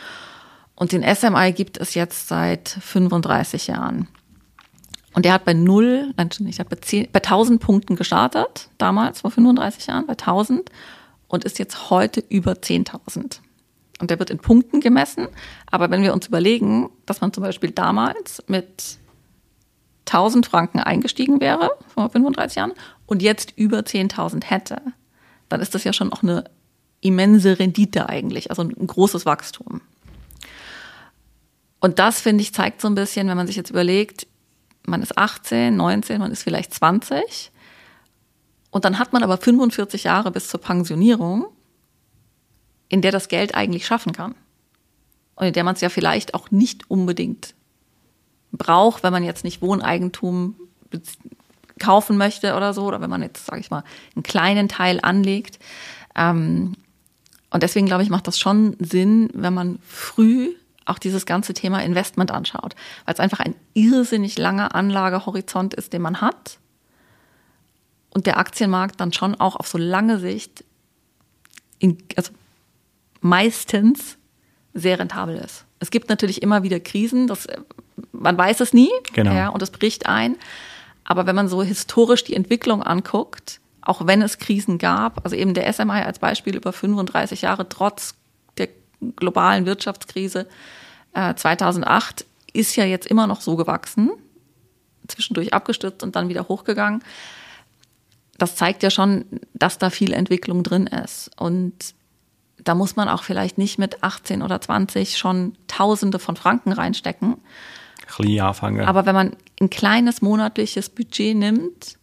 Und 0.76 0.92
den 0.92 1.04
SMI 1.04 1.54
gibt 1.54 1.78
es 1.78 1.94
jetzt 1.94 2.28
seit 2.28 2.70
35 2.70 3.68
Jahren. 3.68 4.08
Und 5.13 5.26
der 5.26 5.34
hat 5.34 5.45
bei 5.45 5.54
null, 5.54 6.13
nein, 6.17 6.30
nicht, 6.39 6.60
hat 6.60 6.69
bei, 6.69 6.76
10, 6.76 7.10
bei 7.12 7.19
1000 7.19 7.62
Punkten 7.62 7.95
gestartet, 7.95 8.69
damals, 8.78 9.21
vor 9.21 9.32
35 9.32 9.88
Jahren, 9.88 10.08
bei 10.08 10.13
1000 10.13 10.69
und 11.28 11.45
ist 11.45 11.60
jetzt 11.60 11.89
heute 11.89 12.23
über 12.30 12.54
10.000. 12.54 13.39
Und 13.99 14.10
der 14.10 14.19
wird 14.19 14.32
in 14.32 14.39
Punkten 14.39 14.82
gemessen. 14.82 15.28
Aber 15.67 15.89
wenn 15.91 16.02
wir 16.02 16.13
uns 16.13 16.28
überlegen, 16.28 16.89
dass 17.06 17.21
man 17.21 17.32
zum 17.32 17.43
Beispiel 17.43 17.71
damals 17.71 18.43
mit 18.47 18.97
1000 20.08 20.45
Franken 20.45 20.80
eingestiegen 20.80 21.39
wäre, 21.39 21.71
vor 21.88 22.10
35 22.10 22.58
Jahren, 22.58 22.73
und 23.06 23.21
jetzt 23.21 23.54
über 23.56 23.80
10.000 23.80 24.45
hätte, 24.45 24.82
dann 25.49 25.62
ist 25.62 25.76
das 25.76 25.84
ja 25.84 25.93
schon 25.93 26.12
auch 26.12 26.23
eine 26.23 26.45
immense 27.02 27.60
Rendite 27.60 28.10
eigentlich, 28.10 28.49
also 28.49 28.63
ein 28.63 28.88
großes 28.88 29.26
Wachstum. 29.26 29.82
Und 31.80 31.99
das, 31.99 32.21
finde 32.21 32.41
ich, 32.41 32.54
zeigt 32.54 32.82
so 32.82 32.88
ein 32.88 32.95
bisschen, 32.95 33.28
wenn 33.28 33.38
man 33.38 33.47
sich 33.47 33.58
jetzt 33.58 33.69
überlegt, 33.69 34.26
man 34.86 35.02
ist 35.02 35.17
18, 35.17 35.76
19, 35.76 36.19
man 36.19 36.32
ist 36.32 36.43
vielleicht 36.43 36.74
20. 36.74 37.52
Und 38.72 38.86
dann 38.86 39.00
hat 39.00 39.13
man 39.13 39.24
aber 39.24 39.38
45 39.38 40.06
Jahre 40.06 40.32
bis 40.32 40.48
zur 40.48 40.60
Pensionierung, 40.60 41.46
in 42.89 43.02
der 43.02 43.12
das 43.12 43.28
Geld 43.28 43.56
eigentlich 43.56 43.86
schaffen 43.86 44.13
kann. 44.13 44.36
Und 45.36 45.48
in 45.48 45.54
der 45.54 45.63
man 45.63 45.76
es 45.76 45.82
ja 45.82 45.89
vielleicht 45.89 46.34
auch 46.34 46.52
nicht 46.52 46.89
unbedingt 46.89 47.56
braucht, 48.52 49.03
wenn 49.03 49.14
man 49.14 49.24
jetzt 49.24 49.43
nicht 49.43 49.62
Wohneigentum 49.62 50.55
kaufen 51.80 52.18
möchte 52.18 52.55
oder 52.55 52.74
so, 52.74 52.86
oder 52.86 53.01
wenn 53.01 53.10
man 53.10 53.24
jetzt, 53.24 53.45
sage 53.45 53.62
ich 53.62 53.72
mal, 53.72 53.84
einen 54.16 54.24
kleinen 54.24 54.70
Teil 54.70 54.99
anlegt. 55.01 55.60
Ähm, 56.16 56.74
und 57.49 57.64
deswegen 57.64 57.88
glaube 57.88 58.03
ich, 58.03 58.10
macht 58.10 58.28
das 58.28 58.39
schon 58.39 58.76
Sinn, 58.80 59.30
wenn 59.34 59.53
man 59.53 59.80
früh 59.88 60.55
auch 60.86 60.99
dieses 60.99 61.25
ganze 61.25 61.53
Thema 61.53 61.81
Investment 61.84 62.31
anschaut, 62.31 62.75
weil 63.05 63.13
es 63.13 63.19
einfach 63.19 63.39
ein 63.39 63.55
irrsinnig 63.73 64.38
langer 64.38 64.75
Anlagehorizont 64.75 65.73
ist, 65.73 65.93
den 65.93 66.01
man 66.01 66.21
hat 66.21 66.59
und 68.13 68.27
der 68.27 68.38
Aktienmarkt 68.38 68.99
dann 68.99 69.13
schon 69.13 69.36
auch 69.36 69.55
auf 69.55 69.67
so 69.67 69.77
lange 69.77 70.19
Sicht 70.19 70.63
in, 71.79 71.97
also 72.15 72.31
meistens 73.21 74.17
sehr 74.73 74.99
rentabel 74.99 75.36
ist. 75.36 75.65
Es 75.79 75.91
gibt 75.91 76.09
natürlich 76.09 76.41
immer 76.41 76.63
wieder 76.63 76.79
Krisen, 76.79 77.27
das, 77.27 77.47
man 78.11 78.38
weiß 78.38 78.59
es 78.61 78.73
nie 78.73 78.91
Genau. 79.13 79.34
ja, 79.34 79.49
und 79.49 79.61
es 79.61 79.71
bricht 79.71 80.05
ein. 80.05 80.38
Aber 81.03 81.25
wenn 81.25 81.36
man 81.36 81.47
so 81.47 81.61
historisch 81.63 82.23
die 82.23 82.36
Entwicklung 82.36 82.81
anguckt, 82.81 83.59
auch 83.81 84.07
wenn 84.07 84.21
es 84.21 84.38
Krisen 84.38 84.77
gab, 84.77 85.23
also 85.25 85.36
eben 85.36 85.53
der 85.53 85.71
SMI 85.71 86.03
als 86.03 86.19
Beispiel 86.19 86.55
über 86.55 86.71
35 86.71 87.41
Jahre 87.41 87.67
trotz 87.67 88.15
globalen 89.16 89.66
Wirtschaftskrise 89.66 90.47
äh, 91.14 91.36
2008 91.36 92.26
ist 92.54 92.76
ja 92.76 92.86
jetzt 92.86 93.08
immer 93.08 93.28
noch 93.28 93.41
so 93.41 93.56
gewachsen, 93.56 94.12
zwischendurch 95.08 95.54
abgestürzt 95.54 96.04
und 96.04 96.16
dann 96.16 96.30
wieder 96.30 96.47
hochgegangen. 96.47 97.04
Das 98.38 98.56
zeigt 98.56 98.84
ja 98.84 98.89
schon, 98.89 99.26
dass 99.54 99.78
da 99.78 99.89
viel 99.89 100.14
Entwicklung 100.14 100.64
drin 100.64 100.88
ist. 100.88 101.32
Und 101.38 101.93
da 102.58 102.76
muss 102.76 102.95
man 102.95 103.10
auch 103.10 103.24
vielleicht 103.24 103.58
nicht 103.58 103.78
mit 103.78 104.04
18 104.04 104.41
oder 104.41 104.60
20 104.62 105.18
schon 105.18 105.56
Tausende 105.68 106.20
von 106.20 106.36
Franken 106.36 106.72
reinstecken. 106.72 107.38
Klein 108.06 108.39
anfangen. 108.39 108.86
Aber 108.86 109.06
wenn 109.06 109.16
man 109.16 109.36
ein 109.62 109.70
kleines 109.70 110.22
monatliches 110.22 110.89
Budget 110.89 111.36
nimmt, 111.36 111.97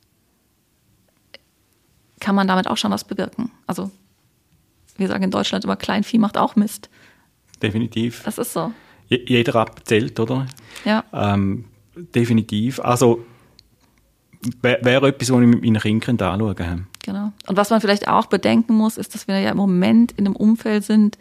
kann 2.20 2.34
man 2.34 2.46
damit 2.46 2.68
auch 2.68 2.76
schon 2.76 2.90
was 2.90 3.05
bewirken. 3.05 3.51
Also 3.66 3.90
wir 5.01 5.09
sagen 5.09 5.24
in 5.24 5.30
Deutschland 5.30 5.64
immer, 5.64 5.76
Kleinvieh 5.76 6.18
macht 6.18 6.38
auch 6.38 6.55
Mist. 6.57 6.88
Definitiv. 7.62 8.22
Das 8.24 8.38
ist 8.38 8.53
so. 8.53 8.72
Je- 9.09 9.24
Jeder 9.26 9.57
abzählt, 9.57 10.18
oder? 10.20 10.46
Ja. 10.84 11.05
Ähm, 11.12 11.64
definitiv. 12.14 12.78
Also 12.80 13.24
wäre 14.62 14.84
wär 14.84 15.03
etwas, 15.03 15.30
was 15.30 15.40
ich 15.40 15.46
mit 15.46 15.62
meinen 15.62 16.01
Kindern 16.01 16.32
anschauen 16.34 16.55
könnte. 16.55 16.84
Genau. 17.05 17.32
Und 17.46 17.57
was 17.57 17.70
man 17.70 17.80
vielleicht 17.80 18.09
auch 18.09 18.26
bedenken 18.26 18.74
muss, 18.74 18.96
ist, 18.96 19.14
dass 19.14 19.28
wir 19.28 19.38
ja 19.40 19.51
im 19.51 19.57
Moment 19.57 20.12
in 20.12 20.26
einem 20.26 20.36
Umfeld 20.36 20.84
sind, 20.84 21.18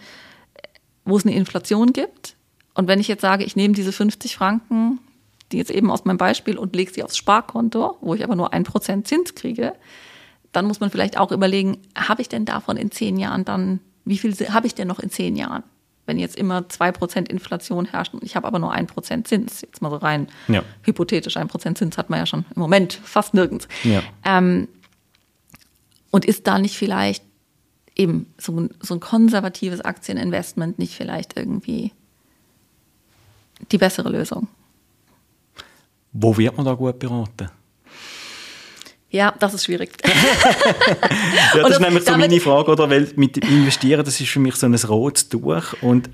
wo 1.06 1.18
es 1.18 1.26
eine 1.26 1.36
Inflation 1.36 1.92
gibt. 1.94 2.36
Und 2.76 2.88
wenn 2.88 3.00
ich 3.00 3.08
jetzt 3.08 3.22
sage, 3.22 3.44
ich 3.44 3.56
nehme 3.56 3.74
diese 3.74 3.92
50 3.92 4.36
Franken, 4.36 5.00
die 5.52 5.58
jetzt 5.58 5.72
eben 5.72 5.90
aus 5.92 6.06
meinem 6.06 6.18
Beispiel 6.18 6.58
und 6.58 6.76
lege 6.76 6.92
sie 6.94 7.04
aufs 7.04 7.18
Sparkonto, 7.18 7.98
wo 8.02 8.14
ich 8.14 8.24
aber 8.24 8.36
nur 8.36 8.54
ein 8.54 8.64
Prozent 8.64 9.08
Zins 9.08 9.36
kriege, 9.36 9.74
dann 10.52 10.66
muss 10.66 10.80
man 10.80 10.90
vielleicht 10.90 11.18
auch 11.18 11.32
überlegen, 11.32 11.78
habe 11.96 12.22
ich 12.22 12.30
denn 12.30 12.46
davon 12.46 12.78
in 12.78 12.92
zehn 12.92 13.18
Jahren 13.18 13.46
dann, 13.46 13.80
wie 14.06 14.18
viel 14.18 14.34
habe 14.52 14.68
ich 14.68 14.76
denn 14.76 14.88
noch 14.88 15.00
in 15.00 15.10
zehn 15.10 15.36
Jahren? 15.36 15.64
Wenn 16.06 16.18
jetzt 16.18 16.38
immer 16.38 16.68
zwei 16.70 16.92
Prozent 16.92 17.30
Inflation 17.30 17.86
herrscht 17.86 18.16
und 18.16 18.24
ich 18.24 18.36
habe 18.36 18.48
aber 18.48 18.58
nur 18.58 18.72
ein 18.72 18.88
Prozent 18.88 19.28
Zins, 19.28 19.62
jetzt 19.62 19.82
mal 19.82 19.92
so 19.92 19.98
rein 19.98 20.28
Ja. 20.48 20.64
hypothetisch, 20.82 21.38
ein 21.38 21.48
Prozent 21.48 21.78
Zins 21.78 21.98
hat 22.00 22.10
man 22.10 22.18
ja 22.20 22.26
schon 22.26 22.46
im 22.56 22.62
Moment 22.62 22.94
fast 22.94 23.36
nirgends. 23.36 23.68
Ja. 23.84 24.02
Ähm, 24.26 24.68
und 26.10 26.26
ist 26.26 26.48
da 26.48 26.58
nicht 26.58 26.76
vielleicht 26.78 27.24
eben 27.96 28.26
so 28.40 28.60
ein, 28.60 28.70
so 28.80 28.96
ein 28.96 29.00
konservatives 29.00 29.82
Aktieninvestment 29.82 30.80
nicht 30.80 30.96
vielleicht 30.96 31.38
irgendwie 31.38 31.92
die 33.72 33.78
bessere 33.78 34.10
Lösung? 34.10 34.48
Wo 36.12 36.36
wird 36.38 36.58
man 36.58 36.66
da 36.66 36.74
gut 36.74 36.98
beraten? 36.98 37.50
Ja, 39.12 39.34
das 39.40 39.54
ist 39.54 39.66
schwierig. 39.66 39.92
Ja, 41.56 41.64
das 41.64 41.72
ist 41.72 41.80
nämlich 41.80 42.04
so 42.04 42.16
meine 42.16 42.40
Frage, 42.40 42.72
oder? 42.72 42.90
Weil 42.90 43.08
mit 43.16 43.38
Investieren, 43.38 44.04
das 44.06 44.20
ist 44.20 44.30
für 44.30 44.40
mich 44.40 44.56
so 44.56 44.68
ein 44.68 44.76
rotes 44.76 45.30
Tuch 45.30 45.74
und 45.82 46.10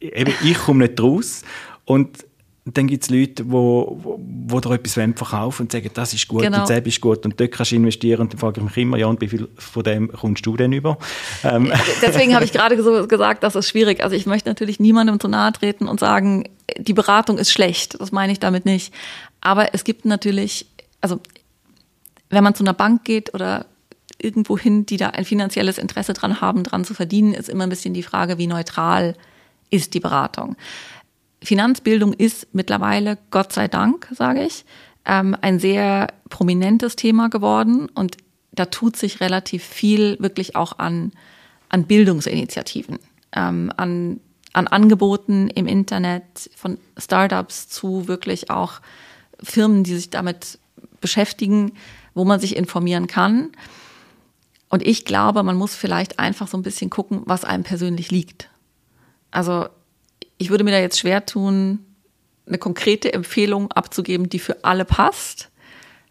eben, 0.00 0.34
ich 0.42 0.58
komme 0.58 0.86
nicht 0.86 1.00
raus 1.00 1.42
und 1.84 2.24
dann 2.66 2.88
gibt 2.88 3.04
es 3.04 3.10
Leute, 3.10 3.44
die 3.44 3.50
wo, 3.50 3.96
wo, 4.02 4.20
wo 4.48 4.60
da 4.60 4.74
etwas 4.74 4.94
verkaufen 4.94 5.62
und 5.62 5.72
sagen, 5.72 5.88
das 5.94 6.12
ist 6.12 6.26
gut 6.26 6.42
Genau. 6.42 6.60
und 6.62 6.68
das 6.68 6.80
ist 6.84 7.00
gut 7.00 7.24
und 7.24 7.38
dort 7.38 7.52
kannst 7.52 7.70
du 7.70 7.76
investieren 7.76 8.22
und 8.22 8.32
dann 8.32 8.40
frage 8.40 8.60
ich 8.60 8.64
mich 8.64 8.76
immer, 8.76 8.96
ja 8.96 9.06
und 9.06 9.20
wie 9.20 9.28
viel 9.28 9.48
von 9.56 9.84
dem 9.84 10.10
kommst 10.10 10.44
du 10.44 10.56
denn 10.56 10.72
über? 10.72 10.98
Ähm, 11.44 11.72
Deswegen 12.02 12.34
habe 12.34 12.44
ich 12.44 12.52
gerade 12.52 12.82
so 12.82 13.06
gesagt, 13.06 13.44
das 13.44 13.54
ist 13.54 13.68
schwierig. 13.68 14.02
Also 14.02 14.16
ich 14.16 14.26
möchte 14.26 14.48
natürlich 14.48 14.80
niemandem 14.80 15.20
zu 15.20 15.28
nahe 15.28 15.52
treten 15.52 15.86
und 15.86 16.00
sagen, 16.00 16.48
die 16.76 16.92
Beratung 16.92 17.38
ist 17.38 17.52
schlecht. 17.52 18.00
Das 18.00 18.10
meine 18.10 18.32
ich 18.32 18.40
damit 18.40 18.64
nicht. 18.64 18.92
Aber 19.40 19.72
es 19.72 19.84
gibt 19.84 20.04
natürlich, 20.04 20.66
also 21.00 21.20
wenn 22.30 22.44
man 22.44 22.54
zu 22.54 22.64
einer 22.64 22.74
Bank 22.74 23.04
geht 23.04 23.34
oder 23.34 23.66
irgendwo 24.18 24.58
hin, 24.58 24.86
die 24.86 24.96
da 24.96 25.10
ein 25.10 25.24
finanzielles 25.24 25.78
Interesse 25.78 26.12
dran 26.12 26.40
haben, 26.40 26.62
dran 26.62 26.84
zu 26.84 26.94
verdienen, 26.94 27.34
ist 27.34 27.48
immer 27.48 27.64
ein 27.64 27.70
bisschen 27.70 27.94
die 27.94 28.02
Frage, 28.02 28.38
wie 28.38 28.46
neutral 28.46 29.14
ist 29.70 29.94
die 29.94 30.00
Beratung. 30.00 30.56
Finanzbildung 31.42 32.12
ist 32.12 32.48
mittlerweile, 32.52 33.18
Gott 33.30 33.52
sei 33.52 33.68
Dank, 33.68 34.08
sage 34.12 34.44
ich, 34.44 34.64
ähm, 35.04 35.36
ein 35.40 35.58
sehr 35.58 36.08
prominentes 36.28 36.96
Thema 36.96 37.28
geworden 37.28 37.88
und 37.94 38.16
da 38.52 38.66
tut 38.66 38.96
sich 38.96 39.20
relativ 39.20 39.62
viel 39.62 40.16
wirklich 40.18 40.56
auch 40.56 40.78
an, 40.78 41.12
an 41.68 41.84
Bildungsinitiativen, 41.84 42.98
ähm, 43.32 43.70
an, 43.76 44.20
an 44.54 44.66
Angeboten 44.66 45.48
im 45.48 45.66
Internet 45.66 46.50
von 46.56 46.78
Startups 46.96 47.68
zu 47.68 48.08
wirklich 48.08 48.50
auch 48.50 48.80
Firmen, 49.42 49.84
die 49.84 49.94
sich 49.94 50.08
damit 50.08 50.58
beschäftigen, 51.00 51.72
wo 52.16 52.24
man 52.24 52.40
sich 52.40 52.56
informieren 52.56 53.06
kann. 53.06 53.52
Und 54.70 54.84
ich 54.84 55.04
glaube, 55.04 55.42
man 55.42 55.54
muss 55.54 55.76
vielleicht 55.76 56.18
einfach 56.18 56.48
so 56.48 56.56
ein 56.56 56.62
bisschen 56.62 56.90
gucken, 56.90 57.22
was 57.26 57.44
einem 57.44 57.62
persönlich 57.62 58.10
liegt. 58.10 58.48
Also 59.30 59.66
ich 60.38 60.48
würde 60.50 60.64
mir 60.64 60.70
da 60.70 60.78
jetzt 60.78 60.98
schwer 60.98 61.26
tun, 61.26 61.84
eine 62.46 62.58
konkrete 62.58 63.12
Empfehlung 63.12 63.70
abzugeben, 63.70 64.30
die 64.30 64.38
für 64.38 64.64
alle 64.64 64.86
passt. 64.86 65.50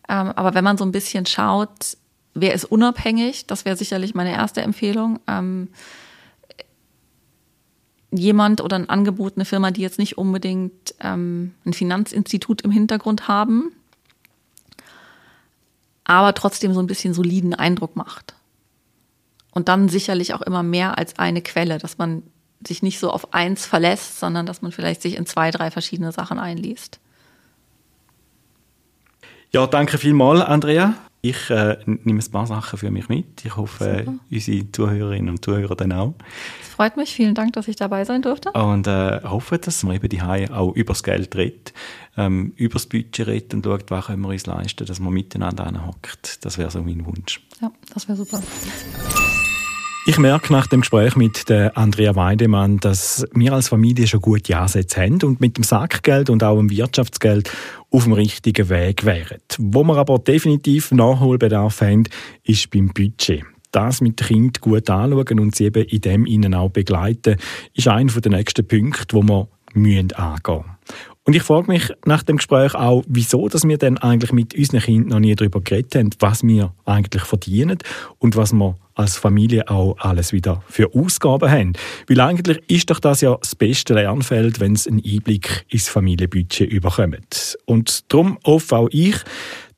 Ähm, 0.08 0.32
aber 0.36 0.54
wenn 0.54 0.64
man 0.64 0.78
so 0.78 0.86
ein 0.86 0.92
bisschen 0.92 1.26
schaut, 1.26 1.98
wer 2.36 2.54
ist 2.54 2.66
unabhängig, 2.66 3.48
das 3.48 3.66
wäre 3.66 3.76
sicherlich 3.76 4.14
meine 4.14 4.32
erste 4.32 4.62
Empfehlung. 4.62 5.20
Ähm, 5.28 5.70
jemand 8.12 8.62
oder 8.62 8.76
ein 8.76 8.90
Angebot, 8.90 9.38
eine 9.38 9.46
Firma, 9.46 9.72
die 9.72 9.82
jetzt 9.82 9.98
nicht 9.98 10.20
unbedingt 10.20 10.94
ähm, 11.02 11.56
ein 11.66 11.74
Finanzinstitut 11.74 12.62
im 12.62 12.70
Hintergrund 12.70 13.28
haben, 13.28 13.72
aber 16.06 16.34
trotzdem 16.34 16.74
so 16.74 16.80
ein 16.80 16.88
bisschen 16.88 17.14
soliden 17.14 17.54
Eindruck 17.54 17.96
macht. 17.96 18.36
Und 19.52 19.68
dann 19.68 19.90
sicherlich 19.90 20.34
auch 20.34 20.42
immer 20.42 20.64
mehr 20.64 20.98
als 20.98 21.20
eine 21.20 21.42
Quelle, 21.42 21.78
dass 21.78 21.98
man 21.98 22.24
sich 22.66 22.82
nicht 22.82 23.00
so 23.00 23.12
auf 23.12 23.34
eins 23.34 23.66
verlässt, 23.66 24.20
sondern 24.20 24.46
dass 24.46 24.62
man 24.62 24.72
vielleicht 24.72 25.02
sich 25.02 25.18
in 25.18 25.26
zwei, 25.26 25.52
drei 25.52 25.72
verschiedene 25.72 26.12
Sachen 26.12 26.40
einliest. 26.40 27.00
ja, 29.52 29.68
danke 29.68 29.98
vielmals, 29.98 30.42
Andrea. 30.42 30.96
Ich 31.28 31.50
äh, 31.50 31.78
nehme 31.88 32.20
ein 32.20 32.32
paar 32.32 32.46
Sachen 32.46 32.78
für 32.78 32.92
mich 32.92 33.10
mit. 33.10 33.44
Ich 33.44 33.56
hoffe, 33.56 34.06
äh, 34.06 34.06
unsere 34.32 34.72
Zuhörerinnen 34.72 35.32
und 35.32 35.44
Zuhörer 35.44 35.76
dann 35.76 35.92
auch. 35.92 36.14
Es 36.62 36.68
freut 36.68 36.98
mich. 36.98 37.16
Vielen 37.16 37.34
Dank, 37.34 37.54
dass 37.54 37.68
ich 37.68 37.76
dabei 37.76 38.06
sein 38.06 38.22
durfte. 38.22 38.52
Und 38.52 38.86
äh, 38.86 39.22
hoffe, 39.24 39.58
dass 39.58 39.82
man 39.82 39.96
eben 39.96 40.08
die 40.08 40.22
auch 40.22 40.76
über 40.76 40.94
das 40.94 41.02
Geld 41.02 41.36
redet, 41.36 41.74
ähm, 42.16 42.54
über 42.58 42.74
das 42.74 42.86
Budget 42.86 43.26
redet 43.26 43.56
und 43.56 43.66
schaut, 43.66 43.90
was 43.90 44.06
können 44.06 44.22
wir 44.22 44.30
uns 44.30 44.46
leisten, 44.46 44.86
dass 44.86 45.00
man 45.00 45.14
miteinander 45.14 45.66
anhockt. 45.66 46.46
Das 46.46 46.60
wäre 46.60 46.70
so 46.70 46.84
mein 46.84 47.04
Wunsch. 47.08 47.42
Ja, 47.60 47.72
das 47.92 48.08
wäre 48.08 48.18
super. 48.18 48.40
Ich 50.08 50.20
merke 50.20 50.54
nach 50.54 50.68
dem 50.68 50.82
Gespräch 50.82 51.16
mit 51.16 51.50
der 51.50 51.76
Andrea 51.76 52.16
Weidemann, 52.16 52.78
dass 52.78 53.26
wir 53.34 53.54
als 53.54 53.70
Familie 53.70 54.06
schon 54.06 54.22
gute 54.22 54.56
Ansätze 54.56 55.02
haben 55.02 55.20
und 55.24 55.42
mit 55.42 55.58
dem 55.58 55.64
Sackgeld 55.64 56.30
und 56.30 56.44
auch 56.44 56.58
dem 56.58 56.70
Wirtschaftsgeld 56.70 57.52
auf 57.90 58.04
dem 58.04 58.14
richtigen 58.14 58.70
Weg 58.70 59.04
wären. 59.04 59.40
Wo 59.58 59.84
wir 59.84 59.98
aber 59.98 60.20
definitiv 60.20 60.92
Nachholbedarf 60.92 61.82
haben, 61.82 62.04
ist 62.44 62.70
beim 62.70 62.90
Budget. 62.90 63.46
Das 63.72 64.00
mit 64.00 64.18
Kindern 64.18 64.62
gut 64.62 64.88
anschauen 64.92 65.40
und 65.40 65.56
sie 65.56 65.66
eben 65.66 65.86
in 65.86 66.02
dem 66.02 66.28
ihnen 66.28 66.54
auch 66.54 66.70
begleiten, 66.70 67.38
ist 67.74 67.88
einer 67.88 68.12
der 68.12 68.32
nächsten 68.32 68.68
Punkte, 68.68 69.16
wo 69.16 69.24
wir 69.24 69.48
müssen 69.74 70.14
angehen 70.14 70.66
und 71.28 71.36
ich 71.36 71.42
frage 71.42 71.72
mich 71.72 71.92
nach 72.06 72.22
dem 72.22 72.38
Gespräch 72.38 72.76
auch, 72.76 73.04
wieso 73.08 73.50
dass 73.50 73.68
wir 73.68 73.80
denn 73.80 73.98
eigentlich 73.98 74.32
mit 74.32 74.54
unseren 74.54 74.80
Kindern 74.80 75.10
noch 75.10 75.20
nie 75.20 75.36
darüber 75.36 75.60
geredet 75.60 75.96
haben, 75.96 76.10
was 76.20 76.44
wir 76.44 76.72
eigentlich 76.86 77.24
verdienen 77.24 77.80
und 78.20 78.36
was 78.36 78.54
wir 78.54 78.76
als 78.96 79.18
Familie 79.18 79.70
auch 79.70 79.96
alles 80.00 80.34
wieder 80.34 80.64
für 80.68 80.96
Ausgaben 80.96 81.52
haben. 81.52 81.74
Weil 82.08 82.22
eigentlich 82.22 82.64
ist 82.68 82.90
doch 82.90 83.00
das 83.00 83.22
ja 83.22 83.38
das 83.40 83.54
beste 83.56 83.94
Lernfeld, 83.94 84.60
wenn 84.60 84.74
es 84.74 84.88
einen 84.88 85.04
Einblick 85.06 85.68
ins 85.70 85.90
Familienbudget 85.90 86.72
überkommt. 86.72 87.56
Und 87.66 88.12
darum 88.12 88.40
hoffe 88.46 88.78
auch 88.78 88.90
ich, 88.92 89.18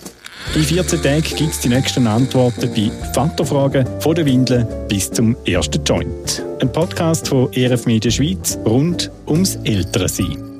In 0.55 0.63
14 0.63 1.03
Tagen 1.03 1.23
gibt 1.23 1.51
es 1.51 1.61
die 1.61 1.69
nächsten 1.69 2.07
Antworten 2.07 2.73
bei 2.73 2.91
Vaterfragen 3.13 3.85
von 4.01 4.15
der 4.15 4.27
Windel 4.27 4.65
bis 4.89 5.11
zum 5.11 5.37
ersten 5.45 5.83
Joint. 5.83 6.45
Ein 6.61 6.71
Podcast 6.71 7.29
von 7.29 7.53
ERF 7.53 7.87
Media 7.87 8.13
Schweiz 8.13 8.59
rund 8.65 9.11
ums 9.27 9.57
Ältere 9.65 10.09
sein. 10.09 10.52